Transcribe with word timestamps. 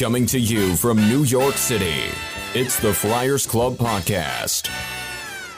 Coming 0.00 0.24
to 0.28 0.40
you 0.40 0.76
from 0.76 0.96
New 0.96 1.24
York 1.24 1.56
City, 1.56 2.04
it's 2.54 2.80
the 2.80 2.90
Friars 2.90 3.46
Club 3.46 3.76
Podcast. 3.76 4.70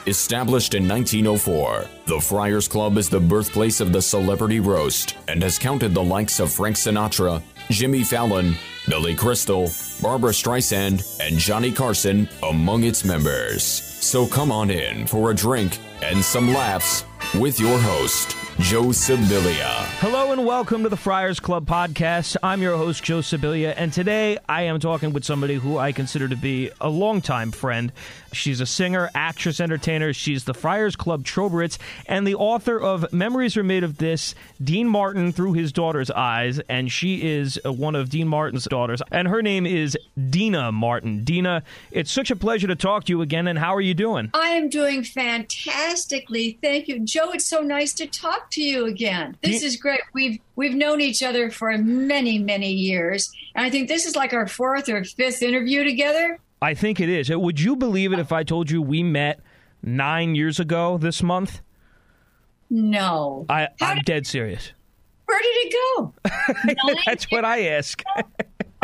Established 0.05 0.73
in 0.73 0.85
1904, 0.85 1.85
the 2.07 2.19
Friars 2.19 2.67
Club 2.67 2.97
is 2.97 3.07
the 3.07 3.21
birthplace 3.21 3.79
of 3.79 3.93
the 3.93 4.01
celebrity 4.01 4.59
roast 4.59 5.15
and 5.29 5.41
has 5.41 5.57
counted 5.57 5.93
the 5.93 6.03
likes 6.03 6.41
of 6.41 6.51
Frank 6.51 6.75
Sinatra, 6.75 7.41
Jimmy 7.69 8.03
Fallon, 8.03 8.55
Billy 8.89 9.15
Crystal, 9.15 9.71
Barbra 10.01 10.31
Streisand, 10.33 11.21
and 11.25 11.37
Johnny 11.37 11.71
Carson 11.71 12.27
among 12.43 12.83
its 12.83 13.05
members. 13.05 13.63
So 13.63 14.27
come 14.27 14.51
on 14.51 14.69
in 14.69 15.07
for 15.07 15.31
a 15.31 15.33
drink 15.33 15.79
and 16.01 16.21
some 16.21 16.53
laughs 16.53 17.05
with 17.39 17.61
your 17.61 17.79
host, 17.79 18.35
Joe 18.59 18.85
Sibilia. 18.85 19.71
Hello 19.99 20.31
and 20.31 20.45
welcome 20.45 20.83
to 20.83 20.89
the 20.89 20.95
Friars 20.97 21.39
Club 21.39 21.65
podcast. 21.65 22.37
I'm 22.43 22.61
your 22.61 22.77
host, 22.77 23.03
Joe 23.03 23.19
Sibilia, 23.19 23.73
and 23.75 23.91
today 23.91 24.37
I 24.47 24.63
am 24.63 24.79
talking 24.79 25.11
with 25.11 25.25
somebody 25.25 25.55
who 25.55 25.77
I 25.77 25.91
consider 25.91 26.27
to 26.27 26.35
be 26.35 26.69
a 26.79 26.87
longtime 26.87 27.51
friend. 27.51 27.91
She's 28.31 28.61
a 28.61 28.65
singer, 28.65 29.09
actress, 29.13 29.59
entertainer. 29.59 30.11
She's 30.13 30.43
the 30.45 30.53
Friars 30.53 30.95
Club 30.95 31.23
Trobairitz 31.23 31.77
and 32.07 32.25
the 32.25 32.35
author 32.35 32.79
of 32.79 33.11
Memories 33.13 33.57
Are 33.57 33.63
Made 33.63 33.83
of 33.83 33.97
This, 33.97 34.33
Dean 34.63 34.87
Martin 34.87 35.31
Through 35.31 35.53
His 35.53 35.71
Daughter's 35.71 36.09
Eyes. 36.09 36.59
And 36.67 36.91
she 36.91 37.21
is 37.21 37.59
one 37.63 37.95
of 37.95 38.09
Dean 38.09 38.27
Martin's 38.27 38.65
daughters. 38.65 39.01
And 39.11 39.27
her 39.27 39.41
name 39.43 39.65
is 39.67 39.95
Deana 40.29 40.71
Martin. 40.71 41.23
Deana, 41.23 41.63
it's 41.91 42.11
such 42.11 42.31
a 42.31 42.35
pleasure 42.35 42.67
to 42.67 42.75
talk 42.75 43.03
to 43.05 43.11
you 43.11 43.21
again. 43.21 43.47
And 43.47 43.59
how 43.59 43.75
are 43.75 43.81
you 43.81 43.93
doing? 43.93 44.31
I 44.33 44.49
am 44.49 44.67
doing 44.67 45.03
fantastically. 45.03 46.57
Thank 46.61 46.87
you. 46.87 47.01
Joe, 47.01 47.31
it's 47.33 47.47
so 47.47 47.61
nice 47.61 47.93
to 47.93 48.07
talk 48.07 48.42
to 48.51 48.61
you 48.61 48.85
again. 48.85 49.37
This 49.41 49.63
is 49.63 49.77
great. 49.77 50.01
We've 50.13 50.39
we've 50.55 50.75
known 50.75 51.01
each 51.01 51.23
other 51.23 51.49
for 51.49 51.77
many, 51.77 52.39
many 52.39 52.71
years. 52.71 53.31
And 53.55 53.65
I 53.65 53.69
think 53.69 53.87
this 53.87 54.05
is 54.05 54.15
like 54.15 54.33
our 54.33 54.47
fourth 54.47 54.89
or 54.89 55.03
fifth 55.03 55.41
interview 55.41 55.83
together. 55.83 56.39
I 56.61 56.73
think 56.73 56.99
it 56.99 57.09
is. 57.09 57.29
Uh, 57.29 57.39
would 57.39 57.59
you 57.59 57.75
believe 57.75 58.13
it 58.13 58.19
if 58.19 58.31
I 58.31 58.43
told 58.43 58.71
you 58.71 58.81
we 58.81 59.03
met 59.03 59.39
nine 59.81 60.35
years 60.35 60.59
ago 60.59 60.97
this 60.97 61.21
month? 61.21 61.61
No. 62.69 63.45
I, 63.49 63.67
I'm 63.81 63.99
dead 63.99 64.25
serious. 64.25 64.71
Where 65.25 65.39
did 65.39 65.55
it 65.65 65.73
go? 65.95 66.13
That's 67.05 67.29
what 67.31 67.45
I 67.45 67.67
ask. 67.67 68.01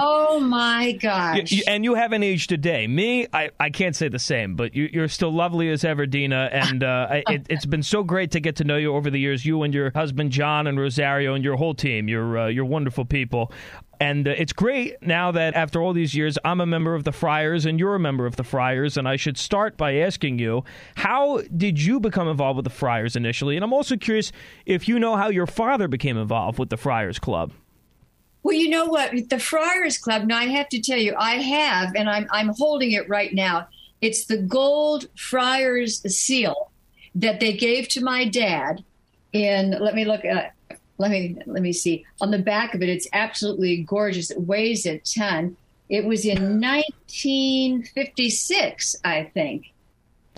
Oh 0.02 0.40
my 0.50 0.94
gosh. 0.94 1.52
You- 1.52 1.64
and 1.68 1.84
you 1.84 1.96
haven't 1.96 2.24
aged 2.24 2.52
a 2.52 2.58
day. 2.58 2.88
Me, 2.88 3.28
I, 3.34 3.52
I 3.60 3.70
can't 3.70 3.96
say 3.96 4.08
the 4.08 4.20
same, 4.20 4.56
but 4.56 4.74
you, 4.76 4.90
you're 4.92 5.08
still 5.08 5.32
lovely 5.32 5.70
as 5.70 5.84
ever, 5.84 6.06
Deana. 6.06 6.50
And 6.52 6.84
uh, 6.84 7.22
it, 7.28 7.46
it's 7.50 7.66
been 7.66 7.84
so 7.84 8.04
great 8.04 8.32
to 8.32 8.40
get 8.40 8.56
to 8.58 8.64
know 8.64 8.78
you 8.78 8.96
over 8.96 9.10
the 9.10 9.20
years. 9.20 9.46
You 9.46 9.64
and 9.64 9.74
your 9.74 9.92
husband 9.94 10.32
John 10.32 10.68
and 10.68 10.80
Rosario 10.80 11.34
and 11.34 11.44
your 11.44 11.56
whole 11.58 11.74
team. 11.74 12.08
You're 12.08 12.38
uh, 12.38 12.48
you're 12.48 12.66
wonderful 12.66 13.06
people. 13.06 13.52
And 14.02 14.30
uh, 14.30 14.32
it's 14.38 14.54
great 14.54 14.96
now 15.02 15.32
that 15.34 15.56
after 15.56 15.82
all 15.82 15.92
these 15.92 16.16
years, 16.16 16.38
I'm 16.46 16.62
a 16.62 16.66
member 16.66 16.96
of 16.96 17.04
the 17.04 17.12
Friars 17.12 17.66
and 17.66 17.78
you're 17.80 17.96
a 17.96 18.00
member 18.00 18.26
of 18.26 18.38
the 18.38 18.46
Friars. 18.46 18.96
And 18.96 19.08
I 19.10 19.18
should 19.18 19.38
start 19.38 19.76
by 19.76 19.96
asking 19.96 20.40
you, 20.40 20.64
how 20.96 21.42
did 21.58 21.82
you 21.82 22.00
become 22.00 22.30
involved 22.30 22.56
with 22.56 22.64
the 22.64 22.70
Friars 22.70 23.18
initially? 23.18 23.58
And 23.58 23.64
I'm 23.66 23.74
also 23.74 23.98
curious 23.98 24.32
if 24.66 24.88
you 24.88 25.00
know 25.00 25.18
how 25.18 25.28
your 25.28 25.48
father 25.48 25.90
became 25.90 26.16
involved 26.18 26.60
with 26.60 26.70
the 26.70 26.78
Friars 26.78 27.20
Club. 27.20 27.52
Well, 28.44 28.56
you 28.56 28.70
know 28.70 28.86
what? 28.86 29.12
The 29.30 29.40
Friars 29.40 29.98
Club, 29.98 30.26
now 30.26 30.38
I 30.38 30.46
have 30.46 30.70
to 30.70 30.82
tell 30.82 30.98
you, 30.98 31.14
I 31.18 31.36
have, 31.36 31.94
and 31.96 32.10
I'm, 32.10 32.28
I'm 32.32 32.50
holding 32.50 32.94
it 32.94 33.10
right 33.10 33.34
now. 33.34 33.68
It's 34.02 34.26
the 34.26 34.38
gold 34.38 35.08
Friars 35.18 36.02
seal 36.14 36.72
that 37.16 37.40
they 37.40 37.54
gave 37.54 37.88
to 37.90 38.04
my 38.04 38.26
dad 38.26 38.84
in, 39.34 39.72
let 39.72 39.94
me 39.94 40.06
look 40.06 40.24
at, 40.26 40.54
let 40.98 41.12
me, 41.12 41.38
let 41.46 41.62
me 41.62 41.74
see. 41.74 42.06
On 42.22 42.32
the 42.32 42.40
back 42.40 42.74
of 42.74 42.82
it, 42.82 42.90
it's 42.90 43.08
absolutely 43.14 43.84
gorgeous. 43.84 44.32
It 44.32 44.42
weighs 44.42 44.86
a 44.86 45.00
ton. 45.00 45.58
It 45.90 46.06
was 46.06 46.26
in 46.26 46.62
1956, 46.62 48.96
I 49.04 49.24
think. 49.34 49.74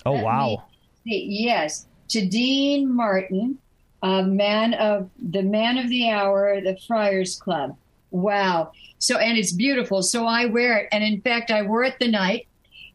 Oh, 0.05 0.13
Let 0.13 0.23
wow. 0.23 0.63
Yes, 1.03 1.87
to 2.09 2.25
Dean 2.25 2.93
Martin, 2.93 3.57
uh, 4.01 4.23
man 4.23 4.73
of 4.75 5.09
the 5.17 5.43
man 5.43 5.77
of 5.77 5.89
the 5.89 6.09
hour, 6.09 6.61
the 6.61 6.77
Friars 6.87 7.37
Club. 7.37 7.75
Wow. 8.11 8.71
So 8.99 9.17
and 9.17 9.37
it's 9.37 9.51
beautiful. 9.51 10.03
So 10.03 10.25
I 10.25 10.45
wear 10.45 10.77
it, 10.77 10.89
and 10.91 11.03
in 11.03 11.21
fact, 11.21 11.49
I 11.49 11.63
wore 11.63 11.83
it 11.83 11.95
the 11.99 12.07
night 12.07 12.47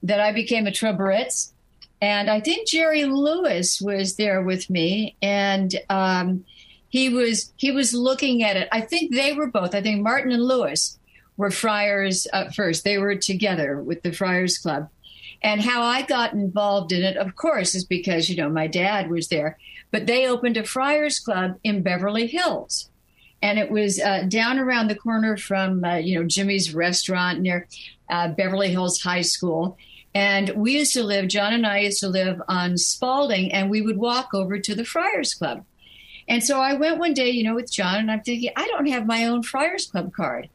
that 0.03 0.21
I 0.21 0.33
became 0.33 0.67
a 0.67 0.71
Trobairitz, 0.71 1.53
and 2.01 2.31
I 2.31 2.41
think 2.41 2.69
Jerry 2.69 3.05
Lewis 3.05 3.81
was 3.81 4.17
there 4.17 4.43
with 4.43 4.71
me, 4.71 5.17
and 5.21 5.75
um, 5.89 6.45
he 6.89 7.09
was 7.09 7.53
he 7.57 7.73
was 7.73 7.93
looking 7.93 8.43
at 8.43 8.57
it. 8.57 8.69
I 8.71 8.83
think 8.83 9.15
they 9.15 9.33
were 9.33 9.51
both. 9.51 9.75
I 9.75 9.83
think 9.83 10.03
Martin 10.03 10.33
and 10.33 10.45
Lewis 10.45 10.99
were 11.37 11.51
friars 11.51 12.27
at 12.33 12.55
first. 12.55 12.85
They 12.85 12.99
were 12.99 13.17
together 13.17 13.83
with 13.83 14.03
the 14.03 14.13
Friars 14.13 14.59
Club. 14.59 14.89
And 15.43 15.61
how 15.61 15.83
I 15.83 16.03
got 16.03 16.33
involved 16.33 16.93
in 16.93 17.03
it, 17.03 17.17
of 17.17 17.37
course, 17.37 17.75
is 17.75 17.85
because, 17.85 18.31
you 18.31 18.37
know, 18.37 18.49
my 18.49 18.67
dad 18.67 19.11
was 19.11 19.29
there. 19.29 19.59
But 19.91 20.07
they 20.07 20.27
opened 20.27 20.57
a 20.57 20.65
Friars 20.65 21.19
Club 21.19 21.59
in 21.63 21.83
Beverly 21.83 22.27
Hills. 22.27 22.91
And 23.43 23.59
it 23.59 23.71
was 23.71 24.01
uh, 24.01 24.25
down 24.29 24.59
around 24.59 24.89
the 24.89 24.95
corner 24.95 25.37
from, 25.37 25.85
uh, 25.85 25.97
you 25.97 26.19
know, 26.19 26.27
Jimmy's 26.27 26.75
restaurant 26.75 27.41
near 27.41 27.69
uh, 28.09 28.29
Beverly 28.29 28.69
Hills 28.69 29.01
High 29.01 29.23
School. 29.23 29.77
And 30.15 30.49
we 30.57 30.79
used 30.79 30.95
to 30.95 31.03
live, 31.03 31.29
John 31.29 31.53
and 31.53 31.67
I 31.67 31.81
used 31.81 32.01
to 32.01 32.09
live 32.09 32.41
on 32.49 32.79
Spalding, 32.79 33.53
and 33.53 33.69
we 33.69 33.83
would 33.83 33.99
walk 33.99 34.33
over 34.33 34.59
to 34.59 34.75
the 34.75 34.85
Friars 34.85 35.35
Club. 35.35 35.65
And 36.29 36.43
so 36.43 36.61
I 36.61 36.75
went 36.75 36.99
one 36.99 37.15
day, 37.15 37.31
you 37.31 37.45
know, 37.45 37.55
with 37.55 37.71
John, 37.71 37.97
and 37.97 38.11
I'm 38.11 38.23
thinking, 38.23 38.51
I 38.57 38.67
don't 38.67 38.87
have 38.87 39.07
my 39.07 39.27
own 39.27 39.43
Friars 39.43 39.87
Club 39.87 40.13
card. 40.13 40.49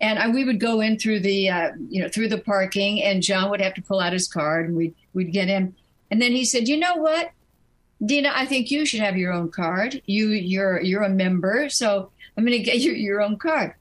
And 0.00 0.18
I, 0.18 0.28
we 0.28 0.44
would 0.44 0.60
go 0.60 0.80
in 0.80 0.98
through 0.98 1.20
the 1.20 1.48
uh, 1.48 1.70
you 1.88 2.02
know 2.02 2.08
through 2.08 2.28
the 2.28 2.36
parking 2.36 3.02
and 3.02 3.22
john 3.22 3.48
would 3.48 3.62
have 3.62 3.72
to 3.74 3.82
pull 3.82 3.98
out 3.98 4.12
his 4.12 4.28
card 4.28 4.66
and 4.66 4.76
we'd 4.76 4.94
we'd 5.14 5.32
get 5.32 5.48
in. 5.48 5.74
And 6.10 6.20
then 6.20 6.32
he 6.32 6.44
said 6.44 6.68
you 6.68 6.76
know 6.76 6.96
what? 6.96 7.30
Deana 8.04 8.30
i 8.34 8.44
think 8.44 8.70
you 8.70 8.84
should 8.84 9.00
have 9.00 9.16
your 9.16 9.32
own 9.32 9.50
card. 9.50 10.02
You 10.04 10.28
you're 10.28 10.82
you're 10.82 11.02
a 11.02 11.08
member. 11.08 11.70
So 11.70 12.10
i'm 12.36 12.44
going 12.44 12.56
to 12.58 12.64
get 12.64 12.78
you 12.78 12.92
your 12.92 13.20
own 13.20 13.36
card 13.38 13.74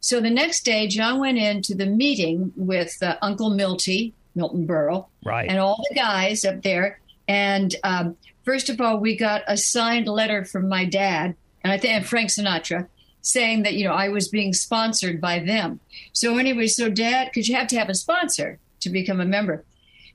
so 0.00 0.20
the 0.20 0.30
next 0.30 0.64
day 0.64 0.86
john 0.86 1.18
went 1.20 1.38
into 1.38 1.74
the 1.74 1.86
meeting 1.86 2.52
with 2.56 2.96
uh, 3.02 3.16
uncle 3.22 3.50
milty 3.50 4.12
milton 4.34 4.66
berle 4.66 5.06
Right. 5.24 5.48
and 5.48 5.58
all 5.58 5.84
the 5.88 5.94
guys 5.94 6.44
up 6.44 6.62
there. 6.62 6.98
And 7.28 7.74
um, 7.84 8.16
first 8.44 8.68
of 8.68 8.80
all, 8.80 8.98
we 8.98 9.16
got 9.16 9.42
a 9.46 9.56
signed 9.56 10.08
letter 10.08 10.44
from 10.44 10.68
my 10.68 10.84
dad 10.84 11.36
and 11.62 11.72
I 11.72 11.78
think 11.78 12.04
Frank 12.06 12.30
Sinatra 12.30 12.88
saying 13.20 13.62
that 13.62 13.74
you 13.74 13.84
know 13.84 13.92
I 13.92 14.08
was 14.08 14.26
being 14.28 14.52
sponsored 14.52 15.20
by 15.20 15.38
them. 15.38 15.78
So 16.12 16.38
anyway, 16.38 16.66
so 16.66 16.90
dad, 16.90 17.26
because 17.28 17.48
you 17.48 17.54
have 17.54 17.68
to 17.68 17.78
have 17.78 17.88
a 17.88 17.94
sponsor 17.94 18.58
to 18.80 18.90
become 18.90 19.20
a 19.20 19.24
member. 19.24 19.64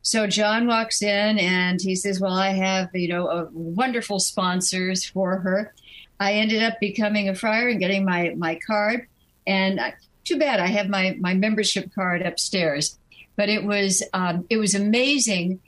So 0.02 0.28
John 0.28 0.68
walks 0.68 1.02
in 1.02 1.40
and 1.40 1.80
he 1.82 1.96
says, 1.96 2.20
"Well, 2.20 2.34
I 2.34 2.50
have 2.50 2.90
you 2.94 3.08
know 3.08 3.28
a 3.30 3.48
wonderful 3.54 4.20
sponsors 4.20 5.06
for 5.06 5.38
her." 5.38 5.74
I 6.20 6.34
ended 6.34 6.64
up 6.64 6.80
becoming 6.80 7.30
a 7.30 7.36
friar 7.36 7.70
and 7.70 7.80
getting 7.80 8.06
my 8.06 8.34
my 8.38 8.56
card. 8.56 9.08
And 9.46 9.80
uh, 9.80 9.92
too 10.24 10.38
bad 10.38 10.60
I 10.60 10.68
have 10.68 10.90
my 10.90 11.16
my 11.20 11.34
membership 11.34 11.94
card 11.94 12.22
upstairs. 12.22 12.98
But 13.36 13.50
it 13.50 13.64
was 13.64 14.04
um, 14.14 14.46
it 14.50 14.58
was 14.58 14.76
amazing. 14.76 15.60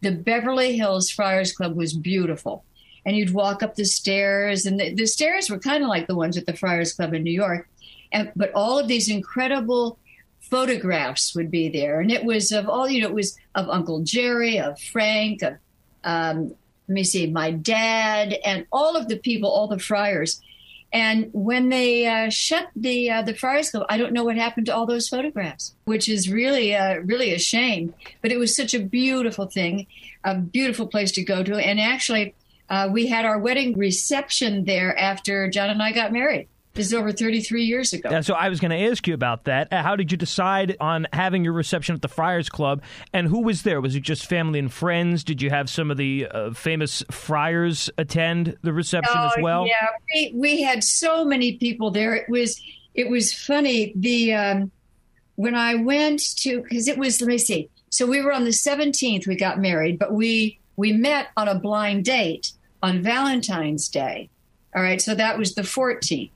The 0.00 0.12
Beverly 0.12 0.76
Hills 0.76 1.10
Friars 1.10 1.52
Club 1.52 1.76
was 1.76 1.92
beautiful, 1.92 2.64
and 3.04 3.16
you'd 3.16 3.34
walk 3.34 3.62
up 3.62 3.76
the 3.76 3.84
stairs, 3.84 4.66
and 4.66 4.80
the, 4.80 4.94
the 4.94 5.06
stairs 5.06 5.48
were 5.48 5.58
kind 5.58 5.82
of 5.82 5.88
like 5.88 6.06
the 6.06 6.16
ones 6.16 6.36
at 6.36 6.46
the 6.46 6.56
Friars 6.56 6.92
Club 6.92 7.14
in 7.14 7.22
New 7.22 7.32
York. 7.32 7.68
And 8.12 8.32
but 8.34 8.50
all 8.54 8.78
of 8.78 8.88
these 8.88 9.08
incredible 9.08 9.98
photographs 10.40 11.34
would 11.34 11.50
be 11.50 11.68
there, 11.68 12.00
and 12.00 12.10
it 12.10 12.24
was 12.24 12.50
of 12.50 12.68
all 12.68 12.88
you 12.88 13.02
know. 13.02 13.08
It 13.08 13.14
was 13.14 13.36
of 13.54 13.68
Uncle 13.68 14.00
Jerry, 14.00 14.58
of 14.58 14.80
Frank, 14.80 15.42
of 15.42 15.54
um, 16.02 16.54
let 16.92 16.96
me 16.96 17.04
see, 17.04 17.26
my 17.26 17.50
dad, 17.50 18.34
and 18.44 18.66
all 18.70 18.96
of 18.96 19.08
the 19.08 19.16
people, 19.16 19.48
all 19.48 19.66
the 19.66 19.78
friars. 19.78 20.42
And 20.92 21.30
when 21.32 21.70
they 21.70 22.06
uh, 22.06 22.28
shut 22.28 22.68
the 22.76 23.10
uh, 23.10 23.22
the 23.22 23.32
Friars 23.32 23.70
Club, 23.70 23.86
I 23.88 23.96
don't 23.96 24.12
know 24.12 24.24
what 24.24 24.36
happened 24.36 24.66
to 24.66 24.74
all 24.76 24.84
those 24.84 25.08
photographs, 25.08 25.74
which 25.86 26.06
is 26.06 26.30
really 26.30 26.74
uh, 26.74 26.96
really 26.98 27.32
a 27.32 27.38
shame. 27.38 27.94
But 28.20 28.30
it 28.30 28.36
was 28.36 28.54
such 28.54 28.74
a 28.74 28.78
beautiful 28.78 29.46
thing, 29.46 29.86
a 30.22 30.34
beautiful 30.34 30.86
place 30.86 31.12
to 31.12 31.24
go 31.24 31.42
to. 31.42 31.56
And 31.56 31.80
actually, 31.80 32.34
uh, 32.68 32.90
we 32.92 33.06
had 33.06 33.24
our 33.24 33.38
wedding 33.38 33.72
reception 33.78 34.66
there 34.66 34.94
after 34.98 35.48
John 35.48 35.70
and 35.70 35.82
I 35.82 35.92
got 35.92 36.12
married. 36.12 36.46
This 36.74 36.86
is 36.86 36.94
over 36.94 37.12
33 37.12 37.64
years 37.64 37.92
ago. 37.92 38.08
Yeah, 38.10 38.22
so 38.22 38.32
I 38.34 38.48
was 38.48 38.58
going 38.58 38.70
to 38.70 38.90
ask 38.90 39.06
you 39.06 39.12
about 39.12 39.44
that. 39.44 39.70
Uh, 39.70 39.82
How 39.82 39.94
did 39.94 40.10
you 40.10 40.16
decide 40.16 40.76
on 40.80 41.06
having 41.12 41.44
your 41.44 41.52
reception 41.52 41.94
at 41.94 42.00
the 42.00 42.08
Friars 42.08 42.48
Club, 42.48 42.82
and 43.12 43.26
who 43.28 43.42
was 43.42 43.62
there? 43.62 43.80
Was 43.80 43.94
it 43.94 44.00
just 44.00 44.24
family 44.26 44.58
and 44.58 44.72
friends? 44.72 45.22
Did 45.22 45.42
you 45.42 45.50
have 45.50 45.68
some 45.68 45.90
of 45.90 45.98
the 45.98 46.26
uh, 46.30 46.52
famous 46.52 47.02
friars 47.10 47.90
attend 47.98 48.56
the 48.62 48.72
reception 48.72 49.16
as 49.18 49.32
Oh, 49.36 49.42
well? 49.42 49.66
Yeah, 49.66 49.86
we, 50.14 50.32
we 50.34 50.62
had 50.62 50.82
so 50.82 51.24
many 51.26 51.58
people 51.58 51.90
there. 51.90 52.14
It 52.14 52.28
was 52.30 52.58
it 52.94 53.10
was 53.10 53.32
funny. 53.34 53.92
The 53.96 54.32
um, 54.34 54.70
when 55.36 55.54
I 55.54 55.74
went 55.74 56.36
to 56.38 56.62
because 56.62 56.88
it 56.88 56.96
was 56.96 57.20
let 57.20 57.28
me 57.28 57.38
see. 57.38 57.68
So 57.90 58.06
we 58.06 58.22
were 58.22 58.32
on 58.32 58.44
the 58.44 58.50
17th. 58.50 59.26
We 59.26 59.36
got 59.36 59.58
married, 59.60 59.98
but 59.98 60.14
we 60.14 60.58
we 60.76 60.92
met 60.94 61.28
on 61.36 61.48
a 61.48 61.54
blind 61.58 62.06
date 62.06 62.52
on 62.82 63.02
Valentine's 63.02 63.88
Day. 63.88 64.30
All 64.74 64.82
right, 64.82 65.02
so 65.02 65.14
that 65.14 65.36
was 65.36 65.54
the 65.54 65.62
14th. 65.62 66.30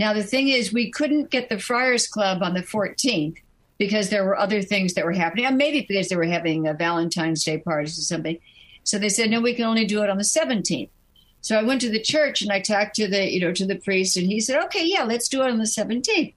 Now, 0.00 0.14
the 0.14 0.24
thing 0.24 0.48
is, 0.48 0.72
we 0.72 0.90
couldn't 0.90 1.28
get 1.28 1.50
the 1.50 1.58
Friars 1.58 2.08
Club 2.08 2.42
on 2.42 2.54
the 2.54 2.62
14th 2.62 3.36
because 3.76 4.08
there 4.08 4.24
were 4.24 4.38
other 4.38 4.62
things 4.62 4.94
that 4.94 5.04
were 5.04 5.12
happening. 5.12 5.44
And 5.44 5.58
maybe 5.58 5.84
because 5.86 6.08
they 6.08 6.16
were 6.16 6.24
having 6.24 6.66
a 6.66 6.72
Valentine's 6.72 7.44
Day 7.44 7.58
parties 7.58 7.98
or 7.98 8.00
something. 8.00 8.38
So 8.82 8.98
they 8.98 9.10
said, 9.10 9.28
no, 9.28 9.42
we 9.42 9.52
can 9.52 9.66
only 9.66 9.84
do 9.84 10.02
it 10.02 10.08
on 10.08 10.16
the 10.16 10.24
17th. 10.24 10.88
So 11.42 11.58
I 11.58 11.62
went 11.62 11.82
to 11.82 11.90
the 11.90 12.00
church 12.00 12.40
and 12.40 12.50
I 12.50 12.62
talked 12.62 12.94
to 12.94 13.08
the, 13.08 13.30
you 13.30 13.40
know, 13.40 13.52
to 13.52 13.66
the 13.66 13.76
priest, 13.76 14.16
and 14.16 14.26
he 14.26 14.40
said, 14.40 14.64
okay, 14.64 14.86
yeah, 14.86 15.02
let's 15.02 15.28
do 15.28 15.42
it 15.42 15.50
on 15.50 15.58
the 15.58 15.64
17th. 15.64 16.32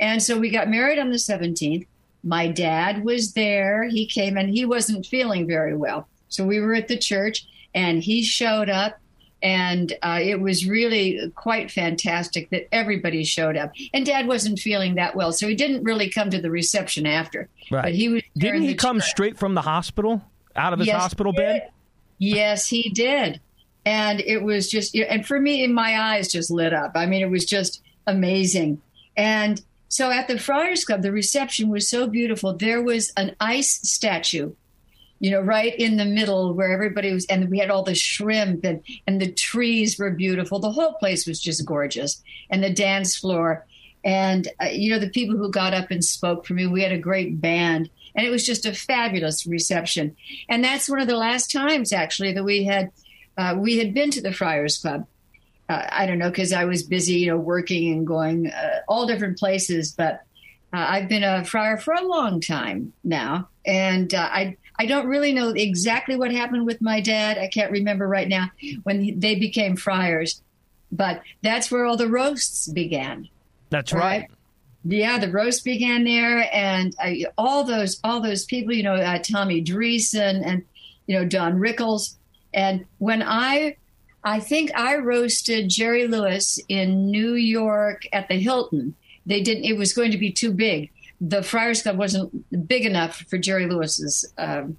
And 0.00 0.22
so 0.22 0.38
we 0.38 0.48
got 0.48 0.70
married 0.70 0.98
on 0.98 1.10
the 1.10 1.16
17th. 1.16 1.86
My 2.22 2.48
dad 2.48 3.04
was 3.04 3.34
there. 3.34 3.84
He 3.84 4.06
came 4.06 4.38
and 4.38 4.48
he 4.48 4.64
wasn't 4.64 5.04
feeling 5.04 5.46
very 5.46 5.76
well. 5.76 6.08
So 6.30 6.46
we 6.46 6.58
were 6.58 6.72
at 6.72 6.88
the 6.88 6.96
church 6.96 7.46
and 7.74 8.02
he 8.02 8.22
showed 8.22 8.70
up. 8.70 8.98
And 9.44 9.92
uh, 10.02 10.18
it 10.22 10.40
was 10.40 10.66
really 10.66 11.30
quite 11.36 11.70
fantastic 11.70 12.50
that 12.50 12.66
everybody 12.72 13.22
showed 13.24 13.56
up. 13.56 13.72
And 13.92 14.04
Dad 14.06 14.26
wasn't 14.26 14.58
feeling 14.58 14.94
that 14.94 15.14
well, 15.14 15.32
so 15.32 15.46
he 15.46 15.54
didn't 15.54 15.84
really 15.84 16.08
come 16.08 16.30
to 16.30 16.40
the 16.40 16.50
reception 16.50 17.06
after. 17.06 17.48
Right. 17.70 17.82
But 17.82 17.94
he 17.94 18.08
was. 18.08 18.22
Didn't 18.36 18.62
he 18.62 18.74
come 18.74 19.00
church. 19.00 19.10
straight 19.10 19.38
from 19.38 19.54
the 19.54 19.60
hospital, 19.60 20.22
out 20.56 20.72
of 20.72 20.78
his 20.78 20.88
Yes, 20.88 21.02
hospital 21.02 21.32
bed? 21.32 21.70
Yes, 22.18 22.66
he 22.66 22.88
did. 22.88 23.40
And 23.84 24.20
it 24.20 24.42
was 24.42 24.70
just, 24.70 24.96
and 24.96 25.26
for 25.26 25.38
me, 25.38 25.66
my 25.66 26.00
eyes 26.00 26.32
just 26.32 26.50
lit 26.50 26.72
up. 26.72 26.92
I 26.94 27.04
mean, 27.04 27.20
it 27.20 27.28
was 27.28 27.44
just 27.44 27.82
amazing. 28.06 28.80
And 29.14 29.60
so 29.88 30.10
at 30.10 30.26
the 30.26 30.38
Friars 30.38 30.84
Club, 30.84 31.02
the 31.02 31.12
reception 31.12 31.68
was 31.68 31.88
so 31.88 32.06
beautiful. 32.06 32.54
There 32.54 32.82
was 32.82 33.12
an 33.16 33.36
ice 33.40 33.80
statue, 33.82 34.54
you 35.24 35.30
know, 35.30 35.40
right 35.40 35.74
in 35.78 35.96
the 35.96 36.04
middle 36.04 36.52
where 36.52 36.70
everybody 36.70 37.10
was, 37.10 37.24
and 37.30 37.48
we 37.48 37.58
had 37.58 37.70
all 37.70 37.82
the 37.82 37.94
shrimp 37.94 38.62
and, 38.62 38.82
and 39.06 39.22
the 39.22 39.32
trees 39.32 39.98
were 39.98 40.10
beautiful. 40.10 40.58
The 40.58 40.70
whole 40.70 40.92
place 40.92 41.26
was 41.26 41.40
just 41.40 41.64
gorgeous. 41.64 42.22
And 42.50 42.62
the 42.62 42.68
dance 42.68 43.16
floor. 43.16 43.64
And, 44.04 44.46
uh, 44.62 44.66
you 44.66 44.90
know, 44.90 44.98
the 44.98 45.08
people 45.08 45.38
who 45.38 45.50
got 45.50 45.72
up 45.72 45.90
and 45.90 46.04
spoke 46.04 46.44
for 46.44 46.52
me, 46.52 46.66
we 46.66 46.82
had 46.82 46.92
a 46.92 46.98
great 46.98 47.40
band. 47.40 47.88
And 48.14 48.26
it 48.26 48.28
was 48.28 48.44
just 48.44 48.66
a 48.66 48.74
fabulous 48.74 49.46
reception. 49.46 50.14
And 50.50 50.62
that's 50.62 50.90
one 50.90 51.00
of 51.00 51.08
the 51.08 51.16
last 51.16 51.50
times, 51.50 51.90
actually, 51.90 52.34
that 52.34 52.44
we 52.44 52.64
had 52.64 52.92
uh, 53.38 53.56
we 53.58 53.78
had 53.78 53.94
been 53.94 54.10
to 54.10 54.20
the 54.20 54.30
Friars 54.30 54.76
Club. 54.76 55.06
Uh, 55.70 55.86
I 55.88 56.04
don't 56.04 56.18
know 56.18 56.28
because 56.28 56.52
I 56.52 56.66
was 56.66 56.82
busy, 56.82 57.14
you 57.14 57.28
know, 57.28 57.38
working 57.38 57.90
and 57.90 58.06
going 58.06 58.48
uh, 58.48 58.80
all 58.88 59.06
different 59.06 59.38
places. 59.38 59.90
But 59.90 60.20
uh, 60.74 60.84
I've 60.86 61.08
been 61.08 61.24
a 61.24 61.46
friar 61.46 61.78
for 61.78 61.94
a 61.94 62.06
long 62.06 62.42
time 62.42 62.92
now, 63.02 63.48
and 63.64 64.12
uh, 64.12 64.28
I 64.30 64.58
I 64.76 64.86
don't 64.86 65.06
really 65.06 65.32
know 65.32 65.50
exactly 65.50 66.16
what 66.16 66.32
happened 66.32 66.66
with 66.66 66.80
my 66.80 67.00
dad. 67.00 67.38
I 67.38 67.46
can't 67.46 67.70
remember 67.70 68.08
right 68.08 68.28
now 68.28 68.50
when 68.82 69.18
they 69.20 69.36
became 69.36 69.76
friars, 69.76 70.42
but 70.90 71.22
that's 71.42 71.70
where 71.70 71.84
all 71.84 71.96
the 71.96 72.08
roasts 72.08 72.68
began. 72.68 73.28
That's 73.70 73.92
right. 73.92 74.28
Yeah, 74.84 75.18
the 75.18 75.30
roast 75.30 75.64
began 75.64 76.04
there, 76.04 76.48
and 76.52 76.94
uh, 77.02 77.30
all 77.38 77.64
those 77.64 77.98
all 78.04 78.20
those 78.20 78.44
people, 78.44 78.74
you 78.74 78.82
know, 78.82 78.96
uh, 78.96 79.18
Tommy 79.18 79.64
Dreesen 79.64 80.42
and 80.44 80.62
you 81.06 81.16
know 81.18 81.24
Don 81.24 81.58
Rickles, 81.58 82.16
and 82.52 82.84
when 82.98 83.22
I, 83.22 83.76
I 84.24 84.40
think 84.40 84.70
I 84.78 84.96
roasted 84.96 85.70
Jerry 85.70 86.06
Lewis 86.06 86.58
in 86.68 87.10
New 87.10 87.34
York 87.34 88.02
at 88.12 88.28
the 88.28 88.34
Hilton. 88.34 88.94
They 89.26 89.40
didn't. 89.40 89.64
It 89.64 89.78
was 89.78 89.94
going 89.94 90.10
to 90.10 90.18
be 90.18 90.30
too 90.30 90.52
big. 90.52 90.90
The 91.20 91.42
Friars 91.42 91.82
Club 91.82 91.98
wasn't 91.98 92.68
big 92.68 92.84
enough 92.84 93.24
for 93.28 93.38
Jerry 93.38 93.66
Lewis's 93.66 94.30
um, 94.36 94.78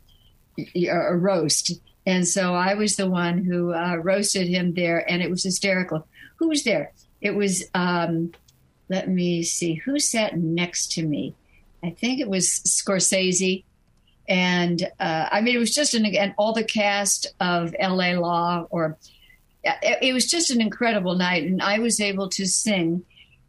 uh, 0.59 1.13
roast, 1.13 1.79
and 2.05 2.27
so 2.27 2.53
I 2.53 2.75
was 2.75 2.95
the 2.95 3.09
one 3.09 3.43
who 3.43 3.73
uh, 3.73 3.95
roasted 3.95 4.47
him 4.47 4.73
there, 4.73 5.09
and 5.09 5.21
it 5.21 5.29
was 5.29 5.43
hysterical. 5.43 6.07
Who 6.37 6.49
was 6.49 6.63
there? 6.63 6.91
It 7.21 7.35
was. 7.35 7.63
Um, 7.73 8.31
let 8.87 9.09
me 9.09 9.41
see 9.41 9.73
who 9.73 9.99
sat 9.99 10.37
next 10.37 10.91
to 10.93 11.03
me. 11.03 11.33
I 11.83 11.89
think 11.89 12.19
it 12.19 12.29
was 12.29 12.47
Scorsese, 12.47 13.63
and 14.27 14.83
uh, 14.99 15.29
I 15.31 15.41
mean 15.41 15.55
it 15.55 15.59
was 15.59 15.73
just 15.73 15.93
an 15.93 16.05
and 16.05 16.33
all 16.38 16.53
the 16.53 16.63
cast 16.63 17.33
of 17.39 17.75
L.A. 17.79 18.15
Law, 18.15 18.67
or 18.69 18.97
it, 19.63 19.97
it 20.01 20.13
was 20.13 20.27
just 20.27 20.51
an 20.51 20.61
incredible 20.61 21.15
night, 21.15 21.43
and 21.43 21.61
I 21.61 21.79
was 21.79 21.99
able 21.99 22.29
to 22.29 22.45
sing 22.45 23.03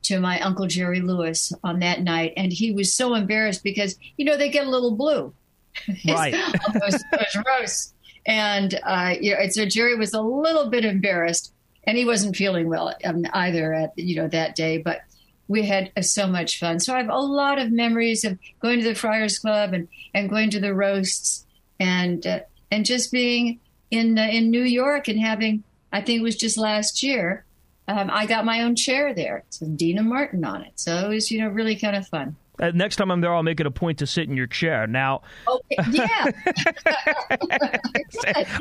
to 0.07 0.21
my 0.21 0.41
uncle 0.41 0.67
Jerry 0.67 1.01
Lewis 1.01 1.53
on 1.63 1.81
that 1.81 2.03
night, 2.03 2.33
and 2.37 2.53
he 2.53 2.73
was 2.73 2.95
so 2.95 3.15
embarrassed 3.15 3.63
because 3.63 3.97
you 4.17 4.25
know 4.25 4.37
they 4.37 4.51
get 4.51 4.67
a 4.67 4.71
little 4.71 4.97
blue, 4.97 5.33
Right. 6.09 6.35
those, 6.73 7.05
those 7.13 7.45
roasts, 7.47 7.95
and 8.27 8.79
uh, 8.83 9.15
you 9.21 9.33
know, 9.33 9.49
so 9.51 9.67
Jerry 9.67 9.97
was 9.97 10.15
a 10.15 10.23
little 10.23 10.69
bit 10.71 10.85
embarrassed, 10.85 11.53
and 11.85 11.97
he 11.97 12.05
wasn't 12.05 12.37
feeling 12.37 12.69
well 12.69 12.95
um, 13.05 13.25
either 13.33 13.73
at 13.73 13.93
you 13.97 14.17
know 14.17 14.29
that 14.29 14.57
day, 14.57 14.79
but 14.79 15.01
we 15.49 15.65
had 15.65 15.93
uh, 15.97 16.03
so 16.03 16.27
much 16.27 16.59
fun. 16.59 16.81
So 16.81 16.95
I 16.95 16.99
have 16.99 17.09
a 17.09 17.19
lot 17.19 17.59
of 17.59 17.71
memories 17.71 18.25
of 18.25 18.39
going 18.61 18.81
to 18.81 18.85
the 18.85 18.95
Friars 18.95 19.39
Club 19.39 19.73
and, 19.75 19.89
and 20.13 20.29
going 20.29 20.51
to 20.51 20.61
the 20.61 20.75
roasts 20.75 21.47
and 21.79 22.27
uh, 22.27 22.41
and 22.71 22.85
just 22.85 23.13
being 23.13 23.61
in 23.91 24.19
uh, 24.19 24.27
in 24.27 24.51
New 24.51 24.65
York 24.65 25.09
and 25.09 25.21
having 25.21 25.63
I 25.93 26.01
think 26.03 26.21
it 26.21 26.25
was 26.25 26.37
just 26.37 26.59
last 26.59 27.03
year 27.03 27.45
um, 27.89 28.11
I 28.13 28.27
got 28.27 28.45
my 28.45 28.63
own 28.63 28.75
chair 28.77 29.15
there. 29.15 29.45
It's 29.49 29.61
with 29.61 29.77
Deana 29.77 30.03
Martin 30.03 30.45
on 30.45 30.63
it, 30.63 30.73
so 30.77 30.97
it 30.97 31.09
was 31.09 31.31
you 31.31 31.41
know 31.41 31.49
really 31.49 31.77
kind 31.77 31.97
of 31.97 32.07
fun. 32.07 32.37
Uh, 32.59 32.71
next 32.75 32.97
time 32.97 33.11
I'm 33.11 33.21
there, 33.21 33.35
I'll 33.35 33.43
make 33.43 33.61
it 33.61 33.67
a 33.67 33.71
point 33.71 33.99
to 33.99 34.07
sit 34.07 34.29
in 34.29 34.37
your 34.37 34.47
chair. 34.47 34.87
Now, 34.87 35.21
Okay, 35.47 35.77
yeah, 35.93 36.31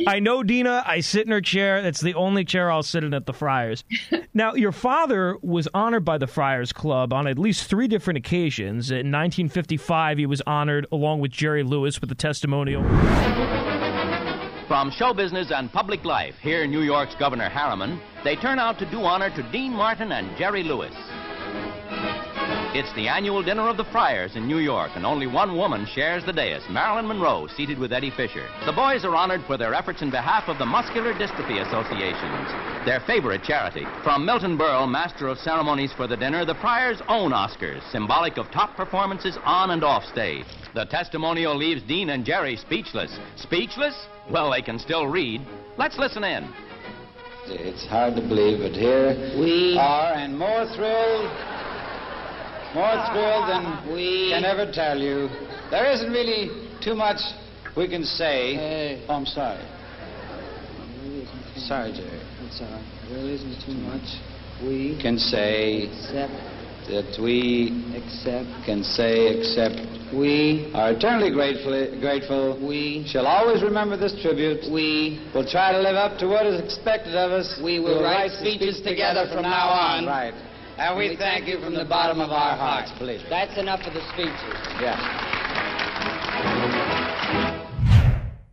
I 0.07 0.19
know 0.19 0.43
Deana. 0.43 0.83
I 0.85 0.99
sit 0.99 1.25
in 1.25 1.31
her 1.31 1.39
chair. 1.39 1.81
That's 1.81 2.01
the 2.01 2.13
only 2.13 2.43
chair 2.43 2.69
I'll 2.69 2.83
sit 2.83 3.03
in 3.03 3.13
at 3.13 3.25
the 3.25 3.33
Friars. 3.33 3.83
now, 4.33 4.53
your 4.53 4.73
father 4.73 5.37
was 5.41 5.69
honored 5.73 6.03
by 6.03 6.17
the 6.17 6.27
Friars 6.27 6.73
Club 6.73 7.13
on 7.13 7.25
at 7.25 7.39
least 7.39 7.69
three 7.69 7.87
different 7.87 8.17
occasions. 8.17 8.91
In 8.91 9.11
1955, 9.11 10.17
he 10.17 10.25
was 10.25 10.41
honored 10.45 10.85
along 10.91 11.21
with 11.21 11.31
Jerry 11.31 11.63
Lewis 11.63 12.01
with 12.01 12.11
a 12.11 12.15
testimonial. 12.15 12.83
From 14.67 14.89
show 14.89 15.13
business 15.13 15.51
and 15.53 15.71
public 15.71 16.03
life, 16.05 16.33
here 16.41 16.63
in 16.63 16.71
New 16.71 16.81
York's 16.81 17.13
Governor 17.15 17.49
Harriman, 17.49 18.01
they 18.23 18.35
turn 18.35 18.57
out 18.57 18.79
to 18.79 18.89
do 18.89 19.01
honor 19.01 19.29
to 19.35 19.51
Dean 19.51 19.71
Martin 19.71 20.11
and 20.11 20.35
Jerry 20.37 20.63
Lewis. 20.63 20.95
It's 22.73 22.91
the 22.95 23.07
annual 23.07 23.43
dinner 23.43 23.69
of 23.69 23.77
the 23.77 23.85
Friars 23.85 24.35
in 24.35 24.47
New 24.47 24.57
York, 24.57 24.89
and 24.95 25.05
only 25.05 25.27
one 25.27 25.55
woman 25.55 25.85
shares 25.93 26.25
the 26.25 26.33
dais, 26.33 26.63
Marilyn 26.67 27.07
Monroe, 27.07 27.47
seated 27.55 27.77
with 27.77 27.93
Eddie 27.93 28.09
Fisher. 28.09 28.49
The 28.65 28.73
boys 28.73 29.05
are 29.05 29.15
honored 29.15 29.43
for 29.45 29.55
their 29.55 29.75
efforts 29.75 30.01
in 30.01 30.09
behalf 30.09 30.49
of 30.49 30.57
the 30.57 30.65
Muscular 30.65 31.13
Dystrophy 31.13 31.61
Associations, 31.61 32.85
their 32.85 33.01
favorite 33.05 33.43
charity. 33.43 33.85
From 34.03 34.25
Milton 34.25 34.57
Berle, 34.57 34.89
master 34.89 35.27
of 35.27 35.37
ceremonies 35.37 35.93
for 35.93 36.07
the 36.07 36.17
dinner, 36.17 36.43
the 36.43 36.55
Friars 36.55 37.03
own 37.07 37.31
Oscars, 37.33 37.83
symbolic 37.91 38.37
of 38.37 38.49
top 38.49 38.75
performances 38.75 39.37
on 39.45 39.69
and 39.69 39.83
off 39.83 40.03
stage. 40.05 40.47
The 40.73 40.85
testimonial 40.85 41.55
leaves 41.55 41.83
Dean 41.83 42.09
and 42.09 42.25
Jerry 42.25 42.55
speechless. 42.57 43.19
Speechless? 43.37 44.07
Well, 44.31 44.51
they 44.51 44.61
can 44.61 44.79
still 44.79 45.07
read. 45.07 45.41
Let's 45.77 45.97
listen 45.97 46.23
in. 46.23 46.51
It's 47.47 47.85
hard 47.85 48.15
to 48.15 48.21
believe, 48.21 48.59
but 48.59 48.71
here 48.71 49.15
We- 49.37 49.77
are, 49.77 50.13
and 50.13 50.37
more 50.37 50.65
thrilled, 50.75 51.29
more 52.73 53.05
thrilled 53.11 53.49
than 53.49 53.93
We- 53.93 54.29
can 54.29 54.45
ever 54.45 54.71
tell 54.71 54.97
you. 54.99 55.29
There 55.69 55.85
isn't 55.91 56.11
really 56.11 56.49
too 56.81 56.95
much 56.95 57.19
we 57.75 57.87
can 57.87 58.03
say. 58.03 58.55
Hey. 58.55 58.99
Oh, 59.09 59.15
I'm 59.15 59.25
sorry. 59.25 59.59
Sorry, 61.57 61.91
Jerry. 61.91 62.09
It's 62.47 62.61
all 62.61 62.67
right. 62.67 62.81
There 63.09 63.25
isn't 63.29 63.61
too 63.65 63.73
much. 63.73 64.17
We 64.63 64.97
Can 65.01 65.19
say 65.19 65.83
accept, 65.83 66.31
that 66.87 67.17
we 67.21 67.93
accept, 67.95 68.49
can 68.65 68.83
say 68.83 69.39
accept 69.39 69.95
we, 70.13 70.71
are 70.73 70.91
eternally 70.91 71.31
grateful. 71.31 71.73
Grateful. 71.99 72.59
we, 72.65 73.05
Shall 73.07 73.25
always 73.25 73.63
remember 73.63 73.97
this 73.97 74.15
tribute. 74.21 74.71
we, 74.71 75.19
We'll 75.33 75.49
try 75.49 75.71
to 75.71 75.79
live 75.79 75.95
up 75.95 76.17
to 76.19 76.27
what 76.27 76.45
is 76.45 76.61
expected 76.61 77.15
of 77.15 77.31
us. 77.31 77.59
We 77.61 77.79
will 77.79 77.99
We'll 77.99 78.03
write 78.03 78.29
the 78.29 78.37
speeches 78.37 78.77
speech 78.77 78.87
together 78.87 79.27
from 79.33 79.43
now 79.43 79.67
on. 79.67 80.05
Right. 80.05 80.33
And 80.77 80.97
we, 80.97 81.15
thank 81.17 81.47
you 81.47 81.59
from 81.59 81.73
the 81.73 81.85
bottom 81.85 82.21
of 82.21 82.29
our 82.29 82.55
hearts, 82.55 82.91
please. 82.97 83.21
That's 83.29 83.57
enough 83.57 83.81
of 83.81 83.93
the 83.93 84.01
speeches. 84.13 84.55
Yeah. 84.79 84.95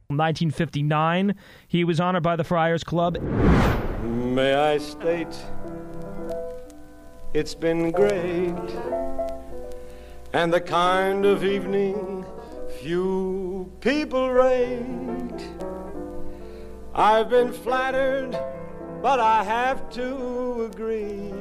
1959, 0.09 1.35
he 1.69 1.85
was 1.85 2.01
honored 2.01 2.23
by 2.23 2.37
the 2.37 2.45
Friars 2.45 2.85
Club. 2.85 3.19
May 4.03 4.55
I 4.55 4.79
state, 4.79 5.35
it's 7.35 7.55
been 7.55 7.91
great, 7.91 8.55
and 10.35 10.53
the 10.53 10.61
kind 10.61 11.25
of 11.25 11.45
evening 11.45 12.27
few 12.81 13.73
people 13.81 14.31
rate. 14.31 15.49
I've 16.95 17.31
been 17.31 17.53
flattered, 17.53 18.33
but 19.01 19.19
I 19.19 19.45
have 19.45 19.89
to 19.91 20.65
agree. 20.71 21.33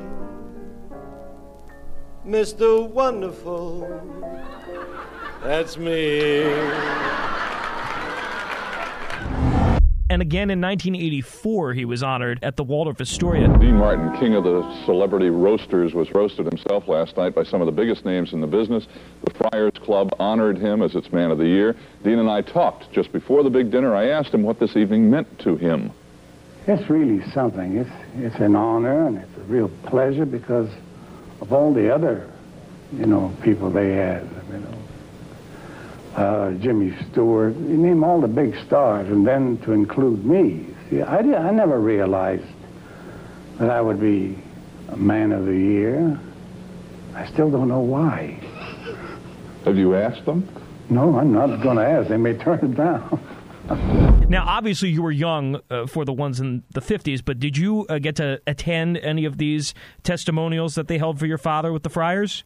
Mr. 2.26 2.88
Wonderful, 2.88 3.86
that's 5.44 5.78
me. 5.78 6.44
And 10.12 10.22
again 10.22 10.50
in 10.50 10.60
1984 10.60 11.74
he 11.74 11.86
was 11.86 12.04
honored 12.04 12.38
at 12.44 12.58
the 12.58 12.64
Waldorf 12.66 13.00
Astoria. 13.00 13.48
Dean 13.60 13.78
Martin, 13.78 14.12
king 14.20 14.36
of 14.36 14.44
the 14.44 14.62
celebrity 14.84 15.30
roasters, 15.30 15.94
was 15.94 16.12
roasted 16.12 16.46
himself 16.48 16.90
last 16.90 17.16
night 17.16 17.34
by 17.34 17.44
some 17.44 17.62
of 17.62 17.66
the 17.66 17.72
biggest 17.72 18.04
names 18.04 18.34
in 18.34 18.42
the 18.42 18.48
business. 18.48 18.88
The 19.24 19.34
Friars 19.34 19.72
Club 19.82 20.14
honored 20.20 20.58
him 20.58 20.82
as 20.82 20.96
its 20.96 21.14
man 21.14 21.32
of 21.32 21.38
the 21.38 21.48
year. 21.48 21.78
Dean 22.04 22.20
and 22.20 22.30
I 22.30 22.42
talked 22.42 22.92
just 22.92 23.14
before 23.14 23.42
the 23.42 23.50
big 23.50 23.72
dinner. 23.72 23.96
I 23.96 24.10
asked 24.10 24.34
him 24.34 24.44
what 24.44 24.60
this 24.60 24.76
evening 24.76 25.10
meant 25.10 25.40
to 25.40 25.56
him. 25.56 25.92
It's 26.68 26.90
really 26.90 27.24
something. 27.32 27.78
It's, 27.78 27.90
it's 28.18 28.36
an 28.36 28.58
honor 28.58 29.08
and 29.08 29.18
it's 29.18 29.38
a 29.38 29.44
real 29.44 29.70
pleasure 29.86 30.26
because 30.26 30.70
of 31.40 31.54
all 31.54 31.74
the 31.74 31.94
other, 31.94 32.30
you 32.92 33.06
know, 33.06 33.34
people 33.44 33.70
they 33.70 33.94
had. 33.94 34.30
You 34.52 34.60
know, 34.60 34.81
uh, 36.16 36.52
Jimmy 36.54 36.94
Stewart. 37.12 37.56
You 37.56 37.78
name 37.78 38.04
all 38.04 38.22
the 38.22 38.28
big 38.28 38.56
stars, 38.66 39.08
and 39.10 39.26
then 39.26 39.58
to 39.60 39.72
include 39.72 40.26
me. 40.26 40.68
See, 40.90 41.02
I, 41.02 41.22
did, 41.22 41.36
I 41.36 41.52
never 41.52 41.80
realized 41.80 42.46
that 43.60 43.70
I 43.70 43.82
would 43.82 44.00
be 44.00 44.38
a 44.90 44.98
man 44.98 45.32
of 45.32 45.46
the 45.46 45.56
year. 45.56 46.20
I 47.16 47.26
still 47.28 47.50
don't 47.50 47.68
know 47.68 47.80
why. 47.80 48.40
Have 49.66 49.78
you 49.78 49.96
asked 49.96 50.26
them? 50.26 50.48
No, 50.90 51.18
I'm 51.18 51.32
not 51.32 51.62
going 51.62 51.78
to 51.78 51.86
ask. 51.86 52.10
They 52.10 52.18
may 52.18 52.34
turn 52.34 52.60
it 52.60 52.76
down. 52.76 53.20
now, 54.30 54.44
obviously, 54.46 54.90
you 54.90 55.02
were 55.02 55.12
young 55.12 55.62
uh, 55.70 55.86
for 55.88 56.04
the 56.04 56.12
ones 56.12 56.40
in 56.40 56.64
the 56.72 56.82
50s, 56.82 57.24
but 57.24 57.40
did 57.40 57.58
you 57.58 57.86
uh, 57.88 58.00
get 58.00 58.16
to 58.18 58.42
attend 58.46 58.98
any 58.98 59.24
of 59.24 59.38
these 59.38 59.74
testimonials 60.04 60.76
that 60.76 60.88
they 60.88 60.98
held 60.98 61.20
for 61.20 61.28
your 61.28 61.38
father 61.38 61.72
with 61.72 61.84
the 61.84 61.90
Friars? 61.90 62.44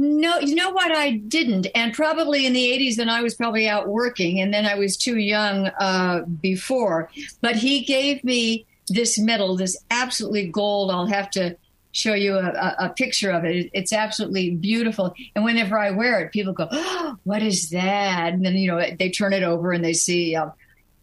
No, 0.00 0.38
you 0.38 0.54
know 0.54 0.70
what? 0.70 0.92
I 0.92 1.10
didn't. 1.10 1.66
And 1.74 1.92
probably 1.92 2.46
in 2.46 2.52
the 2.52 2.64
80s, 2.64 2.94
then 2.94 3.08
I 3.08 3.20
was 3.20 3.34
probably 3.34 3.68
out 3.68 3.88
working, 3.88 4.40
and 4.40 4.54
then 4.54 4.64
I 4.64 4.76
was 4.76 4.96
too 4.96 5.18
young 5.18 5.66
uh, 5.80 6.20
before. 6.40 7.10
But 7.40 7.56
he 7.56 7.82
gave 7.82 8.22
me 8.22 8.64
this 8.86 9.18
medal, 9.18 9.56
this 9.56 9.76
absolutely 9.90 10.46
gold. 10.46 10.92
I'll 10.92 11.06
have 11.06 11.30
to 11.32 11.56
show 11.90 12.14
you 12.14 12.36
a, 12.36 12.76
a, 12.78 12.94
picture 12.96 13.32
of 13.32 13.44
it. 13.44 13.70
It's 13.72 13.92
absolutely 13.92 14.50
beautiful. 14.50 15.14
And 15.34 15.44
whenever 15.44 15.76
I 15.76 15.90
wear 15.90 16.20
it, 16.20 16.30
people 16.30 16.52
go, 16.52 16.68
oh, 16.70 17.16
"What 17.24 17.42
is 17.42 17.70
that?" 17.70 18.34
And 18.34 18.46
then 18.46 18.54
you 18.54 18.70
know 18.70 18.80
they 18.96 19.10
turn 19.10 19.32
it 19.32 19.42
over 19.42 19.72
and 19.72 19.84
they 19.84 19.94
see, 19.94 20.36
uh, 20.36 20.50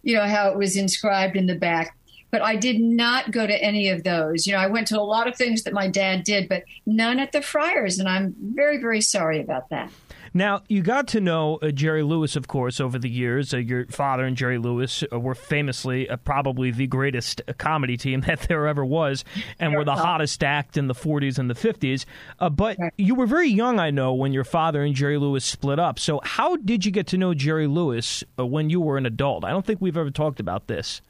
you 0.03 0.15
know, 0.15 0.25
how 0.25 0.51
it 0.51 0.57
was 0.57 0.77
inscribed 0.77 1.35
in 1.35 1.47
the 1.47 1.55
back 1.55 1.97
but 2.31 2.41
I 2.41 2.55
did 2.55 2.79
not 2.79 3.31
go 3.31 3.45
to 3.47 3.63
any 3.63 3.89
of 3.89 4.03
those. 4.03 4.45
You 4.45 4.53
know, 4.53 4.59
I 4.59 4.67
went 4.67 4.87
to 4.87 4.99
a 4.99 5.01
lot 5.01 5.27
of 5.27 5.35
things 5.35 5.63
that 5.63 5.73
my 5.73 5.87
dad 5.87 6.23
did, 6.23 6.49
but 6.49 6.63
none 6.85 7.19
at 7.19 7.31
the 7.31 7.41
Friars, 7.41 7.99
and 7.99 8.09
I'm 8.09 8.35
very, 8.39 8.77
very 8.77 9.01
sorry 9.01 9.39
about 9.41 9.69
that. 9.69 9.91
Now, 10.35 10.63
you 10.67 10.81
got 10.81 11.07
to 11.09 11.21
know 11.21 11.59
uh, 11.61 11.71
Jerry 11.71 12.03
Lewis, 12.03 12.35
of 12.35 12.45
course, 12.49 12.81
over 12.81 12.99
the 12.99 13.09
years. 13.09 13.53
Uh, 13.53 13.57
your 13.57 13.85
father 13.85 14.25
and 14.25 14.35
Jerry 14.35 14.57
Lewis 14.57 15.01
uh, 15.09 15.17
were 15.17 15.33
famously 15.33 16.09
uh, 16.09 16.17
probably 16.17 16.71
the 16.71 16.87
greatest 16.87 17.41
uh, 17.47 17.53
comedy 17.53 17.95
team 17.95 18.19
that 18.27 18.41
there 18.41 18.67
ever 18.67 18.83
was, 18.83 19.23
and 19.59 19.73
were 19.73 19.85
the 19.85 19.95
hottest 19.95 20.43
act 20.43 20.75
in 20.75 20.87
the 20.87 20.93
40s 20.93 21.39
and 21.39 21.49
the 21.49 21.53
50s. 21.53 22.03
Uh, 22.37 22.49
but 22.49 22.77
you 22.97 23.15
were 23.15 23.27
very 23.27 23.47
young, 23.47 23.79
I 23.79 23.91
know, 23.91 24.13
when 24.13 24.33
your 24.33 24.43
father 24.43 24.83
and 24.83 24.93
Jerry 24.93 25.17
Lewis 25.17 25.45
split 25.45 25.79
up. 25.79 25.99
So, 25.99 26.19
how 26.21 26.57
did 26.57 26.85
you 26.85 26.91
get 26.91 27.07
to 27.07 27.17
know 27.17 27.33
Jerry 27.33 27.67
Lewis 27.67 28.21
when 28.37 28.69
you 28.69 28.81
were 28.81 28.97
an 28.97 29.05
adult? 29.05 29.45
I 29.45 29.51
don't 29.51 29.65
think 29.65 29.79
we've 29.79 29.95
ever 29.95 30.11
talked 30.11 30.41
about 30.41 30.67
this. 30.67 31.01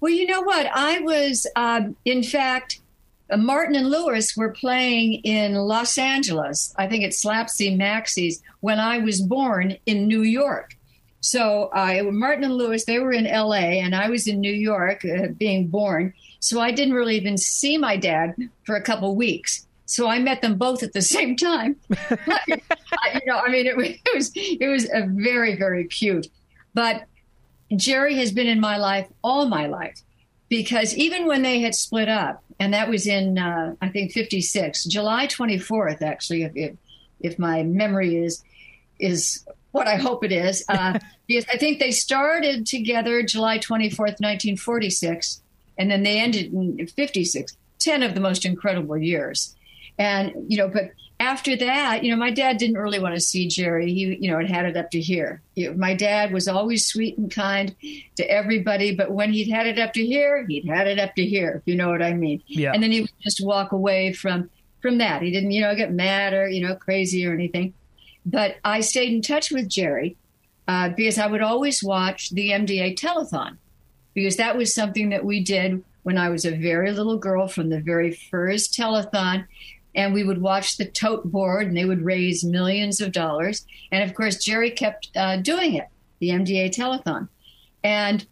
Well, 0.00 0.12
you 0.12 0.26
know 0.26 0.42
what? 0.42 0.66
I 0.66 1.00
was, 1.00 1.46
um, 1.56 1.96
in 2.04 2.22
fact, 2.22 2.80
uh, 3.30 3.36
Martin 3.36 3.74
and 3.74 3.88
Lewis 3.88 4.36
were 4.36 4.50
playing 4.50 5.14
in 5.24 5.54
Los 5.54 5.98
Angeles. 5.98 6.72
I 6.76 6.86
think 6.86 7.04
it's 7.04 7.24
Slapsy 7.24 7.76
Maxie's 7.76 8.42
when 8.60 8.78
I 8.78 8.98
was 8.98 9.20
born 9.20 9.76
in 9.86 10.06
New 10.06 10.22
York. 10.22 10.76
So 11.20 11.70
uh, 11.74 12.04
Martin 12.04 12.44
and 12.44 12.54
Lewis, 12.54 12.84
they 12.84 13.00
were 13.00 13.12
in 13.12 13.24
LA, 13.24 13.80
and 13.82 13.96
I 13.96 14.08
was 14.10 14.28
in 14.28 14.40
New 14.40 14.52
York, 14.52 15.04
uh, 15.04 15.28
being 15.36 15.66
born. 15.66 16.14
So 16.38 16.60
I 16.60 16.70
didn't 16.70 16.94
really 16.94 17.16
even 17.16 17.36
see 17.36 17.78
my 17.78 17.96
dad 17.96 18.36
for 18.64 18.76
a 18.76 18.82
couple 18.82 19.16
weeks. 19.16 19.66
So 19.86 20.08
I 20.08 20.18
met 20.18 20.42
them 20.42 20.56
both 20.56 20.82
at 20.82 20.92
the 20.92 21.02
same 21.16 21.36
time. 21.36 21.76
you 22.48 22.56
know, 23.26 23.38
I 23.38 23.48
mean, 23.48 23.66
it, 23.66 23.76
it 24.04 24.14
was 24.14 24.30
it 24.34 24.68
was 24.68 24.84
a 24.92 25.06
very 25.08 25.56
very 25.56 25.86
cute. 25.86 26.28
But 26.74 27.06
Jerry 27.74 28.14
has 28.16 28.32
been 28.32 28.46
in 28.46 28.60
my 28.60 28.76
life 28.76 29.08
all 29.22 29.46
my 29.48 29.66
life 29.66 30.00
because 30.48 30.96
even 30.96 31.26
when 31.26 31.42
they 31.42 31.60
had 31.60 31.74
split 31.74 32.08
up, 32.08 32.42
and 32.58 32.72
that 32.72 32.88
was 32.88 33.06
in 33.06 33.38
uh, 33.38 33.74
I 33.80 33.88
think 33.88 34.12
'56, 34.12 34.84
July 34.84 35.26
24th, 35.26 36.02
actually, 36.02 36.44
if, 36.44 36.52
if, 36.54 36.76
if 37.20 37.38
my 37.38 37.62
memory 37.62 38.16
is 38.16 38.42
is 38.98 39.44
what 39.72 39.86
I 39.86 39.96
hope 39.96 40.24
it 40.24 40.32
is, 40.32 40.64
uh, 40.68 40.98
because 41.26 41.44
I 41.52 41.56
think 41.56 41.80
they 41.80 41.90
started 41.90 42.66
together 42.66 43.22
July 43.22 43.58
24th, 43.58 44.20
1946, 44.20 45.42
and 45.76 45.90
then 45.90 46.02
they 46.02 46.20
ended 46.20 46.52
in 46.52 46.86
'56. 46.86 47.56
Ten 47.78 48.02
of 48.02 48.14
the 48.14 48.20
most 48.20 48.44
incredible 48.46 48.96
years, 48.96 49.54
and 49.98 50.32
you 50.48 50.56
know, 50.56 50.68
but 50.68 50.92
after 51.18 51.56
that, 51.56 52.04
you 52.04 52.10
know, 52.10 52.16
my 52.16 52.30
dad 52.30 52.58
didn't 52.58 52.76
really 52.76 52.98
want 52.98 53.14
to 53.14 53.20
see 53.20 53.48
Jerry. 53.48 53.92
He, 53.92 54.16
you 54.20 54.30
know, 54.30 54.38
had 54.38 54.50
had 54.50 54.66
it 54.66 54.76
up 54.76 54.90
to 54.90 55.00
here. 55.00 55.40
my 55.76 55.94
dad 55.94 56.32
was 56.32 56.46
always 56.46 56.86
sweet 56.86 57.16
and 57.16 57.30
kind 57.30 57.74
to 58.16 58.30
everybody, 58.30 58.94
but 58.94 59.10
when 59.10 59.32
he'd 59.32 59.50
had 59.50 59.66
it 59.66 59.78
up 59.78 59.94
to 59.94 60.04
here, 60.04 60.44
he'd 60.46 60.66
had 60.66 60.86
it 60.86 60.98
up 60.98 61.14
to 61.14 61.24
here. 61.24 61.52
If 61.56 61.62
you 61.64 61.74
know 61.74 61.88
what 61.88 62.02
I 62.02 62.12
mean. 62.12 62.42
Yeah. 62.46 62.72
And 62.72 62.82
then 62.82 62.92
he 62.92 63.02
would 63.02 63.12
just 63.22 63.44
walk 63.44 63.72
away 63.72 64.12
from 64.12 64.50
from 64.82 64.98
that. 64.98 65.22
He 65.22 65.30
didn't, 65.30 65.52
you 65.52 65.62
know, 65.62 65.74
get 65.74 65.92
mad 65.92 66.34
or 66.34 66.48
you 66.48 66.66
know 66.66 66.74
crazy 66.74 67.26
or 67.26 67.32
anything. 67.32 67.72
But 68.26 68.56
I 68.64 68.80
stayed 68.80 69.12
in 69.12 69.22
touch 69.22 69.50
with 69.50 69.68
Jerry 69.68 70.16
uh, 70.68 70.90
because 70.90 71.18
I 71.18 71.28
would 71.28 71.42
always 71.42 71.82
watch 71.82 72.30
the 72.30 72.50
MDA 72.50 72.98
telethon 72.98 73.56
because 74.12 74.36
that 74.36 74.56
was 74.56 74.74
something 74.74 75.10
that 75.10 75.24
we 75.24 75.42
did 75.42 75.82
when 76.02 76.18
I 76.18 76.28
was 76.28 76.44
a 76.44 76.56
very 76.56 76.92
little 76.92 77.18
girl 77.18 77.48
from 77.48 77.68
the 77.68 77.80
very 77.80 78.12
first 78.12 78.72
telethon 78.74 79.46
and 79.96 80.12
we 80.12 80.22
would 80.22 80.42
watch 80.42 80.76
the 80.76 80.84
tote 80.84 81.24
board 81.24 81.66
and 81.66 81.76
they 81.76 81.86
would 81.86 82.04
raise 82.04 82.44
millions 82.44 83.00
of 83.00 83.12
dollars. 83.12 83.66
And 83.90 84.08
of 84.08 84.14
course, 84.14 84.44
Jerry 84.44 84.70
kept 84.70 85.10
uh, 85.16 85.38
doing 85.38 85.74
it, 85.74 85.88
the 86.20 86.28
MDA 86.28 86.70
telethon. 86.76 87.28
And 87.82 88.26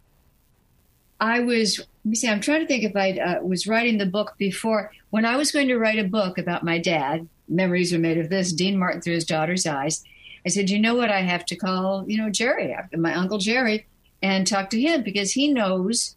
I 1.19 1.39
was, 1.39 1.79
let 1.79 1.87
me 2.05 2.15
see, 2.15 2.29
I'm 2.29 2.39
trying 2.39 2.61
to 2.61 2.67
think 2.67 2.83
if 2.83 2.95
I 2.95 3.11
uh, 3.13 3.41
was 3.41 3.67
writing 3.67 3.97
the 3.97 4.05
book 4.05 4.35
before. 4.37 4.91
When 5.09 5.25
I 5.25 5.37
was 5.37 5.51
going 5.51 5.67
to 5.69 5.79
write 5.79 5.97
a 5.97 6.07
book 6.07 6.37
about 6.37 6.63
my 6.63 6.77
dad, 6.77 7.27
Memories 7.49 7.93
Are 7.93 7.99
Made 7.99 8.19
of 8.19 8.29
This, 8.29 8.53
Dean 8.53 8.77
Martin 8.77 9.01
Through 9.01 9.15
His 9.15 9.25
Daughter's 9.25 9.65
Eyes, 9.65 10.03
I 10.45 10.49
said, 10.49 10.69
you 10.69 10.79
know 10.79 10.93
what? 10.93 11.09
I 11.09 11.21
have 11.21 11.45
to 11.47 11.55
call, 11.55 12.05
you 12.07 12.17
know, 12.17 12.29
Jerry, 12.29 12.75
my 12.95 13.15
Uncle 13.15 13.39
Jerry, 13.39 13.87
and 14.21 14.45
talk 14.45 14.69
to 14.69 14.79
him 14.79 15.01
because 15.01 15.31
he 15.31 15.51
knows. 15.51 16.15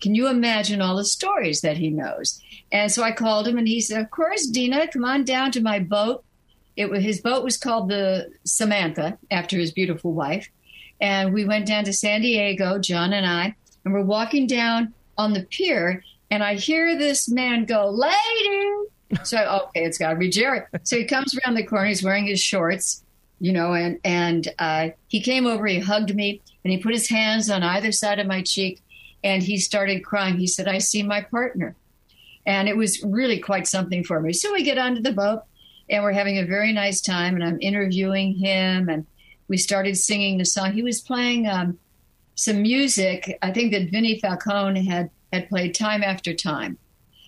Can 0.00 0.14
you 0.14 0.28
imagine 0.28 0.80
all 0.80 0.96
the 0.96 1.04
stories 1.04 1.60
that 1.62 1.78
he 1.78 1.88
knows? 1.88 2.40
And 2.74 2.90
so 2.90 3.04
I 3.04 3.12
called 3.12 3.46
him 3.46 3.56
and 3.56 3.68
he 3.68 3.80
said, 3.80 4.00
Of 4.00 4.10
course, 4.10 4.48
Deana, 4.48 4.88
come 4.88 5.04
on 5.04 5.24
down 5.24 5.52
to 5.52 5.62
my 5.62 5.78
boat. 5.78 6.24
It 6.76 6.90
was, 6.90 7.04
his 7.04 7.20
boat 7.20 7.44
was 7.44 7.56
called 7.56 7.88
the 7.88 8.32
Samantha 8.44 9.16
after 9.30 9.56
his 9.56 9.70
beautiful 9.70 10.12
wife. 10.12 10.50
And 11.00 11.32
we 11.32 11.44
went 11.44 11.68
down 11.68 11.84
to 11.84 11.92
San 11.92 12.22
Diego, 12.22 12.80
John 12.80 13.12
and 13.12 13.24
I, 13.24 13.54
and 13.84 13.94
we're 13.94 14.02
walking 14.02 14.48
down 14.48 14.92
on 15.16 15.34
the 15.34 15.44
pier. 15.44 16.02
And 16.32 16.42
I 16.42 16.56
hear 16.56 16.98
this 16.98 17.28
man 17.28 17.64
go, 17.64 17.88
Lady. 17.90 18.88
So, 19.22 19.38
okay, 19.38 19.84
it's 19.84 19.98
got 19.98 20.10
to 20.10 20.16
be 20.16 20.28
Jerry. 20.28 20.62
So 20.82 20.96
he 20.96 21.04
comes 21.04 21.38
around 21.38 21.54
the 21.54 21.62
corner. 21.62 21.86
He's 21.86 22.02
wearing 22.02 22.26
his 22.26 22.42
shorts, 22.42 23.04
you 23.38 23.52
know, 23.52 23.74
and, 23.74 24.00
and 24.02 24.52
uh, 24.58 24.88
he 25.06 25.20
came 25.20 25.46
over, 25.46 25.64
he 25.66 25.78
hugged 25.78 26.12
me, 26.12 26.40
and 26.64 26.72
he 26.72 26.78
put 26.78 26.92
his 26.92 27.08
hands 27.08 27.48
on 27.48 27.62
either 27.62 27.92
side 27.92 28.18
of 28.18 28.26
my 28.26 28.42
cheek 28.42 28.82
and 29.22 29.44
he 29.44 29.58
started 29.58 30.04
crying. 30.04 30.38
He 30.38 30.48
said, 30.48 30.66
I 30.66 30.78
see 30.78 31.04
my 31.04 31.20
partner. 31.20 31.76
And 32.46 32.68
it 32.68 32.76
was 32.76 33.02
really 33.02 33.38
quite 33.38 33.66
something 33.66 34.04
for 34.04 34.20
me. 34.20 34.32
So 34.32 34.52
we 34.52 34.62
get 34.62 34.78
onto 34.78 35.00
the 35.00 35.12
boat 35.12 35.42
and 35.88 36.02
we're 36.02 36.12
having 36.12 36.38
a 36.38 36.46
very 36.46 36.72
nice 36.72 37.00
time. 37.00 37.34
And 37.34 37.44
I'm 37.44 37.58
interviewing 37.60 38.34
him. 38.34 38.88
And 38.88 39.06
we 39.48 39.56
started 39.56 39.96
singing 39.96 40.38
the 40.38 40.44
song. 40.44 40.72
He 40.72 40.82
was 40.82 41.00
playing 41.00 41.48
um, 41.48 41.78
some 42.34 42.62
music, 42.62 43.38
I 43.42 43.52
think 43.52 43.72
that 43.72 43.90
Vinnie 43.90 44.18
Falcone 44.18 44.84
had, 44.84 45.10
had 45.32 45.48
played 45.48 45.74
time 45.74 46.02
after 46.02 46.34
time. 46.34 46.78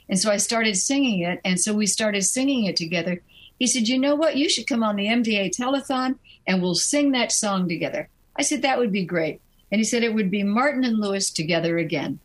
And 0.08 0.18
so 0.18 0.30
I 0.30 0.37
started 0.37 0.76
singing 0.76 1.20
it. 1.20 1.40
And 1.44 1.58
so 1.61 1.75
we 1.75 1.87
started 1.87 2.23
singing 2.23 2.64
it 2.64 2.76
together. 2.76 3.23
He 3.58 3.66
said, 3.66 3.88
You 3.88 3.99
know 3.99 4.14
what? 4.14 4.37
You 4.37 4.49
should 4.49 4.66
come 4.66 4.82
on 4.82 4.96
the 4.96 5.06
MDA 5.06 5.56
telethon 5.56 6.16
and 6.46 6.62
we'll 6.62 6.75
sing 6.75 7.12
that 7.12 7.32
song 7.32 7.68
together. 7.68 8.08
I 8.37 8.42
said, 8.42 8.62
That 8.62 8.78
would 8.78 8.92
be 8.92 9.04
great. 9.04 9.40
And 9.70 9.80
he 9.80 9.85
said 9.85 10.02
it 10.02 10.14
would 10.14 10.30
be 10.30 10.42
Martin 10.42 10.85
and 10.85 10.99
Lewis 10.99 11.30
together 11.30 11.78
again. 11.78 12.20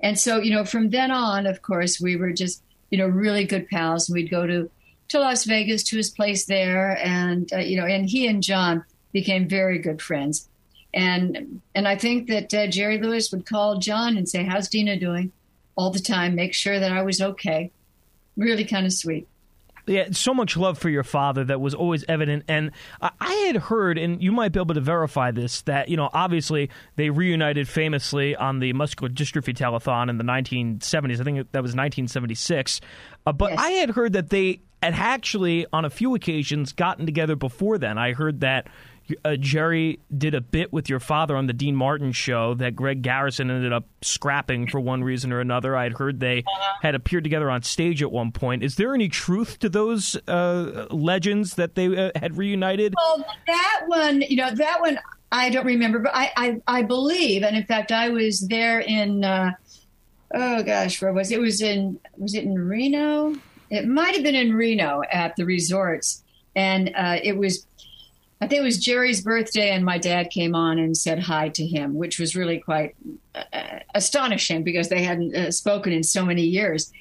And 0.00 0.18
so, 0.18 0.40
you 0.40 0.52
know, 0.52 0.64
from 0.64 0.90
then 0.90 1.10
on, 1.10 1.46
of 1.46 1.62
course, 1.62 2.00
we 2.00 2.16
were 2.16 2.32
just, 2.32 2.62
you 2.90 2.98
know, 2.98 3.06
really 3.06 3.44
good 3.44 3.68
pals. 3.68 4.08
We'd 4.08 4.30
go 4.30 4.46
to, 4.46 4.70
to 5.08 5.18
Las 5.18 5.44
Vegas 5.44 5.82
to 5.84 5.96
his 5.96 6.10
place 6.10 6.46
there. 6.46 6.98
And, 7.04 7.52
uh, 7.52 7.58
you 7.58 7.76
know, 7.76 7.86
and 7.86 8.08
he 8.08 8.26
and 8.26 8.42
John 8.42 8.84
became 9.12 9.48
very 9.48 9.78
good 9.78 10.00
friends. 10.00 10.48
And, 10.94 11.60
and 11.74 11.86
I 11.86 11.96
think 11.96 12.28
that 12.28 12.54
uh, 12.54 12.66
Jerry 12.68 12.98
Lewis 12.98 13.30
would 13.32 13.46
call 13.46 13.78
John 13.78 14.16
and 14.16 14.28
say, 14.28 14.44
how's 14.44 14.68
Deana 14.68 14.98
doing? 14.98 15.32
All 15.76 15.90
the 15.90 16.00
time, 16.00 16.34
make 16.34 16.54
sure 16.54 16.80
that 16.80 16.92
I 16.92 17.02
was 17.02 17.20
okay. 17.20 17.70
Really 18.36 18.64
kind 18.64 18.86
of 18.86 18.92
sweet. 18.92 19.28
Yeah, 19.88 20.08
so 20.12 20.34
much 20.34 20.56
love 20.56 20.78
for 20.78 20.88
your 20.88 21.02
father 21.02 21.44
that 21.44 21.60
was 21.60 21.74
always 21.74 22.04
evident. 22.08 22.44
And 22.46 22.72
I 23.00 23.32
had 23.46 23.56
heard, 23.56 23.98
and 23.98 24.22
you 24.22 24.32
might 24.32 24.52
be 24.52 24.60
able 24.60 24.74
to 24.74 24.80
verify 24.80 25.30
this, 25.30 25.62
that, 25.62 25.88
you 25.88 25.96
know, 25.96 26.10
obviously 26.12 26.70
they 26.96 27.10
reunited 27.10 27.68
famously 27.68 28.36
on 28.36 28.58
the 28.58 28.72
muscular 28.74 29.12
dystrophy 29.12 29.56
telethon 29.56 30.10
in 30.10 30.18
the 30.18 30.24
1970s. 30.24 31.20
I 31.20 31.24
think 31.24 31.52
that 31.52 31.62
was 31.62 31.70
1976. 31.70 32.80
Uh, 33.26 33.32
but 33.32 33.50
yes. 33.50 33.60
I 33.60 33.70
had 33.70 33.90
heard 33.90 34.12
that 34.12 34.30
they 34.30 34.60
had 34.82 34.94
actually, 34.94 35.66
on 35.72 35.84
a 35.84 35.90
few 35.90 36.14
occasions, 36.14 36.72
gotten 36.72 37.06
together 37.06 37.36
before 37.36 37.78
then. 37.78 37.98
I 37.98 38.12
heard 38.12 38.40
that 38.40 38.68
uh, 39.24 39.36
Jerry 39.36 40.00
did 40.16 40.34
a 40.34 40.40
bit 40.40 40.72
with 40.72 40.88
your 40.88 41.00
father 41.00 41.36
on 41.36 41.46
the 41.46 41.52
Dean 41.52 41.74
Martin 41.76 42.12
show 42.12 42.54
that 42.54 42.76
Greg 42.76 43.02
Garrison 43.02 43.50
ended 43.50 43.72
up 43.72 43.86
scrapping 44.02 44.66
for 44.66 44.80
one 44.80 45.04
reason 45.04 45.32
or 45.32 45.40
another. 45.40 45.76
I'd 45.76 45.94
heard 45.94 46.20
they 46.20 46.44
had 46.82 46.94
appeared 46.94 47.24
together 47.24 47.50
on 47.50 47.62
stage 47.62 48.02
at 48.02 48.10
one 48.10 48.32
point. 48.32 48.62
Is 48.62 48.76
there 48.76 48.94
any 48.94 49.08
truth 49.08 49.58
to 49.60 49.68
those 49.68 50.16
uh, 50.28 50.86
legends 50.90 51.54
that 51.54 51.74
they 51.74 52.08
uh, 52.08 52.10
had 52.16 52.36
reunited? 52.36 52.94
Well, 52.96 53.24
that 53.46 53.82
one, 53.86 54.22
you 54.22 54.36
know, 54.36 54.50
that 54.54 54.80
one 54.80 54.98
I 55.30 55.50
don't 55.50 55.66
remember, 55.66 55.98
but 55.98 56.12
I, 56.14 56.32
I, 56.36 56.62
I 56.66 56.82
believe, 56.82 57.42
and 57.42 57.56
in 57.56 57.64
fact, 57.64 57.92
I 57.92 58.08
was 58.08 58.40
there 58.48 58.80
in, 58.80 59.24
uh, 59.24 59.52
oh 60.34 60.62
gosh, 60.62 61.02
where 61.02 61.12
was 61.12 61.30
it? 61.30 61.36
it? 61.36 61.40
Was 61.40 61.60
in 61.60 62.00
was 62.16 62.34
it 62.34 62.44
in 62.44 62.58
Reno? 62.58 63.34
It 63.70 63.86
might 63.86 64.14
have 64.14 64.22
been 64.22 64.34
in 64.34 64.54
Reno 64.54 65.02
at 65.12 65.36
the 65.36 65.44
resorts, 65.44 66.22
and 66.56 66.90
uh, 66.96 67.18
it 67.22 67.36
was 67.36 67.66
I 68.40 68.46
think 68.46 68.60
it 68.60 68.64
was 68.64 68.78
Jerry's 68.78 69.20
birthday, 69.20 69.70
and 69.70 69.84
my 69.84 69.98
dad 69.98 70.30
came 70.30 70.54
on 70.54 70.78
and 70.78 70.96
said 70.96 71.18
hi 71.18 71.48
to 71.50 71.66
him, 71.66 71.94
which 71.94 72.20
was 72.20 72.36
really 72.36 72.58
quite 72.58 72.94
uh, 73.34 73.80
astonishing 73.94 74.62
because 74.62 74.88
they 74.88 75.02
hadn't 75.02 75.34
uh, 75.34 75.50
spoken 75.50 75.92
in 75.92 76.04
so 76.04 76.24
many 76.24 76.42
years. 76.42 76.92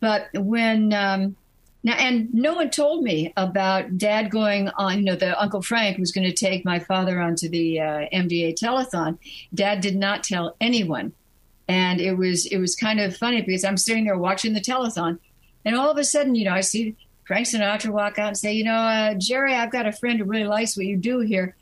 But 0.00 0.28
when 0.34 0.94
um, 0.94 1.36
now, 1.84 1.94
and 1.94 2.32
no 2.34 2.54
one 2.54 2.70
told 2.70 3.04
me 3.04 3.32
about 3.36 3.98
Dad 3.98 4.30
going 4.30 4.68
on. 4.70 4.98
You 4.98 5.04
know, 5.04 5.16
the 5.16 5.40
Uncle 5.40 5.62
Frank 5.62 5.98
was 5.98 6.10
going 6.10 6.28
to 6.28 6.34
take 6.34 6.64
my 6.64 6.78
father 6.78 7.20
onto 7.20 7.48
the 7.48 7.80
uh, 7.80 8.06
MDA 8.12 8.58
telethon. 8.58 9.18
Dad 9.54 9.80
did 9.80 9.96
not 9.96 10.24
tell 10.24 10.56
anyone, 10.60 11.12
and 11.68 12.00
it 12.00 12.14
was 12.14 12.46
it 12.46 12.58
was 12.58 12.74
kind 12.74 13.00
of 13.00 13.16
funny 13.16 13.42
because 13.42 13.64
I'm 13.64 13.76
sitting 13.76 14.04
there 14.04 14.18
watching 14.18 14.54
the 14.54 14.60
telethon, 14.60 15.18
and 15.64 15.76
all 15.76 15.90
of 15.90 15.98
a 15.98 16.04
sudden, 16.04 16.34
you 16.34 16.46
know, 16.46 16.52
I 16.52 16.62
see 16.62 16.96
Frank 17.28 17.46
Sinatra 17.46 17.90
walk 17.90 18.18
out 18.18 18.28
and 18.28 18.38
say, 18.38 18.54
you 18.54 18.64
know, 18.64 18.72
uh, 18.72 19.12
Jerry, 19.12 19.54
I've 19.54 19.70
got 19.70 19.84
a 19.84 19.92
friend 19.92 20.18
who 20.18 20.24
really 20.24 20.46
likes 20.46 20.78
what 20.78 20.86
you 20.86 20.96
do 20.96 21.20
here. 21.20 21.54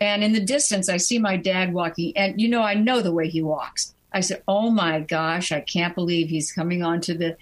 And 0.00 0.22
in 0.22 0.32
the 0.32 0.40
distance, 0.40 0.88
I 0.88 0.96
see 0.96 1.18
my 1.18 1.36
dad 1.36 1.74
walking, 1.74 2.16
and 2.16 2.40
you 2.40 2.48
know, 2.48 2.62
I 2.62 2.74
know 2.74 3.02
the 3.02 3.12
way 3.12 3.28
he 3.28 3.42
walks. 3.42 3.96
I 4.12 4.20
said, 4.20 4.44
"Oh 4.46 4.70
my 4.70 5.00
gosh, 5.00 5.50
I 5.50 5.58
can't 5.58 5.96
believe 5.96 6.28
he's 6.28 6.52
coming 6.52 6.84
onto 6.84 7.18
the, 7.18 7.36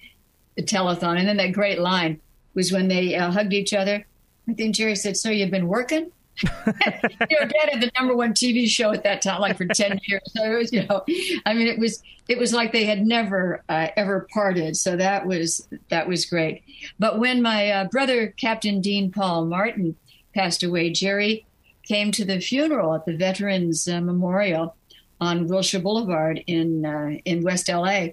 the 0.56 0.62
telethon." 0.62 1.18
And 1.18 1.28
then 1.28 1.36
that 1.36 1.52
great 1.52 1.78
line 1.78 2.18
was 2.54 2.72
when 2.72 2.88
they 2.88 3.14
uh, 3.14 3.30
hugged 3.30 3.52
each 3.52 3.74
other. 3.74 4.06
I 4.48 4.54
think 4.54 4.74
Jerry 4.74 4.96
said, 4.96 5.18
"So 5.18 5.28
you've 5.28 5.50
been 5.50 5.68
working?" 5.68 6.10
You 6.42 7.38
know, 7.40 7.46
Dad 7.46 7.70
had 7.72 7.80
the 7.80 7.90
number 7.98 8.14
one 8.14 8.32
TV 8.32 8.68
show 8.68 8.92
at 8.92 9.02
that 9.04 9.22
time, 9.22 9.40
like 9.40 9.56
for 9.56 9.66
ten 9.66 9.98
years. 10.06 10.22
So 10.28 10.44
it 10.44 10.56
was, 10.56 10.72
you 10.72 10.86
know, 10.86 11.04
I 11.46 11.54
mean, 11.54 11.66
it 11.66 11.78
was 11.78 12.02
it 12.28 12.38
was 12.38 12.52
like 12.52 12.72
they 12.72 12.84
had 12.84 13.06
never 13.06 13.62
uh, 13.68 13.88
ever 13.96 14.26
parted. 14.32 14.76
So 14.76 14.96
that 14.96 15.26
was 15.26 15.68
that 15.88 16.08
was 16.08 16.26
great. 16.26 16.62
But 16.98 17.18
when 17.18 17.42
my 17.42 17.70
uh, 17.70 17.84
brother, 17.84 18.28
Captain 18.36 18.80
Dean 18.80 19.10
Paul 19.10 19.46
Martin, 19.46 19.96
passed 20.34 20.62
away, 20.62 20.90
Jerry 20.90 21.46
came 21.84 22.10
to 22.12 22.24
the 22.24 22.40
funeral 22.40 22.94
at 22.94 23.06
the 23.06 23.16
Veterans 23.16 23.88
uh, 23.88 24.00
Memorial 24.00 24.76
on 25.20 25.46
Wilshire 25.46 25.80
Boulevard 25.80 26.42
in 26.46 26.84
uh, 26.84 27.18
in 27.24 27.42
West 27.42 27.68
LA, 27.68 28.08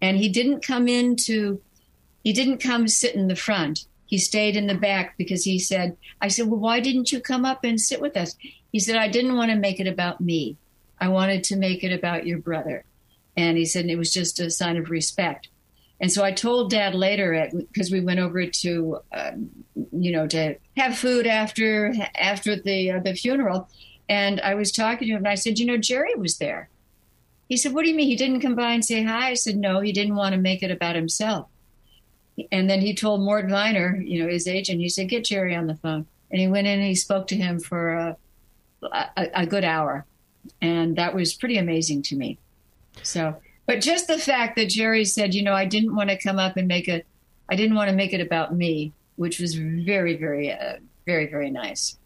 and 0.00 0.16
he 0.16 0.28
didn't 0.28 0.62
come 0.62 0.88
into 0.88 1.60
he 2.24 2.32
didn't 2.32 2.58
come 2.58 2.88
sit 2.88 3.14
in 3.14 3.28
the 3.28 3.36
front 3.36 3.86
he 4.08 4.16
stayed 4.16 4.56
in 4.56 4.66
the 4.66 4.74
back 4.74 5.16
because 5.18 5.44
he 5.44 5.58
said, 5.58 5.96
I 6.20 6.28
said, 6.28 6.46
well, 6.46 6.58
why 6.58 6.80
didn't 6.80 7.12
you 7.12 7.20
come 7.20 7.44
up 7.44 7.62
and 7.62 7.78
sit 7.78 8.00
with 8.00 8.16
us? 8.16 8.34
He 8.72 8.80
said, 8.80 8.96
I 8.96 9.06
didn't 9.06 9.36
want 9.36 9.50
to 9.50 9.56
make 9.56 9.80
it 9.80 9.86
about 9.86 10.18
me. 10.20 10.56
I 10.98 11.08
wanted 11.08 11.44
to 11.44 11.56
make 11.56 11.84
it 11.84 11.92
about 11.92 12.26
your 12.26 12.38
brother. 12.38 12.84
And 13.36 13.58
he 13.58 13.66
said, 13.66 13.82
and 13.82 13.90
it 13.90 13.98
was 13.98 14.10
just 14.10 14.40
a 14.40 14.50
sign 14.50 14.78
of 14.78 14.88
respect. 14.88 15.48
And 16.00 16.10
so 16.10 16.24
I 16.24 16.32
told 16.32 16.70
dad 16.70 16.94
later 16.94 17.50
because 17.52 17.90
we 17.90 18.00
went 18.00 18.18
over 18.18 18.46
to, 18.46 19.00
um, 19.12 19.50
you 19.92 20.10
know, 20.10 20.26
to 20.28 20.56
have 20.78 20.96
food 20.96 21.26
after, 21.26 21.92
after 22.14 22.56
the, 22.56 22.92
uh, 22.92 23.00
the 23.00 23.14
funeral. 23.14 23.68
And 24.08 24.40
I 24.40 24.54
was 24.54 24.72
talking 24.72 25.08
to 25.08 25.14
him 25.14 25.18
and 25.18 25.28
I 25.28 25.34
said, 25.34 25.58
you 25.58 25.66
know, 25.66 25.76
Jerry 25.76 26.14
was 26.14 26.38
there. 26.38 26.70
He 27.46 27.58
said, 27.58 27.74
what 27.74 27.82
do 27.82 27.90
you 27.90 27.94
mean? 27.94 28.08
He 28.08 28.16
didn't 28.16 28.40
come 28.40 28.54
by 28.54 28.72
and 28.72 28.84
say 28.84 29.02
hi? 29.02 29.30
I 29.30 29.34
said, 29.34 29.56
no, 29.56 29.80
he 29.80 29.92
didn't 29.92 30.16
want 30.16 30.34
to 30.34 30.40
make 30.40 30.62
it 30.62 30.70
about 30.70 30.96
himself. 30.96 31.48
And 32.52 32.68
then 32.68 32.80
he 32.80 32.94
told 32.94 33.20
Mort 33.20 33.48
Viner, 33.48 34.00
you 34.00 34.22
know, 34.22 34.30
his 34.30 34.46
agent, 34.46 34.80
he 34.80 34.88
said, 34.88 35.08
get 35.08 35.24
Jerry 35.24 35.54
on 35.54 35.66
the 35.66 35.74
phone. 35.74 36.06
And 36.30 36.40
he 36.40 36.46
went 36.46 36.66
in 36.66 36.78
and 36.78 36.88
he 36.88 36.94
spoke 36.94 37.26
to 37.28 37.36
him 37.36 37.58
for 37.58 37.90
a, 37.90 38.16
a, 38.82 39.28
a 39.34 39.46
good 39.46 39.64
hour. 39.64 40.04
And 40.60 40.96
that 40.96 41.14
was 41.14 41.34
pretty 41.34 41.58
amazing 41.58 42.02
to 42.02 42.16
me. 42.16 42.38
So, 43.02 43.36
but 43.66 43.80
just 43.80 44.06
the 44.06 44.18
fact 44.18 44.56
that 44.56 44.68
Jerry 44.68 45.04
said, 45.04 45.34
you 45.34 45.42
know, 45.42 45.52
I 45.52 45.64
didn't 45.64 45.94
want 45.94 46.10
to 46.10 46.18
come 46.18 46.38
up 46.38 46.56
and 46.56 46.68
make 46.68 46.88
it, 46.88 47.06
I 47.48 47.56
didn't 47.56 47.76
want 47.76 47.90
to 47.90 47.96
make 47.96 48.12
it 48.12 48.20
about 48.20 48.54
me, 48.54 48.92
which 49.16 49.40
was 49.40 49.54
very, 49.54 50.16
very, 50.16 50.52
uh, 50.52 50.76
very, 51.06 51.26
very 51.26 51.50
nice. 51.50 51.97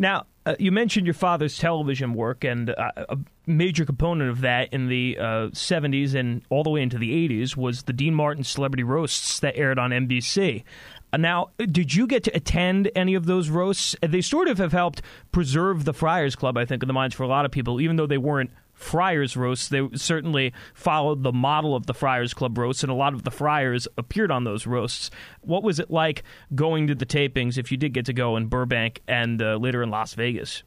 Now, 0.00 0.24
uh, 0.46 0.54
you 0.58 0.72
mentioned 0.72 1.06
your 1.06 1.14
father's 1.14 1.58
television 1.58 2.14
work, 2.14 2.42
and 2.42 2.70
uh, 2.70 2.90
a 2.96 3.18
major 3.46 3.84
component 3.84 4.30
of 4.30 4.40
that 4.40 4.72
in 4.72 4.88
the 4.88 5.18
uh, 5.20 5.22
70s 5.52 6.14
and 6.14 6.40
all 6.48 6.62
the 6.62 6.70
way 6.70 6.80
into 6.80 6.96
the 6.96 7.28
80s 7.28 7.54
was 7.54 7.82
the 7.82 7.92
Dean 7.92 8.14
Martin 8.14 8.42
Celebrity 8.42 8.82
Roasts 8.82 9.40
that 9.40 9.58
aired 9.58 9.78
on 9.78 9.90
NBC. 9.90 10.64
Uh, 11.12 11.18
now, 11.18 11.50
did 11.58 11.94
you 11.94 12.06
get 12.06 12.24
to 12.24 12.34
attend 12.34 12.90
any 12.96 13.14
of 13.14 13.26
those 13.26 13.50
roasts? 13.50 13.94
They 14.00 14.22
sort 14.22 14.48
of 14.48 14.56
have 14.56 14.72
helped 14.72 15.02
preserve 15.32 15.84
the 15.84 15.92
Friars 15.92 16.34
Club, 16.34 16.56
I 16.56 16.64
think, 16.64 16.82
in 16.82 16.86
the 16.86 16.94
minds 16.94 17.14
for 17.14 17.24
a 17.24 17.28
lot 17.28 17.44
of 17.44 17.50
people, 17.50 17.78
even 17.78 17.96
though 17.96 18.06
they 18.06 18.16
weren't 18.16 18.52
Friars 18.80 19.36
roasts. 19.36 19.68
They 19.68 19.86
certainly 19.94 20.54
followed 20.72 21.22
the 21.22 21.32
model 21.32 21.76
of 21.76 21.86
the 21.86 21.92
Friars 21.92 22.32
Club 22.32 22.56
roasts, 22.56 22.82
and 22.82 22.90
a 22.90 22.94
lot 22.94 23.12
of 23.12 23.24
the 23.24 23.30
Friars 23.30 23.86
appeared 23.98 24.30
on 24.30 24.44
those 24.44 24.66
roasts. 24.66 25.10
What 25.42 25.62
was 25.62 25.78
it 25.78 25.90
like 25.90 26.24
going 26.54 26.86
to 26.86 26.94
the 26.94 27.04
tapings, 27.04 27.58
if 27.58 27.70
you 27.70 27.76
did 27.76 27.92
get 27.92 28.06
to 28.06 28.14
go 28.14 28.36
in 28.36 28.46
Burbank 28.46 29.02
and 29.06 29.40
uh, 29.40 29.56
later 29.56 29.82
in 29.82 29.90
Las 29.90 30.14
Vegas? 30.14 30.62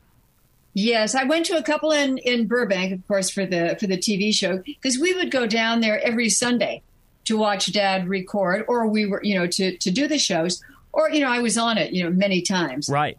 Yes, 0.75 1.15
I 1.15 1.23
went 1.23 1.47
to 1.47 1.57
a 1.57 1.63
couple 1.63 1.91
in, 1.91 2.19
in 2.19 2.47
Burbank, 2.47 2.93
of 2.93 3.05
course, 3.07 3.31
for 3.31 3.45
the 3.47 3.75
for 3.79 3.87
the 3.87 3.97
TV 3.97 4.33
show 4.33 4.59
because 4.59 4.99
we 4.99 5.13
would 5.13 5.31
go 5.31 5.47
down 5.47 5.81
there 5.81 5.99
every 6.01 6.29
Sunday 6.29 6.83
to 7.25 7.35
watch 7.35 7.71
Dad 7.73 8.07
record, 8.07 8.63
or 8.67 8.87
we 8.87 9.07
were, 9.07 9.21
you 9.23 9.37
know, 9.37 9.47
to 9.47 9.75
to 9.75 9.91
do 9.91 10.07
the 10.07 10.19
shows, 10.19 10.63
or 10.91 11.09
you 11.09 11.19
know, 11.19 11.31
I 11.31 11.39
was 11.39 11.57
on 11.57 11.79
it, 11.79 11.93
you 11.93 12.03
know, 12.03 12.11
many 12.11 12.41
times. 12.41 12.89
Right. 12.89 13.17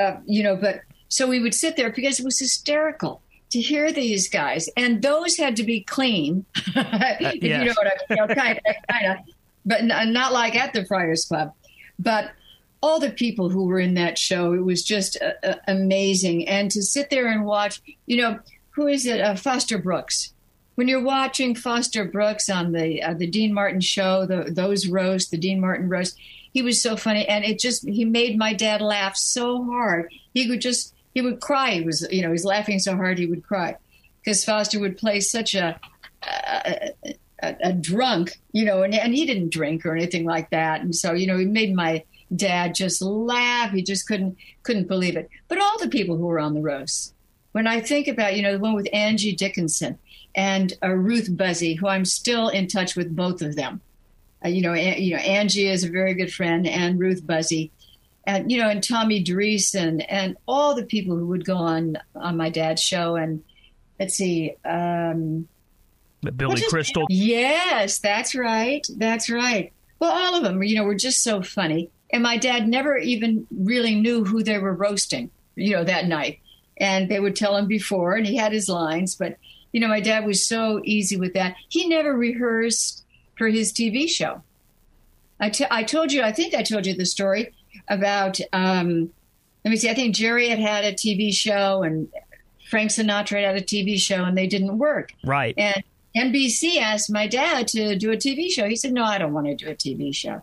Uh, 0.00 0.16
you 0.24 0.44
know, 0.44 0.54
but 0.56 0.82
so 1.08 1.26
we 1.26 1.40
would 1.40 1.54
sit 1.54 1.76
there 1.76 1.90
because 1.90 2.20
it 2.20 2.24
was 2.24 2.38
hysterical 2.38 3.20
to 3.50 3.60
hear 3.60 3.92
these 3.92 4.28
guys, 4.28 4.68
and 4.76 5.02
those 5.02 5.36
had 5.36 5.56
to 5.56 5.64
be 5.64 5.80
clean. 5.80 6.44
if 6.56 7.42
you 7.42 7.48
know 7.50 7.74
what 7.76 7.86
I 7.86 7.90
mean, 8.08 8.10
you 8.10 8.16
know, 8.16 8.34
kind 8.34 8.60
of, 8.64 8.76
kind 8.88 9.06
of, 9.06 9.18
but 9.66 9.84
not 9.84 10.32
like 10.32 10.56
at 10.56 10.72
the 10.72 10.84
Friars 10.84 11.24
Club. 11.24 11.52
But 11.98 12.30
all 12.82 12.98
the 12.98 13.10
people 13.10 13.50
who 13.50 13.64
were 13.64 13.78
in 13.78 13.94
that 13.94 14.18
show, 14.18 14.52
it 14.52 14.64
was 14.64 14.82
just 14.82 15.20
uh, 15.20 15.32
uh, 15.46 15.54
amazing. 15.68 16.48
And 16.48 16.70
to 16.70 16.82
sit 16.82 17.10
there 17.10 17.26
and 17.26 17.44
watch, 17.44 17.82
you 18.06 18.16
know, 18.16 18.38
who 18.70 18.86
is 18.86 19.04
it? 19.06 19.20
Uh, 19.20 19.34
Foster 19.34 19.78
Brooks. 19.78 20.32
When 20.76 20.88
you're 20.88 21.02
watching 21.02 21.54
Foster 21.54 22.04
Brooks 22.04 22.48
on 22.48 22.72
the 22.72 23.02
uh, 23.02 23.14
the 23.14 23.26
Dean 23.26 23.52
Martin 23.52 23.80
show, 23.80 24.24
the, 24.24 24.50
those 24.50 24.86
roasts, 24.86 25.30
the 25.30 25.36
Dean 25.36 25.60
Martin 25.60 25.88
roast, 25.88 26.16
he 26.52 26.62
was 26.62 26.82
so 26.82 26.96
funny, 26.96 27.28
and 27.28 27.44
it 27.44 27.58
just 27.58 27.86
he 27.86 28.04
made 28.04 28.38
my 28.38 28.54
dad 28.54 28.80
laugh 28.80 29.16
so 29.16 29.64
hard. 29.64 30.10
He 30.32 30.48
would 30.48 30.60
just 30.60 30.94
he 31.14 31.20
would 31.20 31.40
cry. 31.40 31.72
He 31.72 31.82
was, 31.82 32.06
you 32.10 32.22
know, 32.22 32.30
he's 32.30 32.44
laughing 32.44 32.78
so 32.78 32.96
hard 32.96 33.18
he 33.18 33.26
would 33.26 33.44
cry 33.44 33.76
because 34.22 34.44
Foster 34.44 34.80
would 34.80 34.98
play 34.98 35.20
such 35.20 35.54
a, 35.54 35.78
a, 36.22 36.90
a, 37.42 37.56
a 37.62 37.72
drunk, 37.72 38.38
you 38.52 38.64
know, 38.64 38.82
and, 38.82 38.94
and 38.94 39.14
he 39.14 39.26
didn't 39.26 39.52
drink 39.52 39.84
or 39.84 39.94
anything 39.94 40.24
like 40.24 40.50
that. 40.50 40.82
And 40.82 40.94
so, 40.94 41.12
you 41.12 41.26
know, 41.26 41.38
he 41.38 41.46
made 41.46 41.74
my 41.74 42.04
dad 42.34 42.74
just 42.74 43.02
laugh. 43.02 43.72
He 43.72 43.82
just 43.82 44.06
couldn't 44.06 44.36
couldn't 44.62 44.88
believe 44.88 45.16
it. 45.16 45.28
But 45.48 45.60
all 45.60 45.78
the 45.78 45.88
people 45.88 46.16
who 46.16 46.26
were 46.26 46.38
on 46.38 46.54
the 46.54 46.60
roast, 46.60 47.14
when 47.52 47.66
I 47.66 47.80
think 47.80 48.06
about, 48.08 48.36
you 48.36 48.42
know, 48.42 48.52
the 48.52 48.58
one 48.58 48.74
with 48.74 48.88
Angie 48.92 49.34
Dickinson 49.34 49.98
and 50.34 50.72
uh, 50.82 50.90
Ruth 50.90 51.30
Buzzi, 51.30 51.76
who 51.76 51.88
I'm 51.88 52.04
still 52.04 52.48
in 52.48 52.68
touch 52.68 52.94
with 52.94 53.16
both 53.16 53.42
of 53.42 53.56
them. 53.56 53.80
Uh, 54.44 54.48
you 54.48 54.62
know, 54.62 54.74
you 54.74 55.14
know, 55.14 55.20
Angie 55.20 55.68
is 55.68 55.84
a 55.84 55.90
very 55.90 56.14
good 56.14 56.32
friend, 56.32 56.66
and 56.66 56.98
Ruth 56.98 57.22
Buzzi 57.24 57.70
and 58.24 58.50
you 58.50 58.58
know, 58.58 58.68
and 58.68 58.82
Tommy 58.82 59.22
Dreesen 59.22 59.80
and 59.80 60.10
and 60.10 60.36
all 60.46 60.74
the 60.74 60.84
people 60.84 61.16
who 61.16 61.26
would 61.28 61.44
go 61.44 61.56
on 61.56 61.96
on 62.14 62.36
my 62.36 62.50
dad's 62.50 62.82
show. 62.82 63.16
And 63.16 63.42
let's 63.98 64.14
see, 64.14 64.54
um, 64.64 65.48
Billy 66.36 66.62
Crystal. 66.68 67.06
Yes, 67.08 67.98
that's 67.98 68.34
right. 68.34 68.86
That's 68.96 69.30
right. 69.30 69.72
Well, 69.98 70.12
all 70.12 70.36
of 70.36 70.42
them, 70.42 70.62
you 70.62 70.76
know, 70.76 70.84
were 70.84 70.94
just 70.94 71.22
so 71.22 71.42
funny. 71.42 71.90
And 72.12 72.22
my 72.22 72.36
dad 72.36 72.68
never 72.68 72.96
even 72.96 73.46
really 73.50 73.94
knew 73.94 74.24
who 74.24 74.42
they 74.42 74.58
were 74.58 74.74
roasting, 74.74 75.30
you 75.54 75.72
know, 75.72 75.84
that 75.84 76.06
night. 76.06 76.40
And 76.78 77.08
they 77.08 77.20
would 77.20 77.36
tell 77.36 77.56
him 77.56 77.66
before, 77.66 78.14
and 78.14 78.26
he 78.26 78.36
had 78.36 78.52
his 78.52 78.68
lines. 78.68 79.14
But, 79.14 79.36
you 79.72 79.80
know, 79.80 79.88
my 79.88 80.00
dad 80.00 80.24
was 80.24 80.44
so 80.44 80.80
easy 80.84 81.16
with 81.16 81.34
that. 81.34 81.54
He 81.68 81.86
never 81.86 82.14
rehearsed 82.16 83.04
for 83.36 83.48
his 83.48 83.72
TV 83.72 84.08
show. 84.08 84.42
I, 85.38 85.50
t- 85.50 85.66
I 85.70 85.84
told 85.84 86.12
you, 86.12 86.22
I 86.22 86.32
think 86.32 86.54
I 86.54 86.62
told 86.62 86.86
you 86.86 86.94
the 86.94 87.06
story 87.06 87.52
about, 87.90 88.40
um, 88.54 89.10
let 89.64 89.70
me 89.70 89.76
see, 89.76 89.90
I 89.90 89.94
think 89.94 90.14
Jerry 90.14 90.48
had 90.48 90.58
had 90.58 90.84
a 90.84 90.94
TV 90.94 91.34
show 91.34 91.82
and 91.82 92.08
Frank 92.70 92.90
Sinatra 92.90 93.44
had 93.44 93.56
a 93.56 93.60
TV 93.60 94.00
show 94.00 94.24
and 94.24 94.38
they 94.38 94.46
didn't 94.46 94.78
work. 94.78 95.12
Right. 95.24 95.54
And 95.58 95.82
NBC 96.16 96.78
asked 96.78 97.12
my 97.12 97.26
dad 97.26 97.68
to 97.68 97.96
do 97.96 98.10
a 98.12 98.16
TV 98.16 98.50
show. 98.50 98.68
He 98.68 98.76
said, 98.76 98.92
No, 98.92 99.04
I 99.04 99.18
don't 99.18 99.34
want 99.34 99.46
to 99.46 99.54
do 99.54 99.68
a 99.68 99.74
TV 99.74 100.14
show. 100.14 100.32
And 100.32 100.42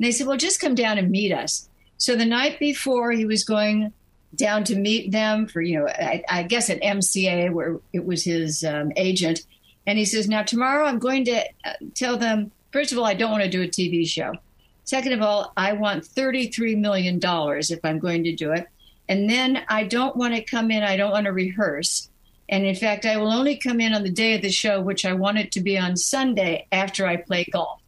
they 0.00 0.10
said, 0.10 0.26
Well, 0.26 0.36
just 0.36 0.60
come 0.60 0.74
down 0.74 0.98
and 0.98 1.10
meet 1.10 1.32
us. 1.32 1.68
So 1.98 2.16
the 2.16 2.24
night 2.24 2.58
before, 2.58 3.12
he 3.12 3.24
was 3.24 3.44
going 3.44 3.92
down 4.34 4.64
to 4.64 4.76
meet 4.76 5.12
them 5.12 5.46
for, 5.46 5.62
you 5.62 5.78
know, 5.78 5.86
I, 5.88 6.24
I 6.28 6.42
guess 6.42 6.68
at 6.68 6.82
MCA, 6.82 7.52
where 7.52 7.78
it 7.92 8.04
was 8.04 8.24
his 8.24 8.64
um, 8.64 8.92
agent. 8.96 9.46
And 9.86 9.98
he 9.98 10.04
says, 10.04 10.28
Now, 10.28 10.42
tomorrow 10.42 10.86
I'm 10.86 10.98
going 10.98 11.24
to 11.26 11.44
uh, 11.64 11.72
tell 11.94 12.16
them, 12.16 12.50
first 12.72 12.92
of 12.92 12.98
all, 12.98 13.04
I 13.04 13.14
don't 13.14 13.30
want 13.30 13.44
to 13.44 13.50
do 13.50 13.62
a 13.62 13.68
TV 13.68 14.06
show. 14.08 14.34
Second 14.84 15.12
of 15.14 15.22
all, 15.22 15.52
I 15.56 15.72
want 15.72 16.04
$33 16.04 16.78
million 16.78 17.18
if 17.22 17.80
I'm 17.84 17.98
going 17.98 18.24
to 18.24 18.34
do 18.34 18.52
it. 18.52 18.66
And 19.08 19.28
then 19.28 19.64
I 19.68 19.84
don't 19.84 20.16
want 20.16 20.34
to 20.34 20.42
come 20.42 20.70
in, 20.70 20.82
I 20.82 20.96
don't 20.96 21.10
want 21.10 21.24
to 21.24 21.32
rehearse. 21.32 22.08
And 22.48 22.66
in 22.66 22.74
fact, 22.74 23.06
I 23.06 23.16
will 23.16 23.32
only 23.32 23.56
come 23.56 23.80
in 23.80 23.94
on 23.94 24.02
the 24.02 24.10
day 24.10 24.34
of 24.34 24.42
the 24.42 24.50
show, 24.50 24.80
which 24.80 25.06
I 25.06 25.14
want 25.14 25.38
it 25.38 25.52
to 25.52 25.60
be 25.60 25.78
on 25.78 25.96
Sunday 25.96 26.66
after 26.70 27.06
I 27.06 27.16
play 27.16 27.46
golf. 27.50 27.80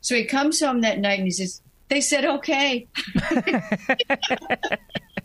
So 0.00 0.16
he 0.16 0.24
comes 0.24 0.60
home 0.60 0.80
that 0.80 0.98
night 0.98 1.18
and 1.18 1.26
he 1.26 1.30
says, 1.30 1.62
They 1.88 2.00
said, 2.00 2.24
okay. 2.24 2.88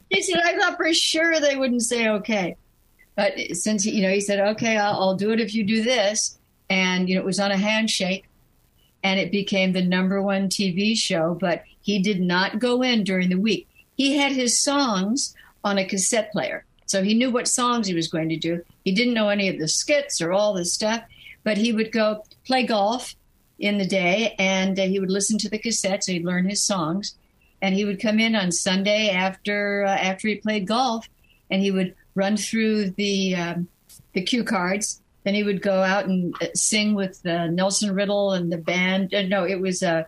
he 0.09 0.21
said, 0.21 0.39
I 0.39 0.57
thought 0.57 0.77
for 0.77 0.93
sure 0.93 1.39
they 1.39 1.55
wouldn't 1.55 1.81
say 1.81 2.07
okay. 2.09 2.55
But 3.15 3.33
since, 3.53 3.85
you 3.85 4.03
know, 4.03 4.11
he 4.11 4.21
said, 4.21 4.39
okay, 4.51 4.77
I'll, 4.77 4.93
I'll 4.93 5.15
do 5.15 5.31
it 5.31 5.39
if 5.39 5.55
you 5.55 5.63
do 5.63 5.81
this. 5.81 6.37
And, 6.69 7.09
you 7.09 7.15
know, 7.15 7.21
it 7.21 7.25
was 7.25 7.39
on 7.39 7.49
a 7.49 7.57
handshake 7.57 8.26
and 9.07 9.21
it 9.21 9.31
became 9.31 9.71
the 9.71 9.81
number 9.81 10.21
one 10.21 10.49
TV 10.49 10.93
show. 10.97 11.37
But 11.39 11.63
he 11.79 11.99
did 11.99 12.19
not 12.19 12.59
go 12.59 12.81
in 12.81 13.05
during 13.05 13.29
the 13.29 13.39
week. 13.39 13.69
He 13.95 14.17
had 14.17 14.33
his 14.33 14.61
songs 14.61 15.33
on 15.63 15.77
a 15.77 15.85
cassette 15.85 16.29
player. 16.33 16.65
So 16.87 17.03
he 17.03 17.13
knew 17.13 17.31
what 17.31 17.47
songs 17.47 17.87
he 17.87 17.93
was 17.93 18.09
going 18.09 18.27
to 18.29 18.37
do. 18.37 18.61
He 18.83 18.91
didn't 18.91 19.13
know 19.13 19.29
any 19.29 19.47
of 19.47 19.59
the 19.59 19.69
skits 19.69 20.19
or 20.19 20.33
all 20.33 20.53
this 20.53 20.73
stuff, 20.73 21.01
but 21.45 21.57
he 21.57 21.71
would 21.71 21.93
go 21.93 22.23
play 22.45 22.63
golf 22.65 23.15
in 23.59 23.77
the 23.77 23.87
day 23.87 24.35
and 24.37 24.77
uh, 24.77 24.83
he 24.83 24.99
would 24.99 25.09
listen 25.09 25.37
to 25.37 25.49
the 25.49 25.57
cassette 25.57 26.03
so 26.03 26.11
he'd 26.11 26.25
learn 26.25 26.47
his 26.47 26.61
songs 26.61 27.15
and 27.61 27.73
he 27.73 27.85
would 27.85 27.99
come 27.99 28.19
in 28.19 28.35
on 28.35 28.51
Sunday 28.51 29.09
after 29.09 29.83
uh, 29.83 29.89
after 29.89 30.27
he 30.27 30.35
played 30.35 30.67
golf 30.67 31.09
and 31.49 31.61
he 31.63 31.71
would 31.71 31.95
run 32.13 32.37
through 32.37 32.91
the 32.91 33.35
um, 33.35 33.67
the 34.13 34.21
cue 34.21 34.43
cards 34.43 35.01
then 35.27 35.35
he 35.35 35.43
would 35.43 35.61
go 35.61 35.83
out 35.83 36.05
and 36.05 36.33
uh, 36.41 36.45
sing 36.53 36.95
with 36.95 37.19
uh, 37.25 37.47
Nelson 37.47 37.93
Riddle 37.93 38.31
and 38.31 38.49
the 38.49 38.57
band 38.57 39.13
uh, 39.13 39.23
no 39.23 39.43
it 39.43 39.59
was 39.59 39.83
uh, 39.83 40.03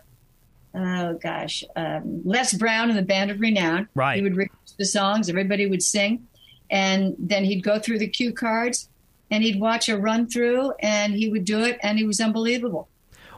oh 0.74 1.18
gosh 1.22 1.62
um, 1.76 2.22
Les 2.24 2.54
Brown 2.54 2.88
and 2.88 2.98
the 2.98 3.02
Band 3.02 3.30
of 3.30 3.38
Renown. 3.38 3.86
Right. 3.94 4.16
He 4.16 4.22
would 4.22 4.34
rehearse 4.34 4.74
the 4.78 4.86
songs 4.86 5.28
everybody 5.28 5.66
would 5.66 5.82
sing. 5.82 6.26
And 6.70 7.16
then 7.18 7.44
he'd 7.44 7.62
go 7.62 7.78
through 7.78 7.98
the 7.98 8.06
cue 8.08 8.32
cards 8.32 8.88
and 9.30 9.44
he'd 9.44 9.60
watch 9.60 9.90
a 9.90 9.98
run 9.98 10.26
through 10.26 10.72
and 10.80 11.12
he 11.12 11.28
would 11.28 11.44
do 11.44 11.60
it 11.64 11.78
and 11.82 11.98
he 11.98 12.06
was 12.06 12.18
unbelievable. 12.18 12.88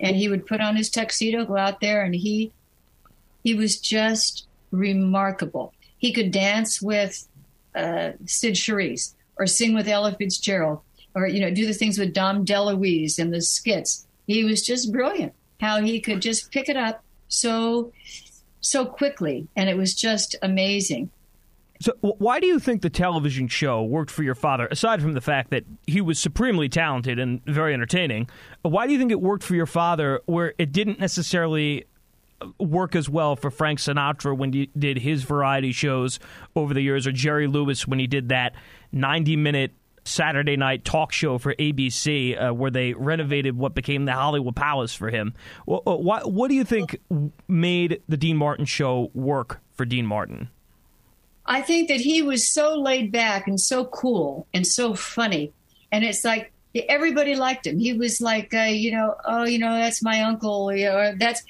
And 0.01 0.15
he 0.15 0.29
would 0.29 0.47
put 0.47 0.61
on 0.61 0.77
his 0.77 0.89
tuxedo 0.89 1.45
go 1.45 1.57
out 1.57 1.81
there 1.81 2.05
and 2.05 2.15
he 2.15 2.53
he 3.43 3.55
was 3.55 3.81
just 3.81 4.47
remarkable. 4.71 5.75
He 5.99 6.13
could 6.13 6.31
dance 6.31 6.81
with 6.81 7.27
uh, 7.75 8.13
cyd 8.27 8.55
charisse 8.55 9.15
or 9.37 9.49
sing 9.49 9.75
with 9.75 9.89
ella 9.89 10.15
fitzgerald 10.17 10.81
or 11.15 11.27
you 11.27 11.41
know 11.41 11.51
do 11.51 11.67
the 11.67 11.75
things 11.75 11.99
with 11.99 12.13
dom 12.13 12.45
deluise 12.45 13.19
and 13.19 13.33
the 13.33 13.41
skits. 13.41 14.07
He 14.27 14.45
was 14.45 14.63
just 14.63 14.93
brilliant. 14.93 15.35
How 15.61 15.81
he 15.81 16.01
could 16.01 16.23
just 16.23 16.51
pick 16.51 16.69
it 16.69 16.77
up 16.77 17.05
so 17.29 17.93
so 18.63 18.87
quickly. 18.87 19.49
And 19.55 19.69
it 19.69 19.77
was 19.77 19.95
just 19.95 20.37
amazing. 20.41 21.11
So, 21.81 21.93
why 22.01 22.39
do 22.39 22.47
you 22.47 22.61
think 22.61 22.83
the 22.83 22.91
television 22.91 23.49
show 23.49 23.83
worked 23.83 24.11
for 24.11 24.23
your 24.23 24.37
father? 24.37 24.69
Aside 24.71 25.03
from 25.03 25.15
the 25.15 25.21
fact 25.21 25.51
that 25.51 25.65
he 25.85 26.01
was 26.01 26.19
supremely 26.19 26.69
talented 26.69 27.19
and 27.19 27.45
very 27.45 27.75
entertaining, 27.75 28.31
why 28.63 28.87
do 28.87 28.93
you 28.93 29.01
think 29.01 29.11
it 29.11 29.21
worked 29.21 29.43
for 29.43 29.57
your 29.57 29.67
father 29.67 30.21
where 30.27 30.55
it 30.59 30.71
didn't 30.71 31.01
necessarily 31.01 31.87
uh, 32.41 32.47
work 32.61 32.95
as 32.95 33.09
well 33.09 33.35
for 33.35 33.51
Frank 33.51 33.81
Sinatra 33.81 34.37
when 34.37 34.53
he 34.53 34.71
did 34.79 34.99
his 34.99 35.25
variety 35.25 35.73
shows 35.73 36.21
over 36.55 36.73
the 36.73 36.83
years, 36.83 37.05
or 37.05 37.11
Jerry 37.11 37.49
Lewis 37.49 37.85
when 37.85 37.99
he 37.99 38.07
did 38.07 38.29
that 38.29 38.55
90 38.93 39.35
minute 39.37 39.73
Saturday 40.05 40.57
night 40.57 40.85
talk 40.85 41.13
show 41.13 41.39
for 41.39 41.55
ABC 41.55 42.41
uh, 42.41 42.53
where 42.53 42.71
they 42.71 42.93
renovated 42.93 43.57
what 43.57 43.75
became 43.75 44.05
the 44.05 44.13
Hollywood 44.13 44.57
Palace 44.57 44.95
for 44.95 45.11
him? 45.11 45.35
What, 45.65 46.03
what, 46.03 46.33
what 46.33 46.49
do 46.49 46.55
you 46.55 46.65
think 46.65 46.99
made 47.49 48.03
the 48.09 48.17
Dean 48.17 48.37
Martin 48.37 48.65
show 48.65 49.11
work 49.15 49.61
for 49.73 49.85
Dean 49.85 50.07
Martin? 50.07 50.49
I 51.47 51.61
think 51.61 51.89
that 51.89 52.01
he 52.01 52.23
was 52.23 52.53
so 52.53 52.77
laid 52.77 53.11
back 53.11 53.47
and 53.47 53.61
so 53.61 53.85
cool 53.87 54.47
and 54.55 54.67
so 54.67 54.95
funny. 54.95 55.53
And 55.91 56.05
it's 56.05 56.25
like 56.25 56.53
everybody 56.89 57.35
liked 57.35 57.67
him. 57.67 57.79
He 57.79 57.93
was 57.93 58.21
like, 58.21 58.55
uh, 58.55 58.63
you 58.63 58.93
know, 58.93 59.17
oh, 59.25 59.45
you 59.45 59.59
know, 59.59 59.75
that's 59.75 60.03
my 60.03 60.23
uncle. 60.23 60.71
Know, 60.71 61.15
that's 61.19 61.43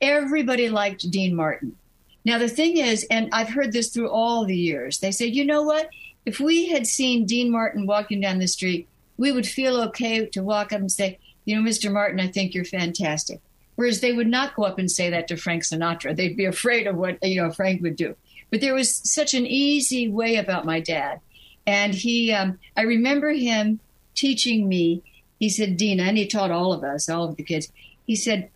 everybody 0.00 0.68
liked 0.68 1.10
Dean 1.10 1.34
Martin. 1.34 1.76
Now, 2.24 2.38
the 2.38 2.48
thing 2.48 2.78
is, 2.78 3.06
and 3.10 3.28
I've 3.32 3.50
heard 3.50 3.72
this 3.72 3.90
through 3.90 4.10
all 4.10 4.46
the 4.46 4.56
years, 4.56 4.98
they 4.98 5.10
say, 5.10 5.26
you 5.26 5.44
know 5.44 5.62
what? 5.62 5.90
If 6.24 6.40
we 6.40 6.68
had 6.68 6.86
seen 6.86 7.26
Dean 7.26 7.50
Martin 7.50 7.86
walking 7.86 8.20
down 8.20 8.38
the 8.38 8.46
street, 8.46 8.88
we 9.16 9.30
would 9.30 9.46
feel 9.46 9.80
okay 9.82 10.26
to 10.26 10.42
walk 10.42 10.72
up 10.72 10.80
and 10.80 10.90
say, 10.90 11.18
you 11.44 11.54
know, 11.54 11.68
Mr. 11.68 11.92
Martin, 11.92 12.20
I 12.20 12.28
think 12.28 12.54
you're 12.54 12.64
fantastic. 12.64 13.40
Whereas 13.76 14.00
they 14.00 14.12
would 14.12 14.28
not 14.28 14.54
go 14.54 14.64
up 14.64 14.78
and 14.78 14.90
say 14.90 15.10
that 15.10 15.28
to 15.28 15.36
Frank 15.36 15.64
Sinatra. 15.64 16.14
They'd 16.14 16.36
be 16.36 16.44
afraid 16.44 16.86
of 16.86 16.96
what, 16.96 17.18
you 17.22 17.42
know, 17.42 17.50
Frank 17.50 17.82
would 17.82 17.96
do. 17.96 18.16
But 18.50 18.60
there 18.60 18.74
was 18.74 18.94
such 18.94 19.34
an 19.34 19.46
easy 19.46 20.08
way 20.08 20.36
about 20.36 20.64
my 20.64 20.80
dad. 20.80 21.20
And 21.66 21.94
he, 21.94 22.32
um, 22.32 22.58
I 22.76 22.82
remember 22.82 23.30
him 23.30 23.80
teaching 24.14 24.68
me, 24.68 25.02
he 25.40 25.48
said, 25.48 25.76
Deana, 25.76 26.04
and 26.04 26.16
he 26.16 26.26
taught 26.26 26.50
all 26.50 26.72
of 26.72 26.84
us, 26.84 27.08
all 27.08 27.28
of 27.28 27.36
the 27.36 27.42
kids, 27.42 27.72
he 28.06 28.14
said, 28.14 28.50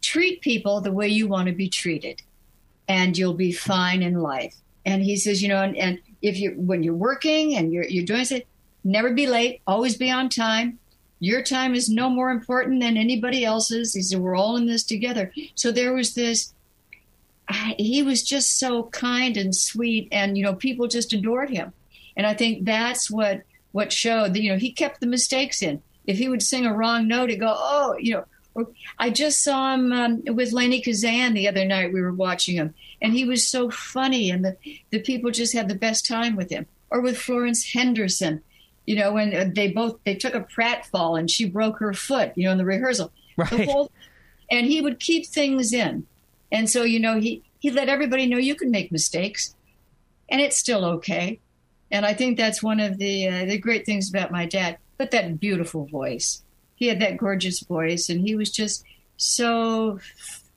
treat 0.00 0.40
people 0.40 0.80
the 0.80 0.92
way 0.92 1.08
you 1.08 1.26
want 1.26 1.48
to 1.48 1.54
be 1.54 1.68
treated, 1.68 2.22
and 2.86 3.16
you'll 3.16 3.34
be 3.34 3.52
fine 3.52 4.02
in 4.02 4.20
life. 4.20 4.54
And 4.86 5.02
he 5.02 5.16
says, 5.16 5.42
you 5.42 5.48
know, 5.48 5.62
and, 5.62 5.76
and 5.76 5.98
if 6.22 6.38
you 6.38 6.54
when 6.56 6.82
you're 6.82 6.94
working 6.94 7.56
and 7.56 7.72
you're 7.72 7.84
you're 7.84 8.04
doing 8.04 8.26
it, 8.30 8.46
never 8.82 9.12
be 9.12 9.26
late, 9.26 9.62
always 9.66 9.96
be 9.96 10.10
on 10.10 10.28
time. 10.28 10.78
Your 11.20 11.42
time 11.42 11.74
is 11.74 11.88
no 11.88 12.10
more 12.10 12.30
important 12.30 12.82
than 12.82 12.96
anybody 12.96 13.44
else's. 13.44 13.94
He 13.94 14.02
said, 14.02 14.20
we're 14.20 14.36
all 14.36 14.56
in 14.56 14.66
this 14.66 14.84
together. 14.84 15.32
So 15.54 15.72
there 15.72 15.94
was 15.94 16.14
this 16.14 16.54
he 17.76 18.02
was 18.02 18.22
just 18.22 18.58
so 18.58 18.84
kind 18.84 19.36
and 19.36 19.54
sweet 19.54 20.08
and 20.10 20.38
you 20.38 20.44
know 20.44 20.54
people 20.54 20.88
just 20.88 21.12
adored 21.12 21.50
him 21.50 21.72
and 22.16 22.26
i 22.26 22.34
think 22.34 22.64
that's 22.64 23.10
what 23.10 23.42
what 23.72 23.92
showed 23.92 24.32
that 24.34 24.40
you 24.40 24.50
know 24.50 24.58
he 24.58 24.72
kept 24.72 25.00
the 25.00 25.06
mistakes 25.06 25.62
in 25.62 25.82
if 26.06 26.18
he 26.18 26.28
would 26.28 26.42
sing 26.42 26.64
a 26.64 26.74
wrong 26.74 27.06
note 27.06 27.30
he'd 27.30 27.40
go 27.40 27.54
oh 27.54 27.94
you 27.98 28.14
know 28.14 28.24
i 28.98 29.10
just 29.10 29.42
saw 29.42 29.74
him 29.74 29.92
um, 29.92 30.22
with 30.26 30.52
Lainie 30.52 30.84
Kazan 30.84 31.34
the 31.34 31.48
other 31.48 31.64
night 31.64 31.92
we 31.92 32.00
were 32.00 32.12
watching 32.12 32.56
him 32.56 32.74
and 33.02 33.12
he 33.12 33.24
was 33.24 33.46
so 33.46 33.70
funny 33.70 34.30
and 34.30 34.44
the, 34.44 34.56
the 34.90 35.00
people 35.00 35.30
just 35.30 35.54
had 35.54 35.68
the 35.68 35.74
best 35.74 36.06
time 36.06 36.36
with 36.36 36.50
him 36.50 36.66
or 36.90 37.00
with 37.00 37.18
florence 37.18 37.72
henderson 37.72 38.42
you 38.86 38.96
know 38.96 39.12
when 39.12 39.54
they 39.54 39.68
both 39.68 39.98
they 40.04 40.14
took 40.14 40.34
a 40.34 40.40
pratfall 40.40 41.18
and 41.18 41.30
she 41.30 41.48
broke 41.48 41.78
her 41.78 41.92
foot 41.92 42.32
you 42.36 42.44
know 42.44 42.52
in 42.52 42.58
the 42.58 42.64
rehearsal 42.64 43.12
right. 43.36 43.50
the 43.50 43.64
whole, 43.64 43.90
and 44.50 44.66
he 44.66 44.80
would 44.80 45.00
keep 45.00 45.26
things 45.26 45.72
in 45.72 46.06
and 46.54 46.70
so, 46.70 46.84
you 46.84 47.00
know, 47.00 47.18
he, 47.18 47.42
he 47.58 47.72
let 47.72 47.88
everybody 47.88 48.26
know 48.26 48.38
you 48.38 48.54
can 48.54 48.70
make 48.70 48.92
mistakes 48.92 49.56
and 50.28 50.40
it's 50.40 50.56
still 50.56 50.84
okay. 50.84 51.40
And 51.90 52.06
I 52.06 52.14
think 52.14 52.36
that's 52.36 52.62
one 52.62 52.78
of 52.78 52.96
the, 52.98 53.28
uh, 53.28 53.44
the 53.46 53.58
great 53.58 53.84
things 53.84 54.08
about 54.08 54.30
my 54.30 54.46
dad. 54.46 54.78
But 54.96 55.10
that 55.10 55.40
beautiful 55.40 55.86
voice. 55.86 56.44
He 56.76 56.86
had 56.88 57.00
that 57.00 57.16
gorgeous 57.16 57.60
voice 57.60 58.08
and 58.08 58.20
he 58.20 58.34
was 58.34 58.50
just 58.50 58.84
so 59.16 60.00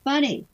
funny. 0.04 0.46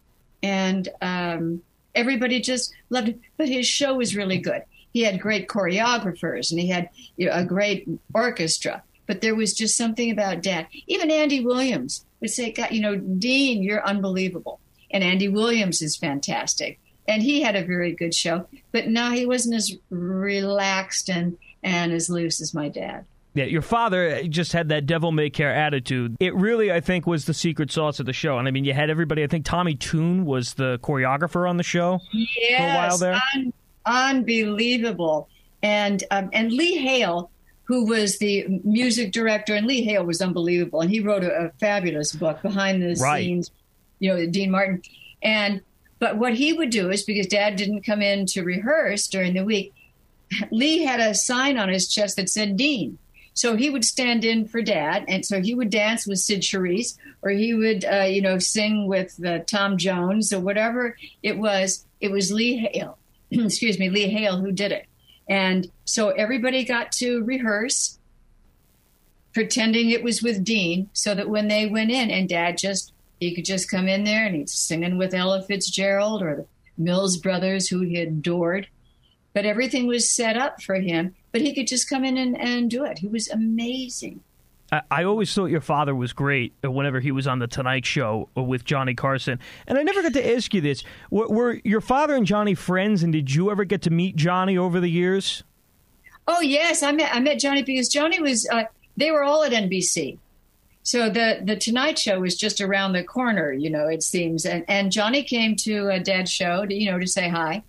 And 0.42 0.88
um, 1.00 1.62
everybody 1.94 2.40
just 2.40 2.74
loved 2.90 3.08
it. 3.08 3.20
But 3.36 3.48
his 3.48 3.66
show 3.66 3.94
was 3.94 4.16
really 4.16 4.38
good. 4.38 4.62
He 4.92 5.02
had 5.02 5.20
great 5.20 5.48
choreographers 5.48 6.50
and 6.50 6.60
he 6.60 6.68
had 6.68 6.90
you 7.16 7.26
know, 7.26 7.32
a 7.32 7.44
great 7.44 7.88
orchestra. 8.14 8.82
But 9.06 9.20
there 9.20 9.34
was 9.34 9.54
just 9.54 9.76
something 9.76 10.10
about 10.10 10.42
dad. 10.42 10.66
Even 10.86 11.10
Andy 11.10 11.44
Williams 11.44 12.06
would 12.20 12.30
say, 12.30 12.52
God, 12.52 12.70
you 12.70 12.80
know, 12.80 12.96
Dean, 12.96 13.62
you're 13.62 13.86
unbelievable 13.86 14.60
and 14.94 15.02
Andy 15.02 15.28
Williams 15.28 15.82
is 15.82 15.96
fantastic. 15.96 16.78
And 17.06 17.22
he 17.22 17.42
had 17.42 17.56
a 17.56 17.64
very 17.64 17.92
good 17.92 18.14
show, 18.14 18.46
but 18.72 18.86
no, 18.86 19.10
he 19.10 19.26
wasn't 19.26 19.56
as 19.56 19.76
relaxed 19.90 21.10
and, 21.10 21.36
and 21.62 21.92
as 21.92 22.08
loose 22.08 22.40
as 22.40 22.54
my 22.54 22.68
dad. 22.68 23.04
Yeah, 23.34 23.44
your 23.44 23.62
father 23.62 24.22
just 24.24 24.52
had 24.52 24.68
that 24.68 24.86
devil 24.86 25.10
may 25.12 25.28
care 25.28 25.52
attitude. 25.52 26.16
It 26.20 26.34
really, 26.34 26.70
I 26.70 26.80
think, 26.80 27.06
was 27.06 27.24
the 27.24 27.34
secret 27.34 27.72
sauce 27.72 27.98
of 27.98 28.06
the 28.06 28.12
show. 28.12 28.38
And 28.38 28.46
I 28.46 28.52
mean, 28.52 28.64
you 28.64 28.72
had 28.72 28.90
everybody. 28.90 29.24
I 29.24 29.26
think 29.26 29.44
Tommy 29.44 29.74
Tune 29.74 30.24
was 30.24 30.54
the 30.54 30.78
choreographer 30.82 31.48
on 31.48 31.56
the 31.56 31.62
show 31.62 32.00
yes, 32.12 32.58
for 32.58 32.64
a 32.64 32.74
while 32.74 32.98
there. 32.98 33.20
Un- 33.34 33.52
unbelievable. 33.86 35.28
And 35.62 36.04
um, 36.10 36.30
and 36.32 36.52
Lee 36.52 36.76
Hale, 36.76 37.30
who 37.64 37.86
was 37.86 38.18
the 38.18 38.46
music 38.62 39.12
director, 39.12 39.54
and 39.54 39.66
Lee 39.66 39.82
Hale 39.82 40.04
was 40.04 40.20
unbelievable, 40.20 40.80
and 40.80 40.90
he 40.90 41.00
wrote 41.00 41.24
a, 41.24 41.46
a 41.46 41.50
fabulous 41.58 42.12
book 42.12 42.40
behind 42.42 42.82
the 42.82 42.94
right. 43.02 43.24
scenes 43.24 43.50
you 44.04 44.12
know, 44.12 44.26
Dean 44.26 44.50
Martin. 44.50 44.82
And 45.22 45.60
but 45.98 46.18
what 46.18 46.34
he 46.34 46.52
would 46.52 46.70
do 46.70 46.90
is 46.90 47.02
because 47.02 47.26
Dad 47.26 47.56
didn't 47.56 47.82
come 47.82 48.02
in 48.02 48.26
to 48.26 48.42
rehearse 48.42 49.06
during 49.06 49.34
the 49.34 49.44
week, 49.44 49.72
Lee 50.50 50.84
had 50.84 51.00
a 51.00 51.14
sign 51.14 51.58
on 51.58 51.68
his 51.68 51.88
chest 51.88 52.16
that 52.16 52.28
said 52.28 52.56
Dean. 52.56 52.98
So 53.34 53.56
he 53.56 53.68
would 53.68 53.84
stand 53.84 54.24
in 54.24 54.46
for 54.46 54.62
Dad, 54.62 55.04
and 55.08 55.26
so 55.26 55.42
he 55.42 55.54
would 55.54 55.70
dance 55.70 56.06
with 56.06 56.20
Cyd 56.20 56.40
Charisse, 56.40 56.96
or 57.20 57.30
he 57.30 57.52
would, 57.52 57.84
uh, 57.84 58.04
you 58.04 58.22
know, 58.22 58.38
sing 58.38 58.86
with 58.86 59.22
uh, 59.24 59.40
Tom 59.40 59.76
Jones, 59.76 60.32
or 60.32 60.38
whatever 60.38 60.96
it 61.22 61.36
was. 61.36 61.84
It 62.00 62.12
was 62.12 62.32
Lee 62.32 62.56
Hale, 62.56 62.96
excuse 63.30 63.78
me, 63.78 63.90
Lee 63.90 64.08
Hale 64.08 64.38
who 64.38 64.52
did 64.52 64.70
it, 64.70 64.86
and 65.28 65.68
so 65.84 66.10
everybody 66.10 66.64
got 66.64 66.92
to 66.92 67.24
rehearse, 67.24 67.98
pretending 69.32 69.90
it 69.90 70.04
was 70.04 70.22
with 70.22 70.44
Dean, 70.44 70.88
so 70.92 71.12
that 71.16 71.28
when 71.28 71.48
they 71.48 71.66
went 71.66 71.90
in, 71.90 72.10
and 72.10 72.28
Dad 72.28 72.56
just 72.56 72.92
he 73.18 73.34
could 73.34 73.44
just 73.44 73.70
come 73.70 73.88
in 73.88 74.04
there 74.04 74.26
and 74.26 74.36
he's 74.36 74.52
singing 74.52 74.96
with 74.96 75.14
Ella 75.14 75.42
Fitzgerald 75.42 76.22
or 76.22 76.36
the 76.36 76.46
Mills 76.76 77.16
Brothers, 77.16 77.68
who 77.68 77.80
he 77.80 77.96
adored, 78.00 78.68
but 79.32 79.44
everything 79.44 79.86
was 79.88 80.10
set 80.10 80.36
up 80.36 80.62
for 80.62 80.76
him 80.76 81.14
but 81.34 81.42
he 81.42 81.52
could 81.52 81.66
just 81.66 81.90
come 81.90 82.04
in 82.04 82.16
and, 82.16 82.40
and 82.40 82.70
do 82.70 82.84
it. 82.84 83.00
He 83.00 83.08
was 83.08 83.28
amazing. 83.28 84.20
I, 84.90 85.02
always 85.02 85.34
thought 85.34 85.46
your 85.46 85.60
father 85.60 85.94
was 85.94 86.12
great 86.12 86.52
whenever 86.62 87.00
he 87.00 87.10
was 87.10 87.26
on 87.26 87.40
the 87.40 87.48
Tonight 87.48 87.84
Show 87.84 88.28
with 88.36 88.64
Johnny 88.64 88.94
Carson. 88.94 89.40
And 89.66 89.76
I 89.76 89.82
never 89.82 90.00
got 90.00 90.12
to 90.12 90.34
ask 90.34 90.54
you 90.54 90.60
this: 90.60 90.84
were, 91.10 91.26
were 91.28 91.60
your 91.64 91.80
father 91.80 92.14
and 92.14 92.24
Johnny 92.24 92.54
friends? 92.54 93.02
And 93.02 93.12
did 93.12 93.34
you 93.34 93.50
ever 93.50 93.64
get 93.64 93.82
to 93.82 93.90
meet 93.90 94.14
Johnny 94.14 94.56
over 94.56 94.78
the 94.78 94.88
years? 94.88 95.42
Oh 96.28 96.40
yes, 96.40 96.84
I 96.84 96.92
met 96.92 97.12
I 97.12 97.18
met 97.18 97.40
Johnny 97.40 97.62
because 97.62 97.88
Johnny 97.88 98.20
was. 98.20 98.48
Uh, 98.50 98.64
they 98.96 99.10
were 99.10 99.24
all 99.24 99.42
at 99.42 99.52
NBC, 99.52 100.18
so 100.84 101.10
the 101.10 101.40
the 101.42 101.56
Tonight 101.56 101.98
Show 101.98 102.20
was 102.20 102.36
just 102.36 102.60
around 102.60 102.92
the 102.92 103.04
corner. 103.04 103.52
You 103.52 103.70
know, 103.70 103.88
it 103.88 104.02
seems. 104.02 104.46
And 104.46 104.64
and 104.66 104.90
Johnny 104.90 105.24
came 105.24 105.56
to 105.56 105.88
a 105.88 106.00
Dad's 106.00 106.30
show 106.30 106.64
to 106.64 106.74
you 106.74 106.90
know 106.90 106.98
to 106.98 107.06
say 107.06 107.28
hi 107.28 107.62